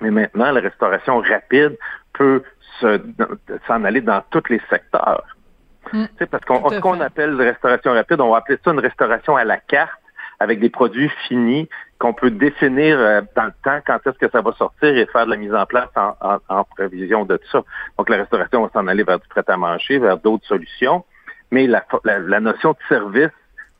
Mais 0.00 0.10
maintenant, 0.10 0.50
la 0.50 0.60
restauration 0.60 1.20
rapide 1.20 1.76
peut 2.14 2.42
se- 2.80 3.00
s'en 3.66 3.84
aller 3.84 4.00
dans 4.00 4.22
tous 4.30 4.42
les 4.48 4.60
secteurs. 4.70 5.24
Mm. 5.92 6.04
Tu 6.04 6.10
sais, 6.18 6.26
parce 6.26 6.44
qu'on 6.44 6.68
ce 6.70 6.78
qu'on 6.80 7.00
appelle 7.00 7.34
restauration 7.40 7.92
rapide, 7.92 8.20
on 8.20 8.30
va 8.30 8.38
appeler 8.38 8.58
ça 8.64 8.72
une 8.72 8.80
restauration 8.80 9.36
à 9.36 9.44
la 9.44 9.56
carte 9.58 9.92
avec 10.40 10.58
des 10.58 10.70
produits 10.70 11.10
finis 11.28 11.68
qu'on 11.98 12.14
peut 12.14 12.30
définir 12.30 12.98
euh, 12.98 13.20
dans 13.36 13.44
le 13.44 13.52
temps 13.62 13.78
quand 13.86 13.98
est-ce 14.06 14.18
que 14.18 14.30
ça 14.30 14.40
va 14.40 14.52
sortir 14.52 14.88
et 14.96 15.06
faire 15.06 15.26
de 15.26 15.30
la 15.30 15.36
mise 15.36 15.54
en 15.54 15.66
place 15.66 15.90
en, 15.96 16.64
prévision 16.64 17.26
de 17.26 17.36
tout 17.36 17.48
ça. 17.52 17.62
Donc 17.98 18.08
la 18.08 18.16
restauration 18.16 18.62
va 18.62 18.70
s'en 18.72 18.86
aller 18.86 19.04
vers 19.04 19.20
du 19.20 19.28
prêt-à-manger, 19.28 19.98
vers 19.98 20.16
d'autres 20.16 20.46
solutions. 20.46 21.04
Mais 21.50 21.66
la, 21.66 21.84
la, 22.04 22.18
la 22.18 22.40
notion 22.40 22.70
de 22.70 22.78
service, 22.88 23.30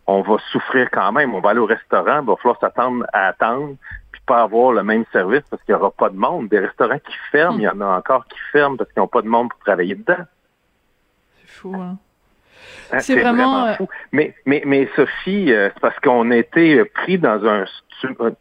on 0.07 0.21
va 0.21 0.37
souffrir 0.53 0.91
quand 0.91 1.13
même. 1.13 1.35
On 1.35 1.41
va 1.41 1.51
aller 1.51 1.61
au 1.61 1.67
restaurant, 1.67 2.21
il 2.21 2.27
va 2.27 2.37
falloir 2.37 2.61
s'attendre 2.61 3.07
à 3.13 3.29
attendre, 3.29 3.77
puis 4.13 4.21
pas 4.27 4.43
avoir 4.43 4.73
le 4.73 4.83
même 4.83 5.05
service 5.13 5.43
parce 5.49 5.63
qu'il 5.63 5.75
n'y 5.75 5.81
aura 5.81 5.91
pas 5.91 6.11
de 6.11 6.17
monde. 6.17 6.49
Des 6.49 6.59
restaurants 6.59 6.99
qui 6.99 7.15
ferment, 7.33 7.59
il 7.59 7.63
y 7.63 7.69
en 7.69 7.81
a 7.81 7.87
encore 7.87 8.27
qui 8.27 8.39
ferment 8.53 8.77
parce 8.77 8.93
qu'ils 8.93 9.01
n'ont 9.01 9.09
pas 9.09 9.23
de 9.23 9.29
monde 9.29 9.49
pour 9.49 9.61
travailler 9.61 9.95
dedans. 9.95 10.27
C'est 11.39 11.49
fou, 11.49 11.75
hein? 11.75 11.97
Hein, 12.93 13.01
C'est 13.01 13.21
vraiment, 13.21 13.67
euh, 13.67 13.75
fou. 13.75 13.89
Mais, 14.13 14.35
mais, 14.47 14.63
mais 14.67 14.89
Sophie, 14.97 15.53
euh, 15.53 15.71
c'est 15.75 15.81
parce 15.81 15.99
qu'on 16.01 16.31
a 16.31 16.37
été 16.37 16.85
pris 16.85 17.19
dans 17.19 17.45
un, 17.47 17.65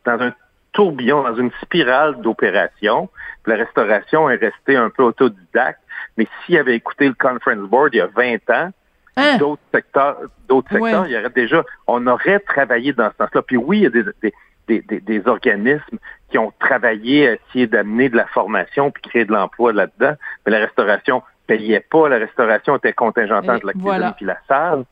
dans 0.06 0.22
un 0.22 0.34
tourbillon, 0.74 1.24
dans 1.24 1.36
une 1.36 1.52
spirale 1.62 2.20
d'opérations. 2.22 3.10
Puis 3.44 3.52
La 3.54 3.58
restauration 3.64 4.30
est 4.30 4.36
restée 4.38 4.76
un 4.76 4.90
peu 4.90 5.04
autodidacte. 5.04 5.80
Mais 6.18 6.28
s'il 6.46 6.58
avait 6.58 6.76
écouté 6.76 7.08
le 7.08 7.14
Conference 7.14 7.68
Board 7.70 7.94
il 7.94 7.98
y 7.98 8.02
a 8.02 8.08
20 8.08 8.50
ans, 8.50 8.72
Hein? 9.18 9.38
d'autres 9.38 9.62
secteurs, 9.74 10.18
d'autres 10.48 10.74
Ouais. 10.80 10.92
secteurs, 10.92 11.06
il 11.08 11.12
y 11.12 11.18
aurait 11.18 11.30
déjà, 11.32 11.64
on 11.88 12.08
aurait 12.08 12.40
travaillé 12.40 12.94
dans 12.94 13.10
ce 13.12 13.18
sens-là. 13.18 13.42
Puis 13.42 13.58
oui, 13.58 13.80
il 13.80 13.84
y 13.84 13.86
a 13.88 13.90
des, 13.90 14.04
des, 14.22 14.34
des, 14.68 14.82
des- 14.82 15.00
des 15.02 15.28
organismes 15.28 15.98
qui 16.30 16.38
ont 16.38 16.54
travaillé 16.60 17.28
à 17.28 17.34
essayer 17.34 17.68
d'amener 17.68 18.08
de 18.08 18.16
la 18.16 18.28
formation 18.28 18.92
puis 18.92 19.02
créer 19.02 19.26
de 19.26 19.34
l'emploi 19.34 19.74
là-dedans. 19.74 20.14
Mais 20.46 20.52
la 20.54 20.60
restauration 20.60 21.22
payait 21.58 21.80
pas. 21.90 22.10
La 22.10 22.18
restauration 22.18 22.76
était 22.78 22.94
contingentante 22.94 23.58
Et 23.58 23.62
de 23.62 23.66
la 23.68 23.74
cuisine 23.74 23.82
voilà. 23.82 24.12
puis 24.14 24.26
la 24.26 24.38
salle. 24.48 24.84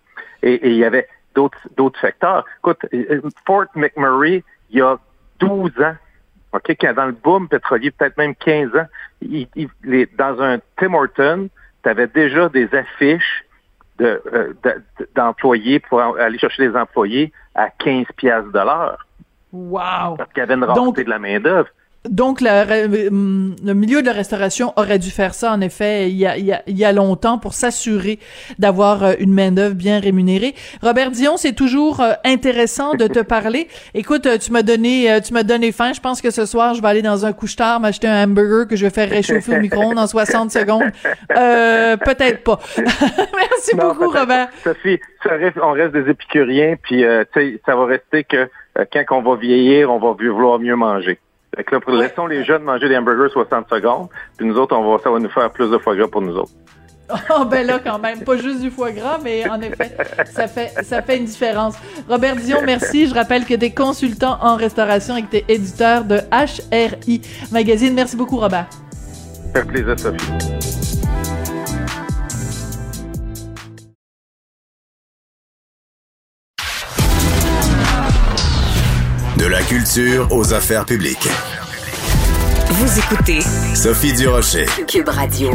Et, 0.43 0.67
il 0.69 0.75
y 0.77 0.83
avait 0.85 1.07
d'autres 1.35 1.59
d'autres 1.75 1.99
secteurs. 1.99 2.45
Écoute, 2.59 2.79
euh, 2.93 3.21
Fort 3.45 3.65
McMurray, 3.75 4.43
il 4.71 4.79
y 4.79 4.81
a 4.81 4.97
12 5.39 5.71
ans, 5.81 5.95
OK, 6.53 6.75
quand 6.79 6.93
dans 6.93 7.05
le 7.05 7.11
boom 7.11 7.47
pétrolier, 7.47 7.91
peut-être 7.91 8.17
même 8.17 8.35
15 8.35 8.75
ans, 8.75 8.87
il- 9.21 9.47
il- 9.55 9.69
les- 9.83 10.05
dans 10.17 10.41
un 10.41 10.57
Tim 10.77 10.93
Horton, 10.93 11.49
tu 11.83 11.89
avais 11.89 12.07
déjà 12.07 12.49
des 12.49 12.67
affiches 12.73 13.43
de, 13.99 14.21
euh, 14.33 14.53
de- 14.63 15.07
d'employés 15.15 15.79
pour 15.79 16.01
aller 16.01 16.37
chercher 16.37 16.67
des 16.69 16.75
employés 16.75 17.31
à 17.55 17.69
15 17.69 18.05
piastres 18.15 18.51
de 18.51 18.59
l'heure 18.59 19.05
Wow! 19.53 20.15
parce 20.17 20.31
qu'il 20.33 20.39
y 20.39 20.43
avait 20.43 20.53
une 20.55 20.63
rareté 20.63 21.03
de 21.03 21.09
la 21.09 21.19
main-d'œuvre. 21.19 21.69
Donc, 22.09 22.41
le 22.41 23.73
milieu 23.73 24.01
de 24.01 24.05
la 24.05 24.13
restauration 24.13 24.73
aurait 24.75 24.99
dû 24.99 25.09
faire 25.09 25.33
ça, 25.33 25.51
en 25.51 25.61
effet, 25.61 26.09
il 26.09 26.17
y 26.17 26.25
a, 26.25 26.37
il 26.37 26.45
y 26.45 26.53
a, 26.53 26.61
il 26.67 26.77
y 26.77 26.85
a 26.85 26.91
longtemps 26.91 27.37
pour 27.37 27.53
s'assurer 27.53 28.19
d'avoir 28.59 29.03
euh, 29.03 29.13
une 29.19 29.33
main-d'œuvre 29.33 29.75
bien 29.75 29.99
rémunérée. 29.99 30.55
Robert 30.81 31.11
Dion, 31.11 31.37
c'est 31.37 31.53
toujours 31.53 32.01
euh, 32.01 32.13
intéressant 32.23 32.93
de 32.93 33.07
te 33.07 33.19
parler. 33.35 33.67
Écoute, 33.93 34.25
euh, 34.25 34.37
tu 34.37 34.51
m'as 34.51 34.61
donné, 34.61 35.19
tu 35.25 35.33
m'as 35.33 35.43
donné 35.43 35.71
faim. 35.71 35.91
Je 35.93 36.01
pense 36.01 36.21
que 36.21 36.31
ce 36.31 36.45
soir, 36.45 36.73
je 36.73 36.81
vais 36.81 36.87
aller 36.87 37.01
dans 37.01 37.25
un 37.25 37.33
couche-tard 37.33 37.79
m'acheter 37.79 38.07
un 38.07 38.23
hamburger 38.23 38.67
que 38.67 38.75
je 38.75 38.85
vais 38.85 38.91
faire 38.91 39.09
réchauffer 39.09 39.57
au 39.57 39.59
micro-ondes 39.59 39.99
en 39.99 40.07
60 40.07 40.51
secondes. 40.51 40.91
peut-être 41.29 42.43
pas. 42.43 42.59
Merci 42.77 43.75
beaucoup, 43.75 44.09
Robert. 44.09 44.49
Sophie, 44.63 44.99
on 45.61 45.71
reste 45.71 45.93
des 45.93 46.09
épicuriens, 46.09 46.75
puis 46.81 47.03
ça 47.65 47.75
va 47.75 47.85
rester 47.85 48.23
que 48.23 48.49
quand 48.93 49.17
on 49.17 49.21
va 49.21 49.35
vieillir, 49.35 49.91
on 49.91 49.99
va 49.99 50.11
vouloir 50.11 50.59
mieux 50.59 50.75
manger. 50.75 51.19
Fait 51.57 51.63
que 51.63 51.75
là, 51.75 51.81
laissons 52.03 52.27
les 52.27 52.45
jeunes 52.45 52.61
manger 52.61 52.87
des 52.87 52.95
hamburgers 52.95 53.33
60 53.33 53.67
secondes, 53.67 54.09
puis 54.37 54.45
nous 54.45 54.57
autres, 54.57 54.75
on 54.77 54.91
va, 54.91 55.01
ça 55.03 55.09
va 55.09 55.17
nous 55.17 55.29
faire 55.29 55.49
plus 55.49 55.69
de 55.71 55.77
foie 55.79 55.95
gras 55.95 56.07
pour 56.07 56.21
nous 56.21 56.37
autres. 56.37 56.51
Oh 57.35 57.45
ben 57.49 57.65
là 57.65 57.79
quand 57.83 57.97
même, 57.97 58.23
pas 58.23 58.37
juste 58.37 58.61
du 58.61 58.69
foie 58.69 58.91
gras, 58.91 59.17
mais 59.23 59.49
en 59.49 59.59
effet, 59.61 59.95
ça 60.25 60.47
fait 60.47 60.71
ça 60.83 61.01
fait 61.01 61.17
une 61.17 61.25
différence. 61.25 61.75
Robert 62.07 62.35
Dion, 62.35 62.59
merci. 62.63 63.07
Je 63.07 63.13
rappelle 63.15 63.45
que 63.45 63.55
tu 63.55 63.65
es 63.65 63.71
consultant 63.71 64.37
en 64.41 64.55
restauration 64.55 65.15
et 65.15 65.23
que 65.23 65.31
tu 65.31 65.37
es 65.37 65.45
éditeur 65.47 66.03
de 66.03 66.19
HRI 66.31 67.21
Magazine. 67.51 67.93
Merci 67.95 68.17
beaucoup, 68.17 68.37
Robert. 68.37 68.67
Ça 69.55 69.61
fait 69.61 69.67
plaisir, 69.67 69.97
Sophie. 69.97 70.86
La 79.49 79.61
culture 79.61 80.27
aux 80.31 80.53
affaires 80.53 80.85
publiques. 80.85 81.27
Vous 82.69 82.99
écoutez 82.99 83.39
Sophie 83.75 84.11
Durocher. 84.13 84.65
Cube 84.87 85.07
Radio. 85.07 85.51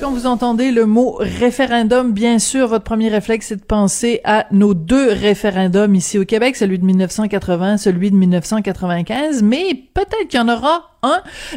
Quand 0.00 0.10
vous 0.12 0.26
entendez 0.26 0.70
le 0.70 0.84
mot 0.84 1.16
référendum, 1.18 2.12
bien 2.12 2.38
sûr, 2.38 2.68
votre 2.68 2.84
premier 2.84 3.08
réflexe, 3.08 3.46
c'est 3.48 3.56
de 3.56 3.64
penser 3.64 4.20
à 4.24 4.46
nos 4.50 4.74
deux 4.74 5.08
référendums 5.12 5.94
ici 5.94 6.18
au 6.18 6.26
Québec, 6.26 6.56
celui 6.56 6.78
de 6.78 6.84
1980, 6.84 7.78
celui 7.78 8.10
de 8.10 8.16
1995, 8.16 9.42
mais 9.42 9.72
peut-être 9.94 10.28
qu'il 10.28 10.38
y 10.38 10.42
en 10.42 10.48
aura 10.48 10.95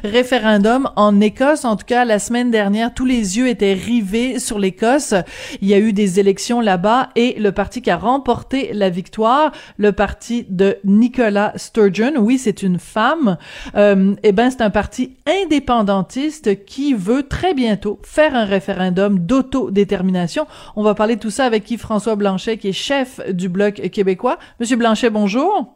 référendum 0.03 0.89
en 0.95 1.19
Écosse. 1.21 1.65
En 1.65 1.75
tout 1.75 1.85
cas, 1.85 2.05
la 2.05 2.19
semaine 2.19 2.51
dernière, 2.51 2.93
tous 2.93 3.05
les 3.05 3.37
yeux 3.37 3.47
étaient 3.47 3.73
rivés 3.73 4.39
sur 4.39 4.59
l'Écosse. 4.59 5.13
Il 5.61 5.67
y 5.67 5.73
a 5.73 5.79
eu 5.79 5.93
des 5.93 6.19
élections 6.19 6.61
là-bas 6.61 7.09
et 7.15 7.39
le 7.39 7.51
parti 7.51 7.81
qui 7.81 7.91
a 7.91 7.97
remporté 7.97 8.71
la 8.73 8.89
victoire, 8.89 9.51
le 9.77 9.91
parti 9.91 10.45
de 10.49 10.77
Nicola 10.83 11.53
Sturgeon, 11.55 12.13
oui, 12.17 12.37
c'est 12.37 12.63
une 12.63 12.79
femme, 12.79 13.37
euh, 13.75 14.15
eh 14.23 14.31
ben, 14.31 14.49
c'est 14.49 14.61
un 14.61 14.69
parti 14.69 15.17
indépendantiste 15.27 16.65
qui 16.65 16.93
veut 16.93 17.23
très 17.23 17.53
bientôt 17.53 17.99
faire 18.03 18.35
un 18.35 18.45
référendum 18.45 19.19
d'autodétermination. 19.19 20.47
On 20.75 20.83
va 20.83 20.95
parler 20.95 21.15
de 21.15 21.21
tout 21.21 21.29
ça 21.29 21.45
avec 21.45 21.69
Yves-François 21.69 22.15
Blanchet, 22.15 22.57
qui 22.57 22.69
est 22.69 22.73
chef 22.73 23.19
du 23.29 23.49
Bloc 23.49 23.75
québécois. 23.91 24.37
Monsieur 24.59 24.77
Blanchet, 24.77 25.09
bonjour. 25.09 25.75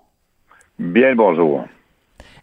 Bien 0.79 1.15
bonjour. 1.15 1.65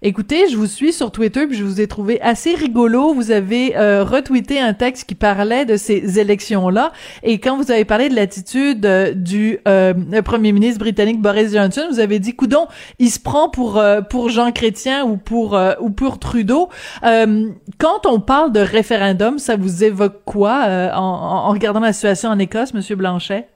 Écoutez, 0.03 0.48
je 0.48 0.57
vous 0.57 0.64
suis 0.64 0.94
sur 0.94 1.12
Twitter 1.12 1.46
puis 1.46 1.59
je 1.59 1.62
vous 1.62 1.78
ai 1.78 1.86
trouvé 1.86 2.22
assez 2.22 2.55
rigolo. 2.55 3.12
Vous 3.12 3.32
avez 3.32 3.76
euh, 3.76 4.03
retweeté 4.03 4.59
un 4.59 4.72
texte 4.72 5.05
qui 5.05 5.14
parlait 5.14 5.66
de 5.66 5.76
ces 5.76 6.18
élections-là 6.18 6.92
et 7.22 7.38
quand 7.38 7.59
vous 7.59 7.70
avez 7.70 7.84
parlé 7.84 8.09
de 8.09 8.14
l'attitude 8.14 8.86
euh, 8.86 9.12
du 9.12 9.59
euh, 9.68 9.92
premier 10.24 10.53
ministre 10.53 10.78
britannique 10.78 11.20
Boris 11.20 11.53
Johnson, 11.53 11.82
vous 11.90 12.01
avez 12.01 12.18
dit 12.18 12.34
coudon, 12.34 12.66
il 12.98 13.11
se 13.11 13.20
prend 13.20 13.51
pour 13.51 13.82
pour 14.09 14.30
Jean 14.30 14.53
Chrétien 14.53 15.05
ou 15.05 15.18
pour 15.18 15.61
ou 15.80 15.90
pour 15.90 16.18
Trudeau. 16.18 16.70
quand 17.03 18.07
on 18.07 18.20
parle 18.20 18.53
de 18.53 18.61
référendum, 18.61 19.38
ça 19.38 19.57
vous 19.57 19.84
évoque 19.84 20.22
quoi 20.24 20.64
en, 20.94 20.98
en 20.98 21.51
regardant 21.51 21.80
la 21.80 21.92
situation 21.92 22.30
en 22.30 22.38
Écosse, 22.38 22.72
Monsieur 22.72 22.96
Blanchet? 22.96 23.48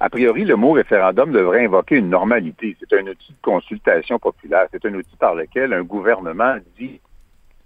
A 0.00 0.08
priori, 0.08 0.44
le 0.44 0.56
mot 0.56 0.72
référendum 0.72 1.30
devrait 1.30 1.66
invoquer 1.66 1.96
une 1.96 2.08
normalité. 2.08 2.74
C'est 2.80 2.98
un 2.98 3.06
outil 3.06 3.32
de 3.32 3.42
consultation 3.42 4.18
populaire. 4.18 4.66
C'est 4.72 4.84
un 4.86 4.94
outil 4.94 5.16
par 5.18 5.34
lequel 5.34 5.74
un 5.74 5.82
gouvernement 5.82 6.56
dit 6.78 7.00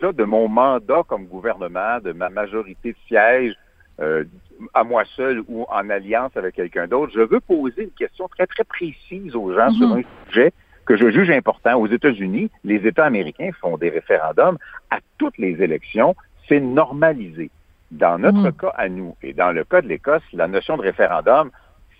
là, 0.00 0.12
de 0.12 0.24
mon 0.24 0.48
mandat 0.48 1.02
comme 1.06 1.26
gouvernement, 1.26 2.00
de 2.02 2.12
ma 2.12 2.28
majorité 2.28 2.92
de 2.92 2.96
sièges, 3.06 3.54
euh, 4.00 4.24
à 4.72 4.82
moi 4.82 5.04
seul 5.16 5.42
ou 5.48 5.64
en 5.68 5.88
alliance 5.90 6.36
avec 6.36 6.56
quelqu'un 6.56 6.86
d'autre, 6.88 7.12
je 7.14 7.20
veux 7.20 7.40
poser 7.40 7.84
une 7.84 7.90
question 7.90 8.28
très, 8.28 8.46
très 8.46 8.64
précise 8.64 9.36
aux 9.36 9.52
gens 9.54 9.70
sur 9.70 9.88
mhm. 9.88 9.98
un 9.98 10.26
sujet 10.26 10.52
que 10.86 10.96
je 10.96 11.10
juge 11.10 11.30
important. 11.30 11.74
Aux 11.76 11.86
États-Unis, 11.86 12.50
les 12.64 12.86
États 12.86 13.04
américains 13.04 13.50
font 13.60 13.76
des 13.76 13.90
référendums 13.90 14.58
à 14.90 14.98
toutes 15.18 15.38
les 15.38 15.62
élections. 15.62 16.14
C'est 16.48 16.60
normalisé. 16.60 17.50
Dans 17.90 18.18
notre 18.18 18.38
mhm. 18.38 18.52
cas 18.52 18.72
à 18.76 18.88
nous 18.88 19.14
et 19.22 19.32
dans 19.32 19.52
le 19.52 19.62
cas 19.62 19.80
de 19.80 19.86
l'Écosse, 19.86 20.22
la 20.32 20.48
notion 20.48 20.76
de 20.76 20.82
référendum, 20.82 21.50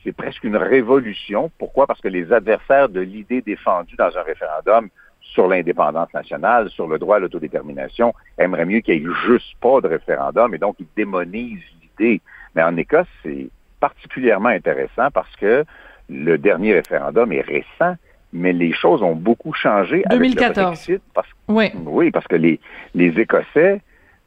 c'est 0.04 0.12
presque 0.12 0.44
une 0.44 0.56
révolution. 0.56 1.50
Pourquoi? 1.58 1.86
Parce 1.86 2.00
que 2.00 2.08
les 2.08 2.32
adversaires 2.32 2.88
de 2.88 3.00
l'idée 3.00 3.40
défendue 3.40 3.96
dans 3.96 4.16
un 4.16 4.22
référendum 4.22 4.88
sur 5.20 5.48
l'indépendance 5.48 6.12
nationale, 6.12 6.68
sur 6.68 6.86
le 6.86 6.98
droit 6.98 7.16
à 7.16 7.18
l'autodétermination, 7.18 8.14
aimeraient 8.38 8.66
mieux 8.66 8.80
qu'il 8.80 9.02
n'y 9.02 9.10
ait 9.10 9.14
juste 9.26 9.56
pas 9.60 9.80
de 9.80 9.88
référendum 9.88 10.54
et 10.54 10.58
donc 10.58 10.76
ils 10.78 10.86
démonisent 10.94 11.62
l'idée. 11.80 12.20
Mais 12.54 12.62
en 12.62 12.76
Écosse, 12.76 13.06
c'est 13.22 13.48
particulièrement 13.80 14.50
intéressant 14.50 15.10
parce 15.12 15.34
que 15.36 15.64
le 16.10 16.36
dernier 16.36 16.74
référendum 16.74 17.32
est 17.32 17.40
récent, 17.40 17.96
mais 18.32 18.52
les 18.52 18.72
choses 18.72 19.02
ont 19.02 19.16
beaucoup 19.16 19.54
changé 19.54 20.04
2014. 20.10 20.44
avec 20.44 20.56
le 20.56 20.62
Brexit. 20.64 21.02
oui. 21.48 21.72
oui, 21.86 22.10
parce 22.10 22.26
que 22.26 22.36
les, 22.36 22.60
les 22.94 23.18
Écossais 23.18 23.80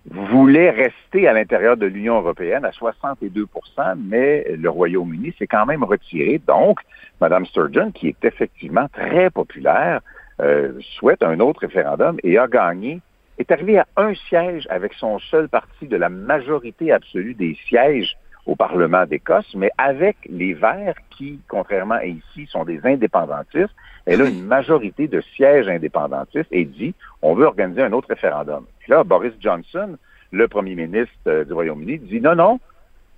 voulait 0.09 0.69
rester 0.69 1.27
à 1.27 1.33
l'intérieur 1.33 1.77
de 1.77 1.85
l'Union 1.85 2.17
européenne 2.17 2.65
à 2.65 2.71
62% 2.71 3.95
mais 3.97 4.45
le 4.55 4.69
Royaume-Uni 4.69 5.33
s'est 5.37 5.47
quand 5.47 5.65
même 5.65 5.83
retiré. 5.83 6.41
Donc, 6.47 6.79
Mme 7.21 7.45
Sturgeon, 7.45 7.91
qui 7.91 8.07
est 8.09 8.25
effectivement 8.25 8.87
très 8.89 9.29
populaire, 9.29 10.01
euh, 10.39 10.73
souhaite 10.97 11.23
un 11.23 11.39
autre 11.39 11.61
référendum 11.61 12.17
et 12.23 12.37
a 12.37 12.47
gagné, 12.47 13.01
est 13.37 13.51
arrivé 13.51 13.79
à 13.79 13.87
un 13.97 14.13
siège 14.13 14.67
avec 14.69 14.93
son 14.93 15.19
seul 15.19 15.49
parti 15.49 15.87
de 15.87 15.97
la 15.97 16.09
majorité 16.09 16.91
absolue 16.91 17.33
des 17.33 17.57
sièges 17.67 18.15
au 18.45 18.55
Parlement 18.55 19.05
d'Écosse, 19.05 19.53
mais 19.55 19.71
avec 19.77 20.15
les 20.29 20.53
Verts 20.53 20.95
qui, 21.09 21.39
contrairement 21.49 21.95
à 21.95 22.05
ici, 22.05 22.47
sont 22.47 22.63
des 22.63 22.79
indépendantistes, 22.85 23.75
elle 24.05 24.21
a 24.21 24.25
une 24.25 24.45
majorité 24.45 25.07
de 25.07 25.21
sièges 25.35 25.67
indépendantistes 25.67 26.47
et 26.51 26.63
dit 26.63 26.95
on 27.21 27.35
veut 27.35 27.45
organiser 27.45 27.81
un 27.81 27.91
autre 27.91 28.07
référendum. 28.07 28.65
Là, 28.87 29.03
Boris 29.03 29.33
Johnson, 29.39 29.97
le 30.31 30.47
premier 30.47 30.75
ministre 30.75 31.13
euh, 31.27 31.43
du 31.45 31.53
Royaume-Uni, 31.53 31.99
dit 31.99 32.21
non, 32.21 32.35
non, 32.35 32.59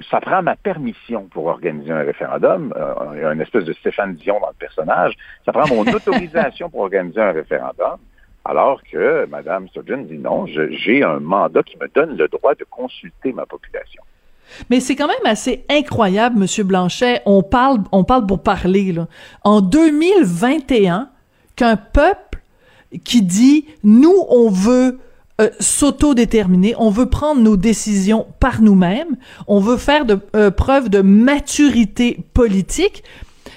ça 0.09 0.21
prend 0.21 0.41
ma 0.41 0.55
permission 0.55 1.27
pour 1.31 1.47
organiser 1.47 1.91
un 1.91 2.03
référendum. 2.03 2.73
Il 3.15 3.21
y 3.21 3.25
a 3.25 3.33
une 3.33 3.41
espèce 3.41 3.65
de 3.65 3.73
Stéphane 3.73 4.15
Dion 4.15 4.39
dans 4.39 4.47
le 4.47 4.53
personnage. 4.53 5.13
Ça 5.45 5.51
prend 5.51 5.67
mon 5.67 5.81
autorisation 5.93 6.69
pour 6.69 6.81
organiser 6.81 7.21
un 7.21 7.31
référendum. 7.31 7.97
Alors 8.45 8.81
que 8.89 9.25
Mme 9.25 9.67
Sturgeon 9.67 10.03
dit 10.03 10.17
non, 10.17 10.45
j'ai 10.47 11.03
un 11.03 11.19
mandat 11.19 11.63
qui 11.63 11.77
me 11.77 11.87
donne 11.93 12.17
le 12.17 12.27
droit 12.29 12.55
de 12.55 12.63
consulter 12.69 13.33
ma 13.33 13.45
population. 13.45 14.01
Mais 14.69 14.79
c'est 14.79 14.95
quand 14.95 15.07
même 15.07 15.17
assez 15.25 15.65
incroyable, 15.69 16.39
Monsieur 16.39 16.63
Blanchet. 16.63 17.21
On 17.25 17.43
parle, 17.43 17.79
on 17.91 18.03
parle 18.03 18.25
pour 18.25 18.41
parler, 18.41 18.91
là. 18.91 19.07
En 19.43 19.61
2021, 19.61 21.09
qu'un 21.55 21.75
peuple 21.75 22.39
qui 23.03 23.21
dit, 23.21 23.67
nous, 23.83 24.25
on 24.29 24.49
veut 24.49 24.97
euh, 25.39 25.49
s'autodéterminer, 25.59 26.75
on 26.77 26.89
veut 26.89 27.07
prendre 27.07 27.41
nos 27.41 27.57
décisions 27.57 28.27
par 28.39 28.61
nous-mêmes, 28.61 29.17
on 29.47 29.59
veut 29.59 29.77
faire 29.77 30.05
de 30.05 30.19
euh, 30.35 30.51
preuve 30.51 30.89
de 30.89 31.01
maturité 31.01 32.19
politique, 32.33 33.03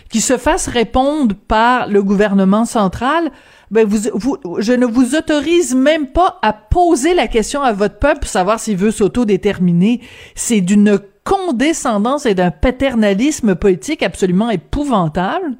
qui 0.08 0.20
se 0.20 0.36
fasse 0.36 0.68
répondre 0.68 1.34
par 1.48 1.88
le 1.88 2.02
gouvernement 2.02 2.66
central, 2.66 3.32
ben 3.70 3.86
vous, 3.86 4.10
vous, 4.14 4.36
je 4.58 4.74
ne 4.74 4.84
vous 4.84 5.16
autorise 5.16 5.74
même 5.74 6.08
pas 6.08 6.38
à 6.42 6.52
poser 6.52 7.14
la 7.14 7.26
question 7.26 7.62
à 7.62 7.72
votre 7.72 7.98
peuple 7.98 8.20
pour 8.20 8.28
savoir 8.28 8.60
s'il 8.60 8.76
veut 8.76 8.90
s'autodéterminer. 8.90 10.02
C'est 10.34 10.60
d'une 10.60 11.00
condescendance 11.24 12.26
et 12.26 12.34
d'un 12.34 12.50
paternalisme 12.50 13.54
politique 13.54 14.02
absolument 14.02 14.50
épouvantable 14.50 15.56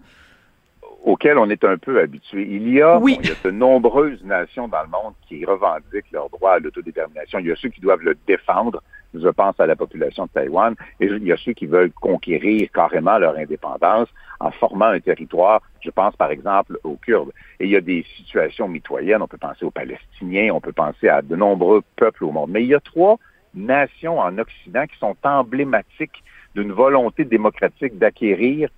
auquel 1.04 1.38
on 1.38 1.50
est 1.50 1.64
un 1.64 1.76
peu 1.76 2.00
habitué. 2.00 2.46
Il 2.48 2.72
y 2.72 2.80
a, 2.80 3.00
il 3.04 3.26
y 3.26 3.30
a 3.30 3.34
de 3.44 3.50
nombreuses 3.50 4.22
nations 4.24 4.68
dans 4.68 4.82
le 4.82 4.88
monde 4.88 5.14
qui 5.28 5.44
revendiquent 5.44 6.10
leur 6.12 6.30
droit 6.30 6.52
à 6.52 6.58
l'autodétermination. 6.58 7.38
Il 7.40 7.46
y 7.46 7.52
a 7.52 7.56
ceux 7.56 7.70
qui 7.70 7.80
doivent 7.80 8.02
le 8.02 8.16
défendre. 8.26 8.82
Je 9.14 9.28
pense 9.28 9.58
à 9.60 9.66
la 9.66 9.76
population 9.76 10.24
de 10.24 10.30
Taïwan. 10.30 10.74
Et 11.00 11.06
il 11.06 11.24
y 11.24 11.32
a 11.32 11.36
ceux 11.36 11.52
qui 11.52 11.66
veulent 11.66 11.92
conquérir 11.92 12.70
carrément 12.72 13.18
leur 13.18 13.36
indépendance 13.36 14.08
en 14.40 14.50
formant 14.52 14.86
un 14.86 15.00
territoire. 15.00 15.60
Je 15.80 15.90
pense 15.90 16.16
par 16.16 16.30
exemple 16.30 16.78
aux 16.84 16.96
Kurdes. 16.96 17.32
Et 17.60 17.64
il 17.64 17.70
y 17.70 17.76
a 17.76 17.80
des 17.80 18.06
situations 18.16 18.68
mitoyennes. 18.68 19.22
On 19.22 19.28
peut 19.28 19.38
penser 19.38 19.64
aux 19.64 19.70
Palestiniens, 19.70 20.52
on 20.54 20.60
peut 20.60 20.72
penser 20.72 21.08
à 21.08 21.20
de 21.20 21.36
nombreux 21.36 21.82
peuples 21.96 22.24
au 22.24 22.30
monde. 22.30 22.50
Mais 22.50 22.62
il 22.62 22.68
y 22.68 22.74
a 22.74 22.80
trois 22.80 23.18
nations 23.54 24.18
en 24.18 24.38
Occident 24.38 24.86
qui 24.86 24.98
sont 24.98 25.16
emblématiques 25.24 26.22
d'une 26.54 26.72
volonté 26.72 27.24
démocratique 27.24 27.98
d'acquérir, 27.98 28.68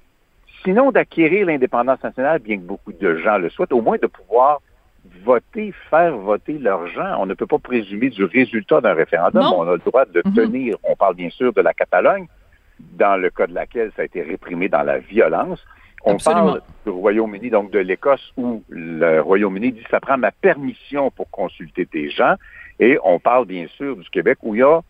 sinon 0.64 0.90
d'acquérir 0.90 1.46
l'indépendance 1.46 2.02
nationale, 2.02 2.40
bien 2.40 2.56
que 2.56 2.62
beaucoup 2.62 2.92
de 2.92 3.16
gens 3.16 3.38
le 3.38 3.50
souhaitent, 3.50 3.72
au 3.72 3.82
moins 3.82 3.98
de 4.00 4.06
pouvoir 4.06 4.60
voter, 5.24 5.72
faire 5.90 6.16
voter 6.16 6.58
leurs 6.58 6.86
gens. 6.88 7.16
On 7.18 7.26
ne 7.26 7.34
peut 7.34 7.46
pas 7.46 7.58
présumer 7.58 8.10
du 8.10 8.24
résultat 8.24 8.80
d'un 8.80 8.94
référendum. 8.94 9.44
On 9.54 9.68
a 9.68 9.72
le 9.72 9.78
droit 9.78 10.04
de 10.06 10.22
mhm. 10.24 10.34
tenir, 10.34 10.76
on 10.82 10.96
parle 10.96 11.14
bien 11.14 11.30
sûr 11.30 11.52
de 11.52 11.60
la 11.60 11.74
Catalogne, 11.74 12.26
dans 12.80 13.20
le 13.20 13.30
cas 13.30 13.46
de 13.46 13.54
laquelle 13.54 13.92
ça 13.94 14.02
a 14.02 14.04
été 14.06 14.22
réprimé 14.22 14.68
dans 14.68 14.82
la 14.82 14.98
violence. 14.98 15.64
On 16.06 16.18
parle 16.18 16.60
du 16.84 16.90
Royaume-Uni, 16.90 17.48
donc 17.48 17.70
de 17.70 17.78
l'Écosse, 17.78 18.32
où 18.36 18.62
le 18.68 19.20
Royaume-Uni 19.20 19.72
dit 19.72 19.84
ça 19.90 20.00
prend 20.00 20.18
ma 20.18 20.32
permission 20.32 21.10
pour 21.10 21.30
consulter 21.30 21.88
des 21.90 22.10
gens. 22.10 22.34
Et 22.78 22.98
on 23.04 23.18
parle 23.18 23.46
bien 23.46 23.66
sûr 23.76 23.96
du 23.96 24.08
Québec, 24.10 24.38
où 24.42 24.54
il 24.54 24.58
y 24.58 24.62
a 24.62 24.80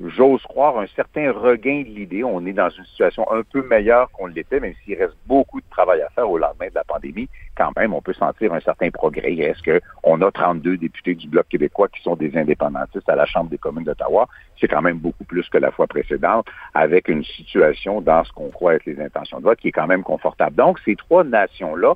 j'ose 0.00 0.42
croire, 0.42 0.78
un 0.78 0.86
certain 0.88 1.32
regain 1.32 1.82
de 1.82 1.88
l'idée. 1.88 2.24
On 2.24 2.44
est 2.46 2.52
dans 2.52 2.70
une 2.70 2.84
situation 2.84 3.30
un 3.32 3.42
peu 3.42 3.62
meilleure 3.62 4.10
qu'on 4.12 4.26
l'était, 4.26 4.60
même 4.60 4.74
s'il 4.84 4.96
reste 4.98 5.16
beaucoup 5.26 5.60
de 5.60 5.66
travail 5.70 6.02
à 6.02 6.08
faire 6.10 6.30
au 6.30 6.38
lendemain 6.38 6.68
de 6.68 6.74
la 6.74 6.84
pandémie. 6.84 7.28
Quand 7.56 7.72
même, 7.76 7.92
on 7.92 8.00
peut 8.00 8.12
sentir 8.12 8.52
un 8.52 8.60
certain 8.60 8.90
progrès. 8.90 9.34
Est-ce 9.34 9.80
qu'on 10.02 10.20
a 10.22 10.30
32 10.30 10.76
députés 10.76 11.14
du 11.14 11.28
Bloc 11.28 11.48
québécois 11.48 11.88
qui 11.88 12.02
sont 12.02 12.16
des 12.16 12.36
indépendantistes 12.36 13.08
à 13.08 13.16
la 13.16 13.26
Chambre 13.26 13.50
des 13.50 13.58
communes 13.58 13.84
d'Ottawa? 13.84 14.28
C'est 14.60 14.68
quand 14.68 14.82
même 14.82 14.98
beaucoup 14.98 15.24
plus 15.24 15.48
que 15.48 15.58
la 15.58 15.70
fois 15.70 15.86
précédente, 15.86 16.46
avec 16.74 17.08
une 17.08 17.24
situation 17.24 18.00
dans 18.00 18.24
ce 18.24 18.32
qu'on 18.32 18.50
croit 18.50 18.74
être 18.74 18.86
les 18.86 19.00
intentions 19.00 19.38
de 19.38 19.44
vote 19.44 19.58
qui 19.58 19.68
est 19.68 19.72
quand 19.72 19.86
même 19.86 20.02
confortable. 20.02 20.56
Donc, 20.56 20.78
ces 20.84 20.96
trois 20.96 21.24
nations-là 21.24 21.94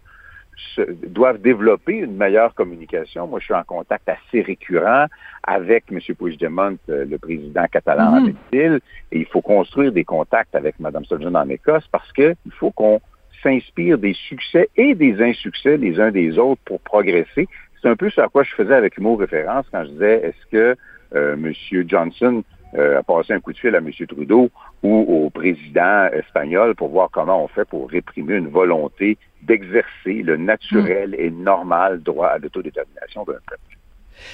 doivent 1.07 1.41
développer 1.41 1.95
une 1.95 2.17
meilleure 2.17 2.55
communication. 2.55 3.27
Moi, 3.27 3.41
je 3.41 3.47
suis 3.47 3.55
en 3.55 3.65
contact 3.65 4.09
assez 4.09 4.43
récurrent 4.43 5.07
avec 5.43 5.85
M. 5.91 5.99
Puigdemont, 6.17 6.79
euh, 6.89 7.05
le 7.05 7.19
président 7.19 7.67
catalan 7.71 8.21
mm 8.21 8.33
et 8.55 8.79
il 9.13 9.27
faut 9.27 9.41
construire 9.41 9.93
des 9.93 10.05
contacts 10.05 10.55
avec 10.55 10.79
Mme 10.79 11.05
Sturgeon 11.05 11.35
en 11.35 11.49
Écosse 11.49 11.87
parce 11.91 12.11
qu'il 12.13 12.35
faut 12.59 12.71
qu'on 12.71 13.01
s'inspire 13.43 13.99
des 13.99 14.15
succès 14.15 14.69
et 14.77 14.95
des 14.95 15.21
insuccès 15.21 15.77
les 15.77 16.01
uns 16.01 16.11
des 16.11 16.39
autres 16.39 16.61
pour 16.65 16.81
progresser. 16.81 17.49
C'est 17.81 17.89
un 17.89 17.97
peu 17.97 18.11
ce 18.11 18.21
à 18.21 18.29
quoi 18.29 18.45
je 18.45 18.55
faisais 18.55 18.75
avec 18.75 18.99
mot 18.99 19.17
référence 19.17 19.67
quand 19.73 19.85
je 19.85 19.91
disais 19.91 20.21
est-ce 20.23 20.47
que 20.51 20.77
euh, 21.15 21.35
M. 21.35 21.53
Johnson 21.89 22.45
euh, 22.75 22.99
a 22.99 23.03
passé 23.03 23.33
un 23.33 23.41
coup 23.41 23.53
de 23.53 23.59
fil 23.59 23.75
à 23.75 23.79
M. 23.79 23.91
Trudeau 24.09 24.51
ou 24.83 25.25
au 25.27 25.31
président 25.31 26.07
espagnol 26.13 26.75
pour 26.75 26.89
voir 26.89 27.11
comment 27.11 27.45
on 27.45 27.49
fait 27.49 27.65
pour 27.67 27.91
réprimer 27.91 28.37
une 28.37 28.49
volonté 28.49 29.19
d'exercer 29.43 30.23
le 30.23 30.37
naturel 30.37 31.11
mm. 31.11 31.15
et 31.19 31.31
normal 31.31 32.03
droit 32.03 32.29
à 32.29 32.39
l'autodétermination 32.39 33.25
d'un 33.25 33.35
peuple. 33.47 33.79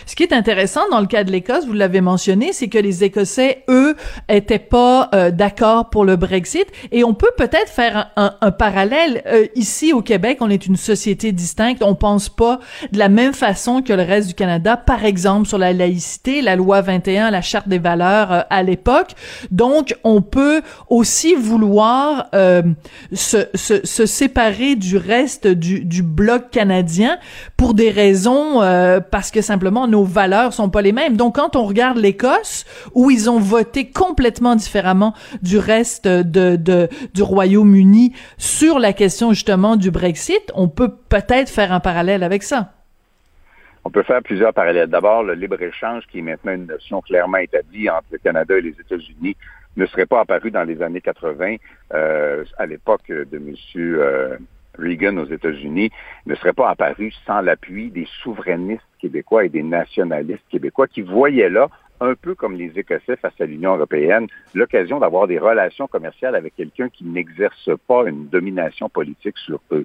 Ce 0.06 0.16
qui 0.16 0.22
est 0.22 0.32
intéressant 0.32 0.80
dans 0.90 1.00
le 1.00 1.06
cas 1.06 1.24
de 1.24 1.30
l'Écosse, 1.30 1.66
vous 1.66 1.72
l'avez 1.72 2.00
mentionné, 2.00 2.52
c'est 2.52 2.68
que 2.68 2.78
les 2.78 3.04
Écossais, 3.04 3.64
eux, 3.68 3.96
étaient 4.28 4.58
pas 4.58 5.08
euh, 5.14 5.30
d'accord 5.30 5.90
pour 5.90 6.04
le 6.04 6.16
Brexit. 6.16 6.66
Et 6.92 7.04
on 7.04 7.14
peut 7.14 7.30
peut-être 7.36 7.68
faire 7.68 8.10
un, 8.16 8.34
un, 8.40 8.50
parallèle. 8.50 9.22
Euh, 9.26 9.46
ici, 9.54 9.92
au 9.92 10.02
Québec, 10.02 10.38
on 10.40 10.50
est 10.50 10.66
une 10.66 10.76
société 10.76 11.32
distincte. 11.32 11.82
On 11.82 11.94
pense 11.94 12.28
pas 12.28 12.60
de 12.92 12.98
la 12.98 13.08
même 13.08 13.32
façon 13.32 13.82
que 13.82 13.92
le 13.92 14.02
reste 14.02 14.28
du 14.28 14.34
Canada, 14.34 14.76
par 14.76 15.04
exemple, 15.04 15.46
sur 15.46 15.58
la 15.58 15.72
laïcité, 15.72 16.42
la 16.42 16.56
loi 16.56 16.80
21, 16.80 17.30
la 17.30 17.42
charte 17.42 17.68
des 17.68 17.78
valeurs 17.78 18.32
euh, 18.32 18.40
à 18.50 18.62
l'époque. 18.62 19.12
Donc, 19.50 19.96
on 20.04 20.22
peut 20.22 20.62
aussi 20.88 21.34
vouloir 21.34 22.28
se, 22.32 23.46
se, 23.54 23.84
se, 23.84 24.06
séparer 24.06 24.76
du 24.76 24.96
reste 24.96 25.46
du, 25.46 25.84
du 25.84 26.02
bloc 26.02 26.50
canadien 26.50 27.18
pour 27.56 27.74
des 27.74 27.90
raisons, 27.90 28.60
parce 29.10 29.30
que 29.30 29.42
simplement 29.42 29.77
nos 29.86 30.04
valeurs 30.04 30.52
sont 30.52 30.70
pas 30.70 30.82
les 30.82 30.92
mêmes. 30.92 31.16
Donc 31.16 31.36
quand 31.36 31.56
on 31.56 31.64
regarde 31.64 31.98
l'Écosse 31.98 32.64
où 32.94 33.10
ils 33.10 33.30
ont 33.30 33.38
voté 33.38 33.90
complètement 33.90 34.56
différemment 34.56 35.14
du 35.42 35.58
reste 35.58 36.08
de, 36.08 36.56
du 37.14 37.22
Royaume-Uni 37.22 38.14
sur 38.36 38.78
la 38.78 38.92
question 38.92 39.32
justement 39.32 39.76
du 39.76 39.90
Brexit, 39.90 40.52
on 40.54 40.68
peut 40.68 40.90
peut-être 41.08 41.50
faire 41.50 41.72
un 41.72 41.80
parallèle 41.80 42.22
avec 42.22 42.42
ça. 42.42 42.72
On 43.84 43.90
peut 43.90 44.02
faire 44.02 44.22
plusieurs 44.22 44.52
parallèles. 44.52 44.90
D'abord, 44.90 45.22
le 45.22 45.34
libre-échange, 45.34 46.04
qui 46.10 46.18
est 46.18 46.22
maintenant 46.22 46.52
une 46.52 46.66
notion 46.66 47.00
clairement 47.00 47.38
établie 47.38 47.88
entre 47.88 48.06
le 48.12 48.18
Canada 48.18 48.58
et 48.58 48.60
les 48.60 48.74
États-Unis, 48.78 49.36
ne 49.76 49.86
serait 49.86 50.06
pas 50.06 50.20
apparu 50.20 50.50
dans 50.50 50.64
les 50.64 50.82
années 50.82 51.00
80 51.00 51.56
euh, 51.94 52.44
à 52.58 52.66
l'époque 52.66 53.08
de 53.08 53.36
M. 53.36 53.54
Reagan 54.78 55.16
aux 55.18 55.26
États-Unis 55.26 55.90
ne 56.26 56.34
serait 56.34 56.52
pas 56.52 56.70
apparu 56.70 57.12
sans 57.26 57.40
l'appui 57.40 57.90
des 57.90 58.06
souverainistes 58.22 58.82
québécois 59.00 59.44
et 59.44 59.48
des 59.48 59.62
nationalistes 59.62 60.44
québécois 60.50 60.86
qui 60.86 61.02
voyaient 61.02 61.50
là, 61.50 61.68
un 62.00 62.14
peu 62.14 62.34
comme 62.34 62.54
les 62.54 62.78
Écossais 62.78 63.16
face 63.16 63.40
à 63.40 63.44
l'Union 63.44 63.74
européenne, 63.74 64.28
l'occasion 64.54 65.00
d'avoir 65.00 65.26
des 65.26 65.38
relations 65.38 65.88
commerciales 65.88 66.36
avec 66.36 66.54
quelqu'un 66.54 66.88
qui 66.88 67.04
n'exerce 67.04 67.70
pas 67.86 68.04
une 68.06 68.28
domination 68.28 68.88
politique 68.88 69.36
sur 69.38 69.60
eux. 69.72 69.84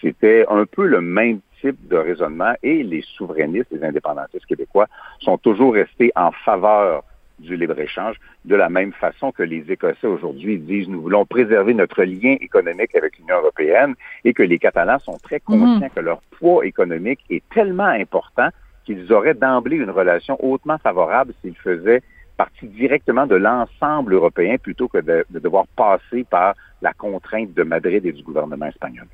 C'était 0.00 0.44
un 0.48 0.66
peu 0.66 0.86
le 0.86 1.00
même 1.00 1.40
type 1.60 1.88
de 1.88 1.96
raisonnement 1.96 2.54
et 2.62 2.82
les 2.82 3.02
souverainistes, 3.16 3.70
les 3.70 3.84
indépendantistes 3.84 4.46
québécois 4.46 4.88
sont 5.20 5.38
toujours 5.38 5.74
restés 5.74 6.10
en 6.16 6.32
faveur 6.44 7.04
du 7.42 7.56
libre-échange, 7.56 8.16
de 8.44 8.54
la 8.54 8.68
même 8.68 8.92
façon 8.92 9.32
que 9.32 9.42
les 9.42 9.70
Écossais 9.70 10.06
aujourd'hui 10.06 10.58
disent 10.58 10.88
nous 10.88 11.02
voulons 11.02 11.26
préserver 11.26 11.74
notre 11.74 12.02
lien 12.04 12.36
économique 12.40 12.94
avec 12.94 13.18
l'Union 13.18 13.36
européenne 13.38 13.94
et 14.24 14.32
que 14.32 14.42
les 14.42 14.58
Catalans 14.58 14.98
sont 14.98 15.18
très 15.18 15.40
mhm. 15.48 15.60
conscients 15.60 15.88
que 15.94 16.00
leur 16.00 16.22
poids 16.38 16.64
économique 16.64 17.20
est 17.28 17.42
tellement 17.52 17.84
important 17.84 18.48
qu'ils 18.84 19.12
auraient 19.12 19.34
d'emblée 19.34 19.76
une 19.76 19.90
relation 19.90 20.42
hautement 20.44 20.78
favorable 20.78 21.34
s'ils 21.40 21.56
faisaient 21.56 22.02
partie 22.36 22.66
directement 22.66 23.26
de 23.26 23.36
l'ensemble 23.36 24.14
européen 24.14 24.56
plutôt 24.56 24.88
que 24.88 24.98
de, 24.98 25.24
de 25.30 25.38
devoir 25.38 25.66
passer 25.76 26.24
par 26.24 26.54
la 26.80 26.92
contrainte 26.92 27.52
de 27.54 27.62
Madrid 27.62 28.04
et 28.06 28.12
du 28.12 28.22
gouvernement 28.22 28.66
espagnol. 28.66 29.06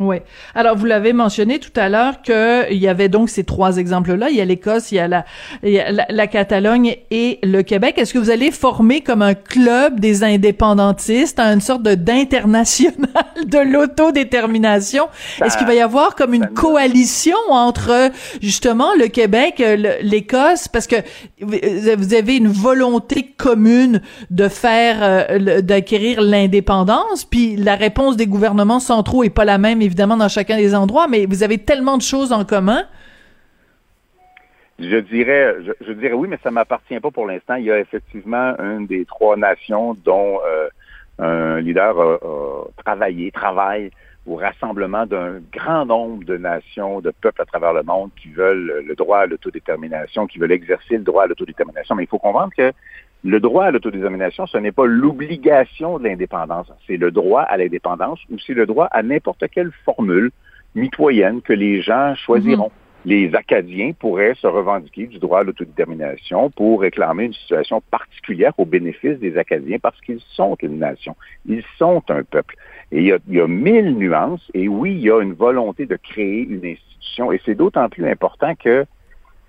Oui. 0.00 0.18
Alors, 0.54 0.76
vous 0.76 0.84
l'avez 0.84 1.12
mentionné 1.12 1.58
tout 1.58 1.72
à 1.74 1.88
l'heure 1.88 2.22
qu'il 2.22 2.78
y 2.78 2.86
avait 2.86 3.08
donc 3.08 3.28
ces 3.28 3.42
trois 3.42 3.78
exemples-là. 3.78 4.30
Il 4.30 4.36
y 4.36 4.40
a 4.40 4.44
l'Écosse, 4.44 4.92
il 4.92 4.96
y 4.96 4.98
a, 5.00 5.08
la, 5.08 5.24
la, 6.08 6.26
Catalogne 6.28 6.96
et 7.10 7.40
le 7.42 7.62
Québec. 7.62 7.98
Est-ce 7.98 8.14
que 8.14 8.18
vous 8.18 8.30
allez 8.30 8.52
former 8.52 9.00
comme 9.00 9.22
un 9.22 9.34
club 9.34 9.98
des 9.98 10.22
indépendantistes, 10.22 11.40
une 11.40 11.60
sorte 11.60 11.82
d'international 11.82 13.08
de 13.44 13.58
l'autodétermination? 13.58 15.08
Est-ce 15.44 15.58
qu'il 15.58 15.66
va 15.66 15.74
y 15.74 15.80
avoir 15.80 16.14
comme 16.14 16.32
une 16.32 16.46
coalition 16.46 17.36
entre 17.50 18.12
justement 18.40 18.90
le 18.96 19.08
Québec, 19.08 19.60
l'Écosse? 20.02 20.68
Parce 20.68 20.86
que 20.86 20.96
vous 21.40 22.14
avez 22.14 22.36
une 22.36 22.48
volonté 22.48 23.34
commune 23.36 24.00
de 24.30 24.46
faire, 24.46 24.98
euh, 25.00 25.60
d'acquérir 25.60 26.20
l'indépendance, 26.20 27.24
puis 27.24 27.56
la 27.56 27.74
réponse 27.74 28.16
des 28.16 28.26
gouvernements 28.26 28.80
centraux 28.80 29.24
est 29.24 29.30
pas 29.30 29.44
la 29.44 29.58
même 29.58 29.82
évidemment 29.88 30.16
dans 30.16 30.28
chacun 30.28 30.56
des 30.56 30.74
endroits, 30.74 31.08
mais 31.08 31.26
vous 31.26 31.42
avez 31.42 31.58
tellement 31.58 31.96
de 31.96 32.02
choses 32.02 32.32
en 32.32 32.44
commun. 32.44 32.84
Je 34.78 34.98
dirais, 34.98 35.56
je, 35.80 35.92
dirais 35.92 36.12
oui, 36.12 36.28
mais 36.28 36.38
ça 36.42 36.52
m'appartient 36.52 37.00
pas 37.00 37.10
pour 37.10 37.26
l'instant. 37.26 37.56
Il 37.56 37.64
y 37.64 37.72
a 37.72 37.80
effectivement 37.80 38.54
une 38.60 38.86
des 38.86 39.04
trois 39.06 39.36
nations 39.36 39.96
dont 40.04 40.38
euh, 40.46 40.68
un 41.18 41.60
leader 41.60 41.98
a, 41.98 42.82
travaillé, 42.84 43.32
travaille 43.32 43.90
au 44.28 44.36
rassemblement 44.36 45.06
d'un 45.06 45.40
grand 45.52 45.86
nombre 45.86 46.24
de 46.24 46.36
nations, 46.36 47.00
de 47.00 47.10
peuples 47.10 47.42
à 47.42 47.46
travers 47.46 47.72
le 47.72 47.82
monde 47.82 48.10
qui 48.20 48.28
veulent 48.28 48.84
le 48.86 48.94
droit 48.94 49.20
à 49.20 49.26
l'autodétermination, 49.26 50.26
qui 50.26 50.38
veulent 50.38 50.52
exercer 50.52 50.98
le 50.98 51.02
droit 51.02 51.24
à 51.24 51.26
l'autodétermination. 51.26 51.94
Mais 51.96 52.04
il 52.04 52.08
faut 52.08 52.18
comprendre 52.18 52.52
que 52.56 52.72
le 53.24 53.40
droit 53.40 53.64
à 53.64 53.70
l'autodétermination, 53.70 54.46
ce 54.46 54.58
n'est 54.58 54.72
pas 54.72 54.86
l'obligation 54.86 55.98
de 55.98 56.04
l'indépendance, 56.04 56.70
c'est 56.86 56.96
le 56.96 57.10
droit 57.10 57.42
à 57.42 57.56
l'indépendance 57.56 58.20
ou 58.30 58.38
c'est 58.38 58.54
le 58.54 58.66
droit 58.66 58.86
à 58.86 59.02
n'importe 59.02 59.44
quelle 59.52 59.72
formule 59.84 60.30
mitoyenne 60.74 61.42
que 61.42 61.52
les 61.52 61.82
gens 61.82 62.14
choisiront. 62.14 62.66
Mhm. 62.66 62.72
Les 63.04 63.34
Acadiens 63.34 63.92
pourraient 63.98 64.34
se 64.34 64.46
revendiquer 64.46 65.06
du 65.06 65.18
droit 65.18 65.40
à 65.40 65.42
l'autodétermination 65.42 66.50
pour 66.50 66.80
réclamer 66.80 67.24
une 67.24 67.32
situation 67.32 67.80
particulière 67.90 68.52
au 68.58 68.66
bénéfice 68.66 69.18
des 69.18 69.38
Acadiens 69.38 69.78
parce 69.80 70.00
qu'ils 70.00 70.20
sont 70.32 70.56
une 70.62 70.78
nation, 70.78 71.16
ils 71.46 71.62
sont 71.78 72.02
un 72.08 72.22
peuple. 72.22 72.56
Et 72.90 72.98
il 72.98 73.06
y, 73.06 73.12
a, 73.12 73.18
il 73.28 73.34
y 73.34 73.40
a 73.40 73.46
mille 73.46 73.96
nuances, 73.96 74.50
et 74.52 74.68
oui, 74.68 74.92
il 74.92 75.00
y 75.00 75.10
a 75.10 75.20
une 75.20 75.34
volonté 75.34 75.86
de 75.86 75.96
créer 75.96 76.42
une 76.42 76.64
institution, 76.64 77.32
et 77.32 77.40
c'est 77.44 77.54
d'autant 77.54 77.88
plus 77.88 78.06
important 78.06 78.54
que 78.54 78.84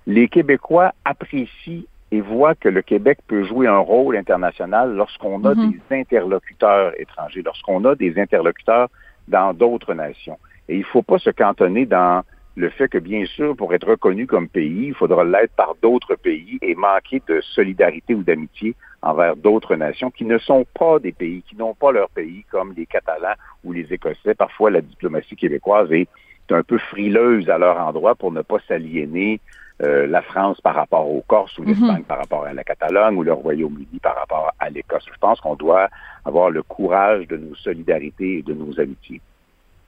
les 0.06 0.28
Québécois 0.28 0.92
apprécient 1.04 1.84
et 2.12 2.20
voit 2.20 2.54
que 2.54 2.68
le 2.68 2.82
Québec 2.82 3.18
peut 3.26 3.44
jouer 3.44 3.66
un 3.66 3.78
rôle 3.78 4.16
international 4.16 4.94
lorsqu'on 4.94 5.44
a 5.44 5.54
mhm. 5.54 5.72
des 5.72 5.96
interlocuteurs 5.96 6.92
étrangers, 6.98 7.42
lorsqu'on 7.42 7.84
a 7.84 7.94
des 7.94 8.18
interlocuteurs 8.18 8.88
dans 9.28 9.52
d'autres 9.54 9.94
nations. 9.94 10.38
Et 10.68 10.76
il 10.76 10.80
ne 10.80 10.84
faut 10.84 11.02
pas 11.02 11.18
se 11.18 11.30
cantonner 11.30 11.86
dans 11.86 12.22
le 12.56 12.68
fait 12.68 12.88
que, 12.88 12.98
bien 12.98 13.24
sûr, 13.26 13.56
pour 13.56 13.72
être 13.74 13.88
reconnu 13.88 14.26
comme 14.26 14.48
pays, 14.48 14.88
il 14.88 14.94
faudra 14.94 15.24
l'être 15.24 15.54
par 15.54 15.74
d'autres 15.80 16.16
pays 16.16 16.58
et 16.62 16.74
manquer 16.74 17.22
de 17.28 17.40
solidarité 17.40 18.14
ou 18.14 18.22
d'amitié 18.22 18.74
envers 19.02 19.36
d'autres 19.36 19.76
nations 19.76 20.10
qui 20.10 20.24
ne 20.24 20.36
sont 20.38 20.66
pas 20.78 20.98
des 20.98 21.12
pays, 21.12 21.42
qui 21.48 21.56
n'ont 21.56 21.74
pas 21.74 21.92
leur 21.92 22.10
pays, 22.10 22.44
comme 22.50 22.74
les 22.76 22.86
Catalans 22.86 23.34
ou 23.64 23.72
les 23.72 23.92
Écossais. 23.92 24.34
Parfois, 24.34 24.70
la 24.70 24.80
diplomatie 24.80 25.36
québécoise 25.36 25.90
est 25.92 26.08
un 26.50 26.62
peu 26.62 26.78
frileuse 26.78 27.48
à 27.48 27.58
leur 27.58 27.78
endroit 27.78 28.16
pour 28.16 28.32
ne 28.32 28.42
pas 28.42 28.58
s'aliéner 28.66 29.40
euh, 29.82 30.06
la 30.06 30.22
France 30.22 30.60
par 30.60 30.74
rapport 30.74 31.08
aux 31.08 31.22
Corses 31.26 31.56
ou 31.58 31.62
l'Espagne 31.62 32.00
mhm. 32.00 32.04
par 32.04 32.18
rapport 32.18 32.44
à 32.44 32.52
la 32.52 32.64
Catalogne 32.64 33.16
ou 33.16 33.22
le 33.22 33.32
Royaume-Uni 33.32 33.98
par 34.02 34.16
rapport 34.16 34.52
à 34.58 34.68
l'Écosse. 34.68 35.04
Je 35.10 35.18
pense 35.18 35.40
qu'on 35.40 35.54
doit 35.54 35.88
avoir 36.24 36.50
le 36.50 36.62
courage 36.62 37.26
de 37.28 37.36
nos 37.36 37.54
solidarités 37.54 38.38
et 38.38 38.42
de 38.42 38.52
nos 38.52 38.78
amitiés. 38.78 39.20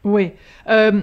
Oui. 0.05 0.32
Euh, 0.68 1.03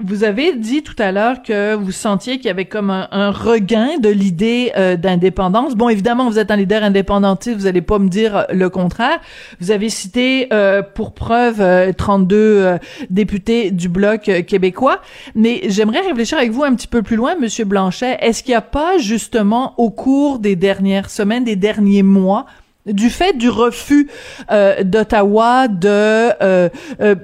Vous 0.00 0.22
avez 0.22 0.54
dit 0.54 0.84
tout 0.84 0.94
à 1.00 1.10
l'heure 1.10 1.42
que 1.42 1.74
vous 1.74 1.90
sentiez 1.90 2.36
qu'il 2.36 2.46
y 2.46 2.50
avait 2.50 2.66
comme 2.66 2.90
un, 2.90 3.32
regain 3.32 3.98
de 3.98 4.08
l'idée 4.08 4.70
euh, 4.76 4.96
d'indépendance. 4.96 5.74
Bon, 5.74 5.88
évidemment, 5.88 6.30
vous 6.30 6.38
êtes 6.38 6.52
un 6.52 6.56
leader 6.56 6.84
indépendantiste, 6.84 7.56
vous 7.56 7.66
allez 7.66 7.82
pas 7.82 7.98
me 7.98 8.08
dire 8.08 8.46
le 8.52 8.70
contraire. 8.70 9.18
Vous 9.58 9.72
avez 9.72 9.88
cité 9.88 10.46
euh, 10.52 10.82
pour 10.82 11.14
preuve 11.14 11.92
32 11.96 12.36
euh, 12.36 12.78
députés 13.10 13.72
du 13.72 13.88
bloc 13.88 14.30
québécois, 14.46 15.00
mais 15.34 15.62
j'aimerais 15.64 16.02
réfléchir 16.02 16.38
avec 16.38 16.52
vous 16.52 16.62
un 16.62 16.76
petit 16.76 16.86
peu 16.86 17.02
plus 17.02 17.16
loin, 17.16 17.34
Monsieur 17.34 17.64
Blanchet. 17.64 18.18
Est-ce 18.20 18.44
qu'il 18.44 18.52
n'y 18.52 18.56
a 18.56 18.60
pas 18.60 18.98
justement 18.98 19.74
au 19.78 19.90
cours 19.90 20.38
des 20.38 20.54
dernières 20.54 21.10
semaines, 21.10 21.42
des 21.42 21.56
derniers 21.56 22.04
mois, 22.04 22.46
du 22.92 23.10
fait 23.10 23.36
du 23.36 23.48
refus 23.48 24.08
euh, 24.50 24.82
d'Ottawa 24.82 25.68
de 25.68 25.88
euh, 25.88 26.68
euh, 27.00 27.14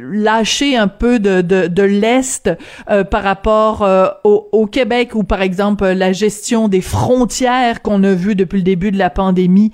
lâcher 0.00 0.76
un 0.76 0.88
peu 0.88 1.18
de, 1.18 1.40
de, 1.40 1.82
l'Est 1.82 2.50
par 3.10 3.22
rapport 3.22 3.86
au, 4.24 4.48
au, 4.50 4.66
Québec 4.66 5.14
ou 5.14 5.22
par 5.22 5.42
exemple 5.42 5.86
la 5.86 6.12
gestion 6.12 6.68
des 6.68 6.80
frontières 6.80 7.82
qu'on 7.82 8.02
a 8.02 8.12
vu 8.12 8.34
depuis 8.34 8.58
le 8.58 8.62
début 8.62 8.90
de 8.90 8.98
la 8.98 9.10
pandémie. 9.10 9.70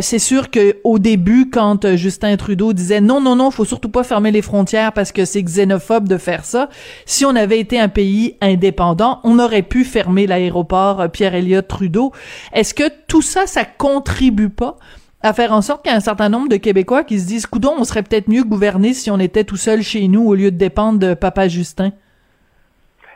c'est 0.00 0.18
sûr 0.18 0.50
que 0.50 0.76
au 0.84 0.98
début, 0.98 1.50
quand 1.50 1.96
Justin 1.96 2.36
Trudeau 2.36 2.72
disait 2.72 3.00
non, 3.00 3.20
non, 3.20 3.36
non, 3.36 3.50
faut 3.50 3.64
surtout 3.64 3.88
pas 3.88 4.04
fermer 4.04 4.30
les 4.30 4.42
frontières 4.42 4.92
parce 4.92 5.12
que 5.12 5.24
c'est 5.24 5.42
xénophobe 5.42 6.08
de 6.08 6.16
faire 6.16 6.44
ça, 6.44 6.68
si 7.06 7.24
on 7.24 7.34
avait 7.34 7.58
été 7.58 7.80
un 7.80 7.88
pays 7.88 8.36
indépendant, 8.40 9.20
on 9.24 9.38
aurait 9.38 9.62
pu 9.62 9.84
fermer 9.84 10.26
l'aéroport 10.26 11.10
Pierre-Éliott 11.10 11.66
Trudeau. 11.66 12.12
Est-ce 12.52 12.74
que 12.74 12.84
tout 13.08 13.22
ça, 13.22 13.46
ça 13.46 13.64
contribue 13.64 14.50
pas 14.50 14.77
à 15.22 15.32
faire 15.32 15.52
en 15.52 15.62
sorte 15.62 15.82
qu'il 15.82 15.92
y 15.92 15.96
un 15.96 16.00
certain 16.00 16.28
nombre 16.28 16.48
de 16.48 16.56
Québécois 16.56 17.04
qui 17.04 17.18
se 17.18 17.26
disent 17.26 17.46
coudon, 17.46 17.74
on 17.78 17.84
serait 17.84 18.02
peut-être 18.02 18.28
mieux 18.28 18.44
gouverné 18.44 18.92
si 18.94 19.10
on 19.10 19.18
était 19.18 19.44
tout 19.44 19.56
seul 19.56 19.82
chez 19.82 20.06
nous 20.06 20.26
au 20.26 20.34
lieu 20.34 20.50
de 20.50 20.56
dépendre 20.56 20.98
de 20.98 21.14
papa 21.14 21.48
Justin. 21.48 21.92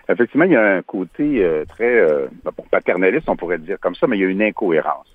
Effectivement, 0.08 0.44
il 0.44 0.52
y 0.52 0.56
a 0.56 0.76
un 0.76 0.82
côté 0.82 1.44
euh, 1.44 1.64
très 1.64 2.00
euh, 2.00 2.26
paternaliste, 2.70 3.28
on 3.28 3.36
pourrait 3.36 3.58
dire 3.58 3.78
comme 3.80 3.94
ça, 3.94 4.06
mais 4.06 4.18
il 4.18 4.20
y 4.20 4.24
a 4.24 4.28
une 4.28 4.42
incohérence. 4.42 5.06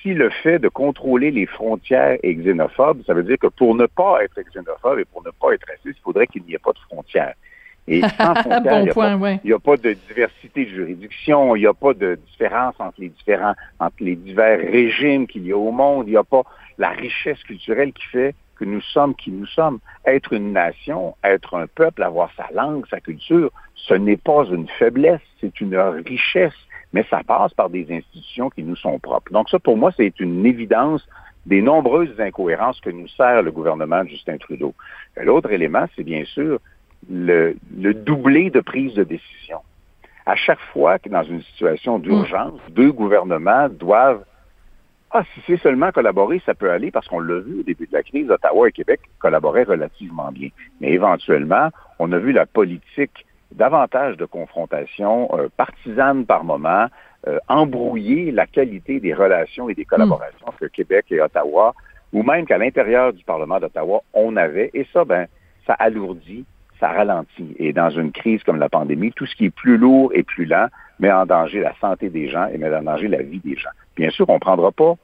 Si 0.00 0.14
le 0.14 0.30
fait 0.30 0.58
de 0.58 0.68
contrôler 0.68 1.30
les 1.30 1.46
frontières 1.46 2.18
est 2.22 2.34
xénophobe, 2.34 3.02
ça 3.06 3.14
veut 3.14 3.22
dire 3.22 3.38
que 3.38 3.46
pour 3.46 3.74
ne 3.76 3.86
pas 3.86 4.24
être 4.24 4.40
xénophobe 4.52 4.98
et 4.98 5.04
pour 5.04 5.22
ne 5.22 5.30
pas 5.30 5.52
être 5.52 5.66
raciste, 5.68 5.98
il 5.98 6.02
faudrait 6.02 6.26
qu'il 6.26 6.42
n'y 6.44 6.54
ait 6.54 6.58
pas 6.58 6.72
de 6.72 6.78
frontières. 6.78 7.34
Et 7.88 8.00
sans 8.18 8.34
il 8.46 9.40
n'y 9.44 9.52
a, 9.52 9.58
pas 9.58 9.76
de 9.76 9.92
diversité 10.08 10.64
de 10.64 10.70
juridiction, 10.70 11.56
il 11.56 11.60
n'y 11.60 11.66
a 11.66 11.74
pas 11.74 11.94
de 11.94 12.18
différence 12.28 12.74
entre 12.78 13.00
les 13.00 13.08
différents, 13.08 13.54
entre 13.80 13.96
les 14.00 14.16
divers 14.16 14.58
régimes 14.58 15.26
qu'il 15.26 15.46
y 15.46 15.52
a 15.52 15.56
au 15.56 15.72
monde, 15.72 16.06
il 16.06 16.12
n'y 16.12 16.16
a 16.16 16.24
pas 16.24 16.42
la 16.78 16.90
richesse 16.90 17.42
culturelle 17.42 17.92
qui 17.92 18.04
fait 18.06 18.34
que 18.56 18.64
nous 18.64 18.80
sommes 18.80 19.14
qui 19.16 19.32
nous 19.32 19.46
sommes. 19.46 19.80
Être 20.06 20.32
une 20.32 20.52
nation, 20.52 21.16
être 21.24 21.56
un 21.56 21.66
peuple, 21.66 22.02
avoir 22.02 22.30
sa 22.36 22.48
langue, 22.54 22.86
sa 22.88 23.00
culture, 23.00 23.50
ce 23.74 23.94
n'est 23.94 24.16
pas 24.16 24.44
une 24.44 24.68
faiblesse, 24.78 25.20
c'est 25.40 25.60
une 25.60 25.76
richesse, 25.76 26.54
mais 26.92 27.04
ça 27.10 27.22
passe 27.26 27.52
par 27.54 27.70
des 27.70 27.86
institutions 27.90 28.50
qui 28.50 28.62
nous 28.62 28.76
sont 28.76 29.00
propres. 29.00 29.32
Donc 29.32 29.48
ça, 29.48 29.58
pour 29.58 29.76
moi, 29.76 29.90
c'est 29.96 30.20
une 30.20 30.46
évidence 30.46 31.06
des 31.46 31.60
nombreuses 31.60 32.20
incohérences 32.20 32.80
que 32.80 32.90
nous 32.90 33.08
sert 33.08 33.42
le 33.42 33.50
gouvernement 33.50 34.04
de 34.04 34.10
Justin 34.10 34.36
Trudeau. 34.36 34.74
L'autre 35.16 35.50
élément, 35.50 35.86
c'est 35.96 36.04
bien 36.04 36.24
sûr 36.24 36.60
le, 37.10 37.56
le 37.76 37.94
doublé 37.94 38.50
de 38.50 38.60
prise 38.60 38.94
de 38.94 39.04
décision. 39.04 39.58
À 40.26 40.36
chaque 40.36 40.60
fois 40.72 40.98
que 40.98 41.08
dans 41.08 41.24
une 41.24 41.42
situation 41.42 41.98
d'urgence, 41.98 42.60
mm. 42.68 42.72
deux 42.72 42.92
gouvernements 42.92 43.68
doivent 43.68 44.24
ah, 45.14 45.24
si 45.34 45.42
c'est 45.46 45.58
seulement 45.58 45.92
collaborer, 45.92 46.40
ça 46.46 46.54
peut 46.54 46.70
aller 46.70 46.90
parce 46.90 47.06
qu'on 47.06 47.20
l'a 47.20 47.38
vu 47.40 47.60
au 47.60 47.62
début 47.62 47.86
de 47.86 47.92
la 47.92 48.02
crise, 48.02 48.30
Ottawa 48.30 48.68
et 48.68 48.72
Québec 48.72 49.00
collaboraient 49.18 49.64
relativement 49.64 50.32
bien. 50.32 50.48
Mais 50.80 50.92
éventuellement, 50.92 51.68
on 51.98 52.10
a 52.12 52.18
vu 52.18 52.32
la 52.32 52.46
politique 52.46 53.26
davantage 53.50 54.16
de 54.16 54.24
confrontation 54.24 55.28
euh, 55.34 55.48
partisane 55.54 56.24
par 56.24 56.44
moment, 56.44 56.86
euh, 57.26 57.38
embrouiller 57.48 58.32
la 58.32 58.46
qualité 58.46 59.00
des 59.00 59.12
relations 59.12 59.68
et 59.68 59.74
des 59.74 59.84
collaborations 59.84 60.46
que 60.58 60.64
Québec 60.64 61.04
et 61.10 61.20
Ottawa, 61.20 61.74
ou 62.14 62.22
même 62.22 62.46
qu'à 62.46 62.56
l'intérieur 62.56 63.12
du 63.12 63.22
Parlement 63.22 63.60
d'Ottawa, 63.60 64.02
on 64.14 64.34
avait. 64.36 64.70
Et 64.72 64.86
ça, 64.94 65.04
ben, 65.04 65.26
ça 65.66 65.74
alourdit 65.74 66.46
ça 66.82 66.88
ralentit. 66.88 67.54
Et 67.58 67.72
dans 67.72 67.90
une 67.90 68.10
crise 68.10 68.42
comme 68.42 68.58
la 68.58 68.68
pandémie, 68.68 69.12
tout 69.12 69.24
ce 69.24 69.36
qui 69.36 69.44
est 69.46 69.50
plus 69.50 69.78
lourd 69.78 70.10
et 70.14 70.24
plus 70.24 70.46
lent 70.46 70.66
met 70.98 71.12
en 71.12 71.26
danger 71.26 71.60
la 71.60 71.74
santé 71.80 72.10
des 72.10 72.28
gens 72.28 72.48
et 72.48 72.58
met 72.58 72.74
en 72.74 72.82
danger 72.82 73.06
la 73.06 73.22
vie 73.22 73.38
des 73.38 73.54
gens. 73.56 73.70
Bien 73.94 74.10
sûr, 74.10 74.28
on 74.28 74.34
ne 74.34 74.40
prendra 74.40 74.72
pas 74.72 74.94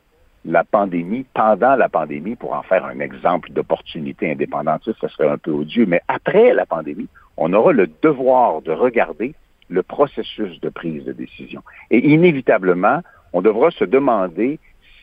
la 0.45 0.65
pandémie 0.65 1.25
pendant 1.35 1.77
la 1.77 1.89
pandémie 1.89 2.35
pour 2.35 2.53
en 2.55 2.63
faire 2.63 2.85
un 2.85 2.99
exemple 2.99 3.53
d'opportunité 3.53 4.33
indépendantiste, 4.33 4.99
ce 5.01 5.09
serait 5.09 5.29
un 5.29 5.39
peu 5.39 5.53
odieux, 5.53 5.87
mais 5.87 6.01
après 6.09 6.53
la 6.53 6.67
pandémie, 6.67 7.09
on 7.37 7.53
aura 7.53 7.73
le 7.73 7.89
devoir 8.03 8.61
de 8.63 8.73
regarder 8.73 9.35
le 9.69 9.83
processus 9.85 10.61
de 10.61 10.71
prise 10.71 11.05
de 11.05 11.13
décision. 11.13 11.63
Et 11.91 11.99
inévitablement, 12.09 13.03
on 13.33 13.43
devra 13.43 13.71
se 13.71 13.85
demander 13.85 14.59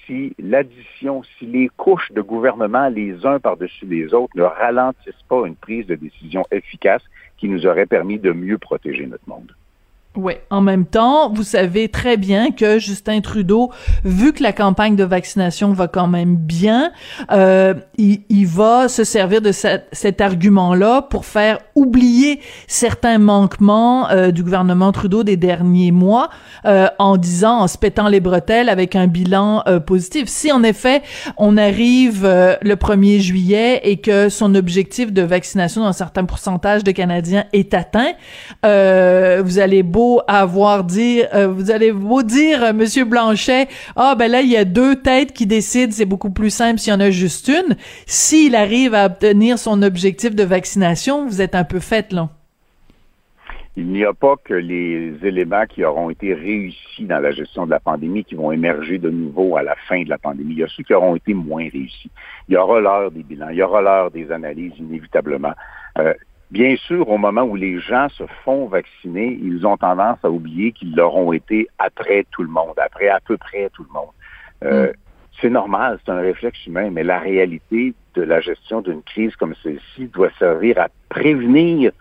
si 0.05 0.35
l'addition, 0.39 1.23
si 1.37 1.45
les 1.45 1.69
couches 1.77 2.11
de 2.11 2.21
gouvernement 2.21 2.89
les 2.89 3.25
uns 3.25 3.39
par-dessus 3.39 3.85
les 3.85 4.13
autres 4.13 4.33
ne 4.35 4.43
ralentissent 4.43 5.13
pas 5.27 5.45
une 5.45 5.55
prise 5.55 5.87
de 5.87 5.95
décision 5.95 6.43
efficace 6.51 7.03
qui 7.37 7.47
nous 7.47 7.65
aurait 7.65 7.85
permis 7.85 8.19
de 8.19 8.31
mieux 8.31 8.57
protéger 8.57 9.05
notre 9.07 9.27
monde. 9.27 9.51
Oui. 10.16 10.34
En 10.49 10.61
même 10.61 10.86
temps, 10.86 11.32
vous 11.32 11.43
savez 11.43 11.89
très 11.89 12.18
bien 12.18 12.51
que 12.51 12.80
Justin 12.80 13.22
Trudeau, 13.22 13.72
vu 14.03 14.34
que 14.34 14.43
la 14.43 14.53
campagne 14.53 14.95
de 14.95 15.03
vaccination 15.03 15.74
va 15.74 15.88
quand 15.88 16.07
même 16.07 16.36
bien, 16.36 16.91
euh, 17.32 17.74
il, 17.97 18.22
il, 18.30 18.47
va 18.47 18.88
se 18.88 19.03
servir 19.03 19.41
de 19.41 19.51
cet 19.51 20.22
argument-là 20.22 21.01
pour 21.01 21.26
faire 21.26 21.59
oublier 21.76 22.39
certains 22.68 23.18
manquements 23.18 24.09
euh, 24.09 24.32
du 24.32 24.43
gouvernement 24.43 24.91
Trudeau 24.91 25.24
des 25.24 25.38
derniers 25.38 25.91
mois, 25.91 26.30
euh, 26.66 26.88
en 26.99 27.18
disant, 27.18 27.59
en 27.59 27.68
se 27.68 27.78
pétant 27.78 28.07
les 28.07 28.20
bretelles 28.20 28.70
avec 28.70 28.95
un 28.95 29.07
bilan 29.07 29.63
euh, 29.68 29.80
positif. 29.80 30.28
Si 30.28 30.51
en 30.51 30.63
effet 30.63 31.01
on 31.38 31.57
arrive 31.57 32.24
euh, 32.26 32.55
le 32.61 32.76
1er 32.76 33.20
juillet 33.20 33.82
et 33.84 33.97
que 33.97 34.30
son 34.30 34.55
objectif 34.55 35.11
de 35.11 35.22
vaccination 35.22 35.84
d'un 35.84 35.93
certain 35.93 36.26
pourcentage 36.26 36.84
de 36.84 36.91
Canadiens 36.91 37.45
est 37.53 37.74
atteint, 37.74 38.13
vous 38.63 39.59
allez 39.59 39.84
beau 39.84 40.04
avoir 40.27 40.83
dire, 40.83 41.27
euh, 41.33 41.47
vous 41.47 41.71
allez 41.71 41.91
vous 41.91 42.23
dire, 42.23 42.63
euh, 42.63 42.73
Monsieur 42.73 43.05
Blanchet, 43.05 43.67
ah 43.95 44.15
ben 44.17 44.31
là 44.31 44.41
il 44.41 44.49
y 44.49 44.57
a 44.57 44.65
deux 44.65 44.95
têtes 44.95 45.33
qui 45.33 45.45
décident, 45.45 45.91
c'est 45.91 46.05
beaucoup 46.05 46.31
plus 46.31 46.49
simple 46.49 46.79
s'il 46.79 46.93
y 46.93 46.95
en 46.95 46.99
a 46.99 47.09
juste 47.09 47.47
une. 47.47 47.75
S'il 48.05 48.55
arrive 48.55 48.93
à 48.93 49.05
obtenir 49.05 49.57
son 49.57 49.81
objectif 49.81 50.35
de 50.35 50.43
vaccination, 50.43 51.25
vous 51.25 51.41
êtes 51.41 51.55
un 51.55 51.63
peu 51.63 51.79
fait 51.79 52.11
là. 52.11 52.29
Il 53.77 53.87
n'y 53.87 54.05
a 54.05 54.13
pas 54.13 54.35
que 54.41 54.53
les 54.53 55.13
éléments 55.23 55.65
qui 55.65 55.83
auront 55.83 56.09
été 56.09 56.33
réussis 56.33 57.03
dans 57.03 57.19
la 57.19 57.31
gestion 57.31 57.65
de 57.65 57.71
la 57.71 57.81
pandémie 57.81 58.23
qui 58.23 58.35
vont 58.35 58.53
émerger 58.53 58.99
de 58.99 59.09
nouveau 59.09 59.57
à 59.57 59.63
la 59.63 59.75
fin 59.89 60.01
de 60.01 60.09
la 60.09 60.17
pandémie. 60.17 60.53
Il 60.53 60.59
y 60.59 60.63
a 60.63 60.67
ceux 60.69 60.83
qui 60.83 60.93
auront 60.93 61.17
été 61.17 61.33
moins 61.33 61.67
réussis. 61.69 62.09
Il 62.47 62.53
y 62.53 62.57
aura 62.57 62.79
l'heure 62.79 63.11
des 63.11 63.23
bilans, 63.23 63.49
il 63.49 63.57
y 63.57 63.61
aura 63.61 63.81
l'heure 63.81 64.11
des 64.11 64.31
analyses 64.31 64.71
inévitablement. 64.79 65.53
Euh, 65.97 66.13
Bien 66.51 66.75
sûr, 66.75 67.09
au 67.09 67.17
moment 67.17 67.41
où 67.41 67.55
les 67.55 67.79
gens 67.79 68.07
se 68.09 68.23
font 68.43 68.67
vacciner, 68.67 69.39
ils 69.41 69.65
ont 69.65 69.77
tendance 69.77 70.19
à 70.23 70.29
oublier 70.29 70.71
qu'ils 70.71 70.95
l'auront 70.95 71.33
été 71.33 71.67
après 71.79 72.25
tout 72.31 72.43
le 72.43 72.49
monde, 72.49 72.75
après 72.77 73.07
à 73.07 73.19
peu 73.19 73.37
près 73.37 73.69
tout 73.73 73.83
le 73.83 73.93
monde. 73.93 74.11
Euh, 74.63 74.87
mm. 74.87 74.93
C'est 75.41 75.49
normal, 75.49 75.99
c'est 76.05 76.11
un 76.11 76.21
réflexe 76.21 76.65
humain, 76.65 76.89
mais 76.91 77.03
la 77.03 77.19
réalité 77.19 77.93
de 78.13 78.21
la 78.21 78.39
gestion 78.39 78.81
d'une 78.81 79.01
crise 79.03 79.35
comme 79.35 79.53
celle-ci 79.63 80.07
doit 80.07 80.29
servir 80.39 80.79
à 80.79 80.87
prévenir 81.09 81.91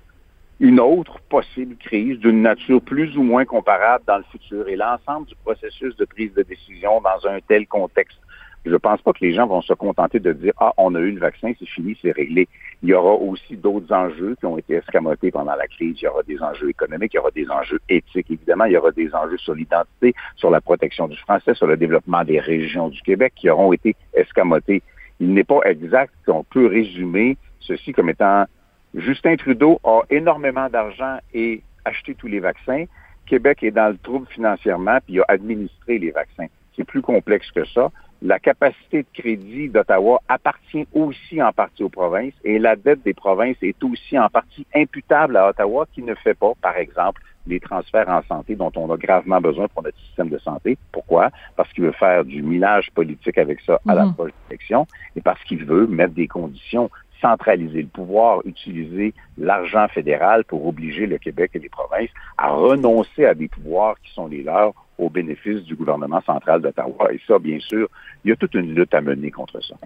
une 0.61 0.79
autre 0.79 1.19
possible 1.29 1.77
crise 1.77 2.19
d'une 2.21 2.43
nature 2.43 2.81
plus 2.81 3.17
ou 3.17 3.23
moins 3.23 3.45
comparable 3.45 4.05
dans 4.07 4.19
le 4.19 4.25
futur. 4.31 4.69
Et 4.69 4.77
l'ensemble 4.77 5.27
du 5.27 5.35
processus 5.37 5.97
de 5.97 6.05
prise 6.05 6.33
de 6.35 6.43
décision 6.43 7.01
dans 7.01 7.29
un 7.29 7.41
tel 7.41 7.67
contexte 7.67 8.19
je 8.65 8.71
ne 8.71 8.77
pense 8.79 9.03
pas 9.03 9.13
que 9.13 9.25
les 9.25 9.35
gens 9.35 9.47
vont 9.47 9.61
se 9.61 9.75
contenter 9.75 10.21
de 10.21 10.33
dire 10.33 10.53
Ah, 10.59 10.73
on 10.77 10.95
a 10.95 11.01
eu 11.01 11.11
le 11.11 11.21
vaccin, 11.21 11.53
c'est 11.59 11.69
fini, 11.69 11.97
c'est 12.01 12.13
réglé. 12.13 12.49
Il 12.83 12.89
y 12.89 12.95
aura 12.95 13.13
aussi 13.13 13.57
d'autres 13.57 13.93
enjeux 13.95 14.37
qui 14.39 14.47
ont 14.47 14.57
été 14.57 14.75
escamotés 14.75 15.31
pendant 15.31 15.55
la 15.55 15.67
crise. 15.67 15.97
Il 16.01 16.05
y 16.05 16.09
aura 16.09 16.23
des 16.23 16.41
enjeux 16.41 16.71
économiques, 16.71 17.13
il 17.15 17.17
y 17.17 17.21
aura 17.21 17.31
des 17.31 17.51
enjeux 17.51 17.81
éthiques, 17.89 18.31
évidemment, 18.31 18.65
il 18.65 18.73
y 18.73 18.77
aura 18.77 18.93
des 18.93 19.15
enjeux 19.15 19.39
sur 19.39 19.55
l'identité, 19.55 20.15
sur 20.37 20.51
la 20.51 20.61
protection 20.61 21.09
du 21.09 21.17
français, 21.19 21.55
sur 21.55 21.67
le 21.67 21.77
développement 21.77 22.25
des 22.25 22.41
régions 22.41 22.89
du 22.89 23.01
Québec 23.03 23.35
qui 23.37 23.51
auront 23.51 23.73
été 23.73 23.97
escamotés. 24.15 24.83
Il 25.21 25.33
n'est 25.35 25.45
pas 25.45 25.61
exact 25.65 26.13
qu'on 26.27 26.45
peut 26.45 26.67
résumer 26.67 27.37
ceci 27.61 27.93
comme 27.93 28.11
étant 28.11 28.47
Justin 28.95 29.37
Trudeau 29.37 29.81
a 29.83 30.03
énormément 30.11 30.69
d'argent 30.69 31.19
et 31.33 31.63
acheté 31.85 32.15
tous 32.15 32.29
les 32.29 32.41
vaccins. 32.41 32.85
Québec 33.27 33.63
est 33.63 33.71
dans 33.71 33.89
le 33.89 33.99
trouble 33.99 34.27
financièrement, 34.29 34.99
puis 35.05 35.21
a 35.21 35.25
administré 35.29 35.99
les 35.99 36.11
vaccins. 36.11 36.47
C'est 36.77 36.85
plus 36.85 37.03
complexe 37.03 37.51
que 37.53 37.65
ça 37.67 37.91
la 38.25 38.39
capacité 38.39 39.03
de 39.03 39.09
crédit 39.13 39.69
d'Ottawa 39.69 40.21
appartient 40.29 40.87
aussi 40.95 41.43
en 41.43 41.53
partie 41.53 41.83
aux 41.83 41.91
provinces 41.91 42.33
et 42.43 42.59
la 42.59 42.75
dette 42.75 43.03
des 43.03 43.13
provinces 43.13 43.59
est 43.61 43.85
aussi 43.85 44.19
en 44.19 44.31
partie 44.31 44.67
imputable 44.75 45.37
à 45.37 45.51
Ottawa 45.51 45.87
qui 45.95 46.03
ne 46.03 46.15
fait 46.15 46.33
pas, 46.33 46.53
par 46.63 46.77
exemple, 46.79 47.21
les 47.47 47.61
transferts 47.61 48.09
en 48.09 48.23
santé 48.23 48.57
dont 48.57 48.73
on 48.77 48.91
a 48.91 48.97
gravement 48.97 49.43
besoin 49.43 49.69
pour 49.69 49.83
notre 49.83 49.99
système 49.99 50.31
de 50.31 50.39
santé. 50.39 50.79
Pourquoi? 50.91 51.31
Parce 51.55 51.71
qu'il 51.75 51.85
veut 51.85 51.93
faire 51.93 52.25
du 52.25 52.43
minage 52.43 52.91
politique 52.95 53.37
avec 53.37 53.61
ça 53.61 53.79
à 53.87 53.95
la 53.95 54.07
mhm. 54.07 54.15
protection 54.15 54.87
et 55.15 55.21
parce 55.21 55.43
qu'il 55.45 55.63
veut 55.67 55.87
mettre 55.87 56.15
des 56.15 56.29
conditions 56.29 56.91
centraliser 57.21 57.83
le 57.83 57.89
pouvoir, 57.89 58.41
utiliser 58.45 59.15
l'argent 59.39 59.87
fédéral 59.89 60.45
pour 60.45 60.67
obliger 60.67 61.07
le 61.07 61.19
Québec 61.19 61.53
et 61.55 61.59
les 61.59 61.69
provinces 61.69 62.11
à 62.37 62.51
renoncer 62.51 63.25
à 63.25 63.35
des 63.35 63.49
pouvoirs 63.49 63.97
qui 64.03 64.13
sont 64.13 64.27
les 64.27 64.43
leurs 64.43 64.75
au 64.99 65.11
bénéfice 65.11 65.63
du 65.63 65.75
gouvernement 65.75 66.21
central 66.23 66.61
d'Ottawa. 66.63 67.13
Et 67.13 67.21
ça, 67.27 67.39
bien 67.39 67.59
sûr, 67.61 67.89
il 68.25 68.31
y 68.31 68.33
a 68.33 68.37
toute 68.37 68.55
une 68.55 68.75
lutte 68.75 68.95
à 68.95 69.01
mener 69.01 69.31
contre 69.31 69.63
ça. 69.63 69.77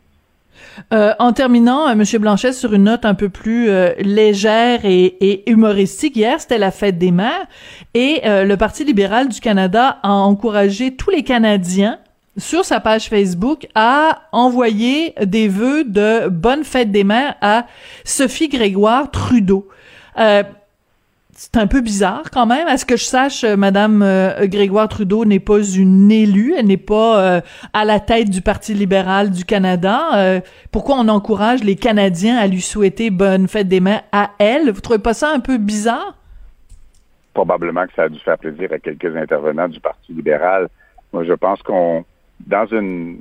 Euh, 0.92 1.12
en 1.18 1.32
terminant, 1.32 1.88
euh, 1.88 1.94
Monsieur 1.94 2.18
Blanchet, 2.18 2.52
sur 2.52 2.72
une 2.72 2.84
note 2.84 3.04
un 3.04 3.14
peu 3.14 3.28
plus 3.28 3.70
euh, 3.70 3.92
légère 3.98 4.80
et, 4.84 5.48
humoristique, 5.50 6.16
hier 6.16 6.40
c'était 6.40 6.59
la 6.59 6.70
fête 6.70 6.98
des 6.98 7.11
mères 7.11 7.46
et 7.94 8.20
le 8.24 8.54
Parti 8.56 8.84
libéral 8.84 9.28
du 9.28 9.40
Canada 9.40 9.98
a 10.02 10.11
encouragé 10.11 10.94
tous 10.96 11.11
les 11.11 11.22
Canadiens 11.22 11.98
sur 12.36 12.64
sa 12.64 12.80
page 12.80 13.09
Facebook 13.09 13.66
à 13.74 14.22
envoyer 14.32 15.14
des 15.24 15.48
vœux 15.48 15.84
de 15.84 16.28
bonne 16.28 16.64
fête 16.64 16.90
des 16.90 17.04
mères 17.04 17.34
à 17.40 17.66
Sophie 18.04 18.48
Grégoire 18.48 19.11
Trudeau 19.11 19.68
c'est 21.39 21.57
un 21.57 21.68
peu 21.68 21.80
bizarre 21.80 22.32
quand 22.32 22.47
même. 22.47 22.66
À 22.66 22.76
ce 22.78 22.84
que 22.84 22.97
je 22.97 23.05
sache, 23.05 23.45
euh, 23.45 23.57
Madame 23.57 24.03
euh, 24.03 24.49
Grégoire 24.49 24.89
Trudeau 24.89 25.24
n'est 25.24 25.39
pas 25.39 25.62
une 25.62 26.11
élue, 26.11 26.53
elle 26.59 26.66
n'est 26.66 26.76
pas 26.76 27.20
euh, 27.20 27.41
à 27.72 27.84
la 27.84 28.01
tête 28.01 28.28
du 28.28 28.43
Parti 28.43 28.74
libéral 28.74 29.30
du 29.30 29.45
Canada. 29.45 30.43
pourquoi 30.72 30.97
on 30.97 31.07
encourage 31.07 31.62
les 31.62 31.76
Canadiens 31.76 32.36
à 32.36 32.49
lui 32.49 32.61
souhaiter 32.61 33.11
bonne 33.11 33.47
fête 33.47 33.68
des 33.68 33.78
mères 33.78 34.03
à 34.11 34.30
elle? 34.41 34.72
Vous 34.72 34.80
trouvez 34.80 34.99
pas 34.99 35.14
ça 35.14 35.30
un 35.32 35.39
peu 35.39 35.59
bizarre? 35.59 36.16
Probablement 37.34 37.86
que 37.86 37.93
ça 37.95 38.03
a 38.05 38.09
dû 38.09 38.18
faire 38.18 38.36
plaisir 38.36 38.72
à 38.72 38.80
quelques 38.80 39.16
intervenants 39.16 39.68
du 39.68 39.78
Parti 39.78 40.12
libéral. 40.12 40.68
Moi, 41.12 41.22
je 41.22 41.34
pense 41.34 41.62
qu'on 41.62 42.05
dans 42.47 42.66
une, 42.66 43.18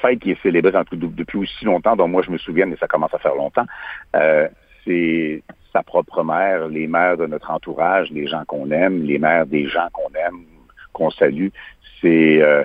fête 0.00 0.18
qui 0.18 0.32
est 0.32 0.42
célébrée 0.42 0.72
depuis 0.92 1.38
aussi 1.38 1.64
longtemps, 1.64 1.94
dont 1.94 2.08
moi 2.08 2.22
je 2.22 2.30
me 2.32 2.38
souviens, 2.38 2.68
et 2.70 2.76
ça 2.76 2.88
commence 2.88 3.14
à 3.14 3.18
faire 3.18 3.34
longtemps, 3.34 3.66
c'est 4.84 5.42
sa 5.72 5.82
propre 5.82 6.22
mère, 6.22 6.68
les 6.68 6.86
mères 6.86 7.16
de 7.16 7.26
notre 7.26 7.50
entourage, 7.50 8.10
les 8.10 8.26
gens 8.26 8.44
qu'on 8.46 8.70
aime, 8.70 9.02
les 9.02 9.18
mères 9.18 9.46
des 9.46 9.66
gens 9.66 9.88
qu'on 9.92 10.12
aime, 10.14 10.44
qu'on 10.92 11.10
salue. 11.10 11.48
C'est 12.00 12.42
euh, 12.42 12.64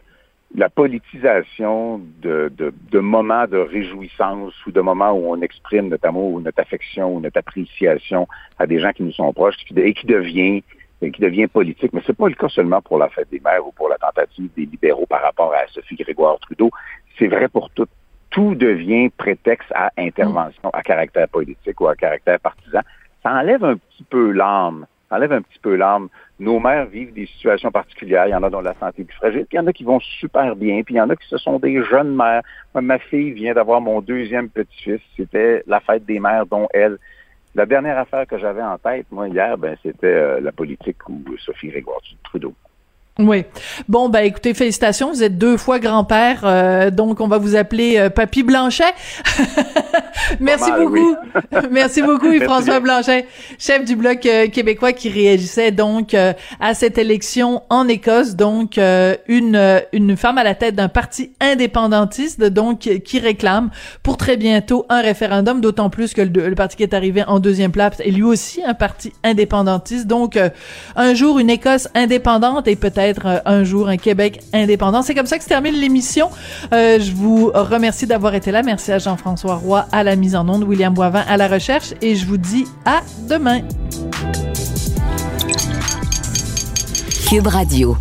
la 0.55 0.69
politisation 0.69 2.01
de, 2.21 2.73
moments 2.99 3.47
de 3.47 3.57
réjouissance 3.57 4.53
ou 4.65 4.71
de 4.71 4.81
moments 4.81 5.11
où 5.11 5.31
on 5.31 5.41
exprime 5.41 5.89
notre 5.89 6.07
amour 6.07 6.33
ou 6.33 6.41
notre 6.41 6.59
affection 6.59 7.15
ou 7.15 7.19
notre 7.19 7.37
appréciation 7.37 8.27
à 8.57 8.65
des 8.65 8.79
gens 8.79 8.91
qui 8.91 9.03
nous 9.03 9.11
sont 9.11 9.31
proches 9.33 9.55
et 9.75 9.93
qui 9.93 10.05
devient 10.05 10.63
qui 10.99 11.21
devient 11.21 11.45
politique. 11.45 11.93
Mais 11.93 12.01
c'est 12.07 12.17
pas 12.17 12.27
le 12.27 12.33
cas 12.33 12.49
seulement 12.49 12.81
pour 12.81 12.97
la 12.97 13.07
fête 13.09 13.29
des 13.29 13.39
mères 13.39 13.65
ou 13.65 13.71
pour 13.71 13.87
la 13.87 13.97
tentative 13.97 14.49
des 14.57 14.65
libéraux 14.65 15.05
par 15.05 15.21
rapport 15.21 15.53
à 15.53 15.67
Sophie 15.67 15.95
Grégoire 15.95 16.39
Trudeau. 16.39 16.71
C'est 17.19 17.27
vrai 17.27 17.47
pour 17.47 17.69
tout. 17.69 17.85
Tout 18.31 18.55
devient 18.55 19.09
prétexte 19.09 19.71
à 19.73 19.91
intervention 19.97 20.69
à 20.73 20.81
caractère 20.81 21.29
politique 21.29 21.79
ou 21.79 21.87
à 21.87 21.95
caractère 21.95 22.39
partisan 22.39 22.81
ça 23.27 23.33
enlève 23.33 23.63
un 23.65 23.75
petit 23.75 24.03
peu 24.03 24.31
l'âme. 24.31 24.85
Ça 25.09 25.17
enlève 25.17 25.33
un 25.33 25.41
petit 25.41 25.59
peu 25.59 25.75
l'âme. 25.75 26.07
Nos 26.39 26.59
mères 26.59 26.85
vivent 26.85 27.13
des 27.13 27.25
situations 27.25 27.71
particulières. 27.71 28.27
Il 28.27 28.31
y 28.31 28.35
en 28.35 28.43
a 28.43 28.49
dont 28.49 28.61
la 28.61 28.73
santé 28.75 29.01
est 29.01 29.05
plus 29.05 29.17
fragile, 29.17 29.45
puis 29.45 29.57
il 29.57 29.57
y 29.57 29.59
en 29.59 29.67
a 29.67 29.73
qui 29.73 29.83
vont 29.83 29.99
super 29.99 30.55
bien, 30.55 30.81
puis 30.83 30.95
il 30.95 30.97
y 30.97 31.01
en 31.01 31.09
a 31.09 31.15
qui 31.15 31.27
ce 31.27 31.37
sont 31.37 31.59
des 31.59 31.83
jeunes 31.83 32.15
mères. 32.15 32.41
ma 32.73 32.99
fille 32.99 33.31
vient 33.31 33.53
d'avoir 33.53 33.81
mon 33.81 34.01
deuxième 34.01 34.49
petit-fils. 34.49 35.01
C'était 35.17 35.63
la 35.67 35.81
fête 35.81 36.05
des 36.05 36.19
mères, 36.19 36.45
dont 36.45 36.67
elle. 36.73 36.97
La 37.55 37.65
dernière 37.65 37.97
affaire 37.97 38.27
que 38.27 38.37
j'avais 38.37 38.61
en 38.61 38.77
tête, 38.77 39.07
moi, 39.11 39.27
hier, 39.27 39.57
ben, 39.57 39.75
c'était 39.83 40.07
euh, 40.07 40.39
la 40.39 40.51
politique 40.51 41.09
ou 41.09 41.21
Sophie 41.37 41.69
Grégoire 41.69 41.99
Trudeau. 42.23 42.53
Oui. 43.19 43.45
Bon, 43.87 44.09
ben 44.09 44.19
écoutez, 44.19 44.53
félicitations, 44.53 45.09
vous 45.09 45.23
êtes 45.23 45.39
deux 45.39 45.57
fois 45.57 45.79
grand-père, 45.79 46.41
euh, 46.43 46.91
donc 46.91 47.19
on 47.19 47.27
va 47.27 47.39
vous 47.39 47.55
appeler 47.55 47.97
euh, 47.97 48.09
Papy 48.11 48.43
Blanchet. 48.43 48.83
Merci 50.39 50.71
beaucoup. 50.71 51.15
Merci 51.71 52.01
beaucoup, 52.03 52.31
François 52.41 52.79
Blanchet, 52.79 53.25
chef 53.57 53.85
du 53.85 53.95
Bloc 53.95 54.23
euh, 54.25 54.47
québécois 54.47 54.93
qui 54.93 55.09
réagissait 55.09 55.71
donc 55.71 56.13
à 56.13 56.73
cette 56.73 56.97
élection 56.97 57.63
en 57.69 57.87
Écosse, 57.87 58.35
donc 58.35 58.77
une, 58.77 59.81
une 59.93 60.17
femme 60.17 60.37
à 60.37 60.43
la 60.43 60.55
tête 60.55 60.75
d'un 60.75 60.89
parti 60.89 61.31
indépendantiste, 61.39 62.43
donc 62.43 62.79
qui 62.79 63.19
réclame 63.19 63.69
pour 64.03 64.17
très 64.17 64.37
bientôt 64.37 64.85
un 64.89 65.01
référendum, 65.01 65.61
d'autant 65.61 65.89
plus 65.89 66.13
que 66.13 66.21
le, 66.21 66.55
parti 66.55 66.77
qui 66.77 66.83
est 66.83 66.93
arrivé 66.93 67.23
en 67.25 67.39
deuxième 67.39 67.71
place 67.71 67.99
est 67.99 68.11
lui 68.11 68.23
aussi 68.23 68.63
un 68.63 68.73
parti 68.73 69.13
indépendantiste. 69.23 70.07
Donc, 70.07 70.37
un 70.95 71.13
jour, 71.13 71.39
une 71.39 71.49
Écosse 71.49 71.87
indépendante 71.95 72.67
et 72.67 72.75
peut-être 72.75 73.06
euh, 73.25 73.39
un 73.45 73.63
jour 73.63 73.87
un 73.87 73.97
Québec 73.97 74.41
indépendant. 74.53 75.01
C'est 75.01 75.15
comme 75.15 75.25
ça 75.25 75.37
que 75.37 75.43
se 75.43 75.49
termine 75.49 75.75
l'émission. 75.75 76.29
Euh, 76.73 76.99
je 76.99 77.11
vous 77.11 77.51
remercie 77.53 78.07
d'avoir 78.07 78.35
été 78.35 78.51
là. 78.51 78.63
Merci 78.63 78.91
à 78.91 78.99
Jean-François 78.99 79.55
Roy 79.55 79.87
à 79.91 80.03
la 80.03 80.15
mise 80.15 80.35
en 80.35 80.47
onde, 80.47 80.63
William 80.63 80.93
Boivin 80.93 81.23
à 81.27 81.37
la 81.37 81.47
recherche 81.47 81.93
et 82.01 82.15
je 82.15 82.25
vous 82.25 82.37
dis 82.37 82.65
à 82.85 83.01
demain. 83.29 83.61
Cube 87.29 87.47
Radio. 87.47 87.97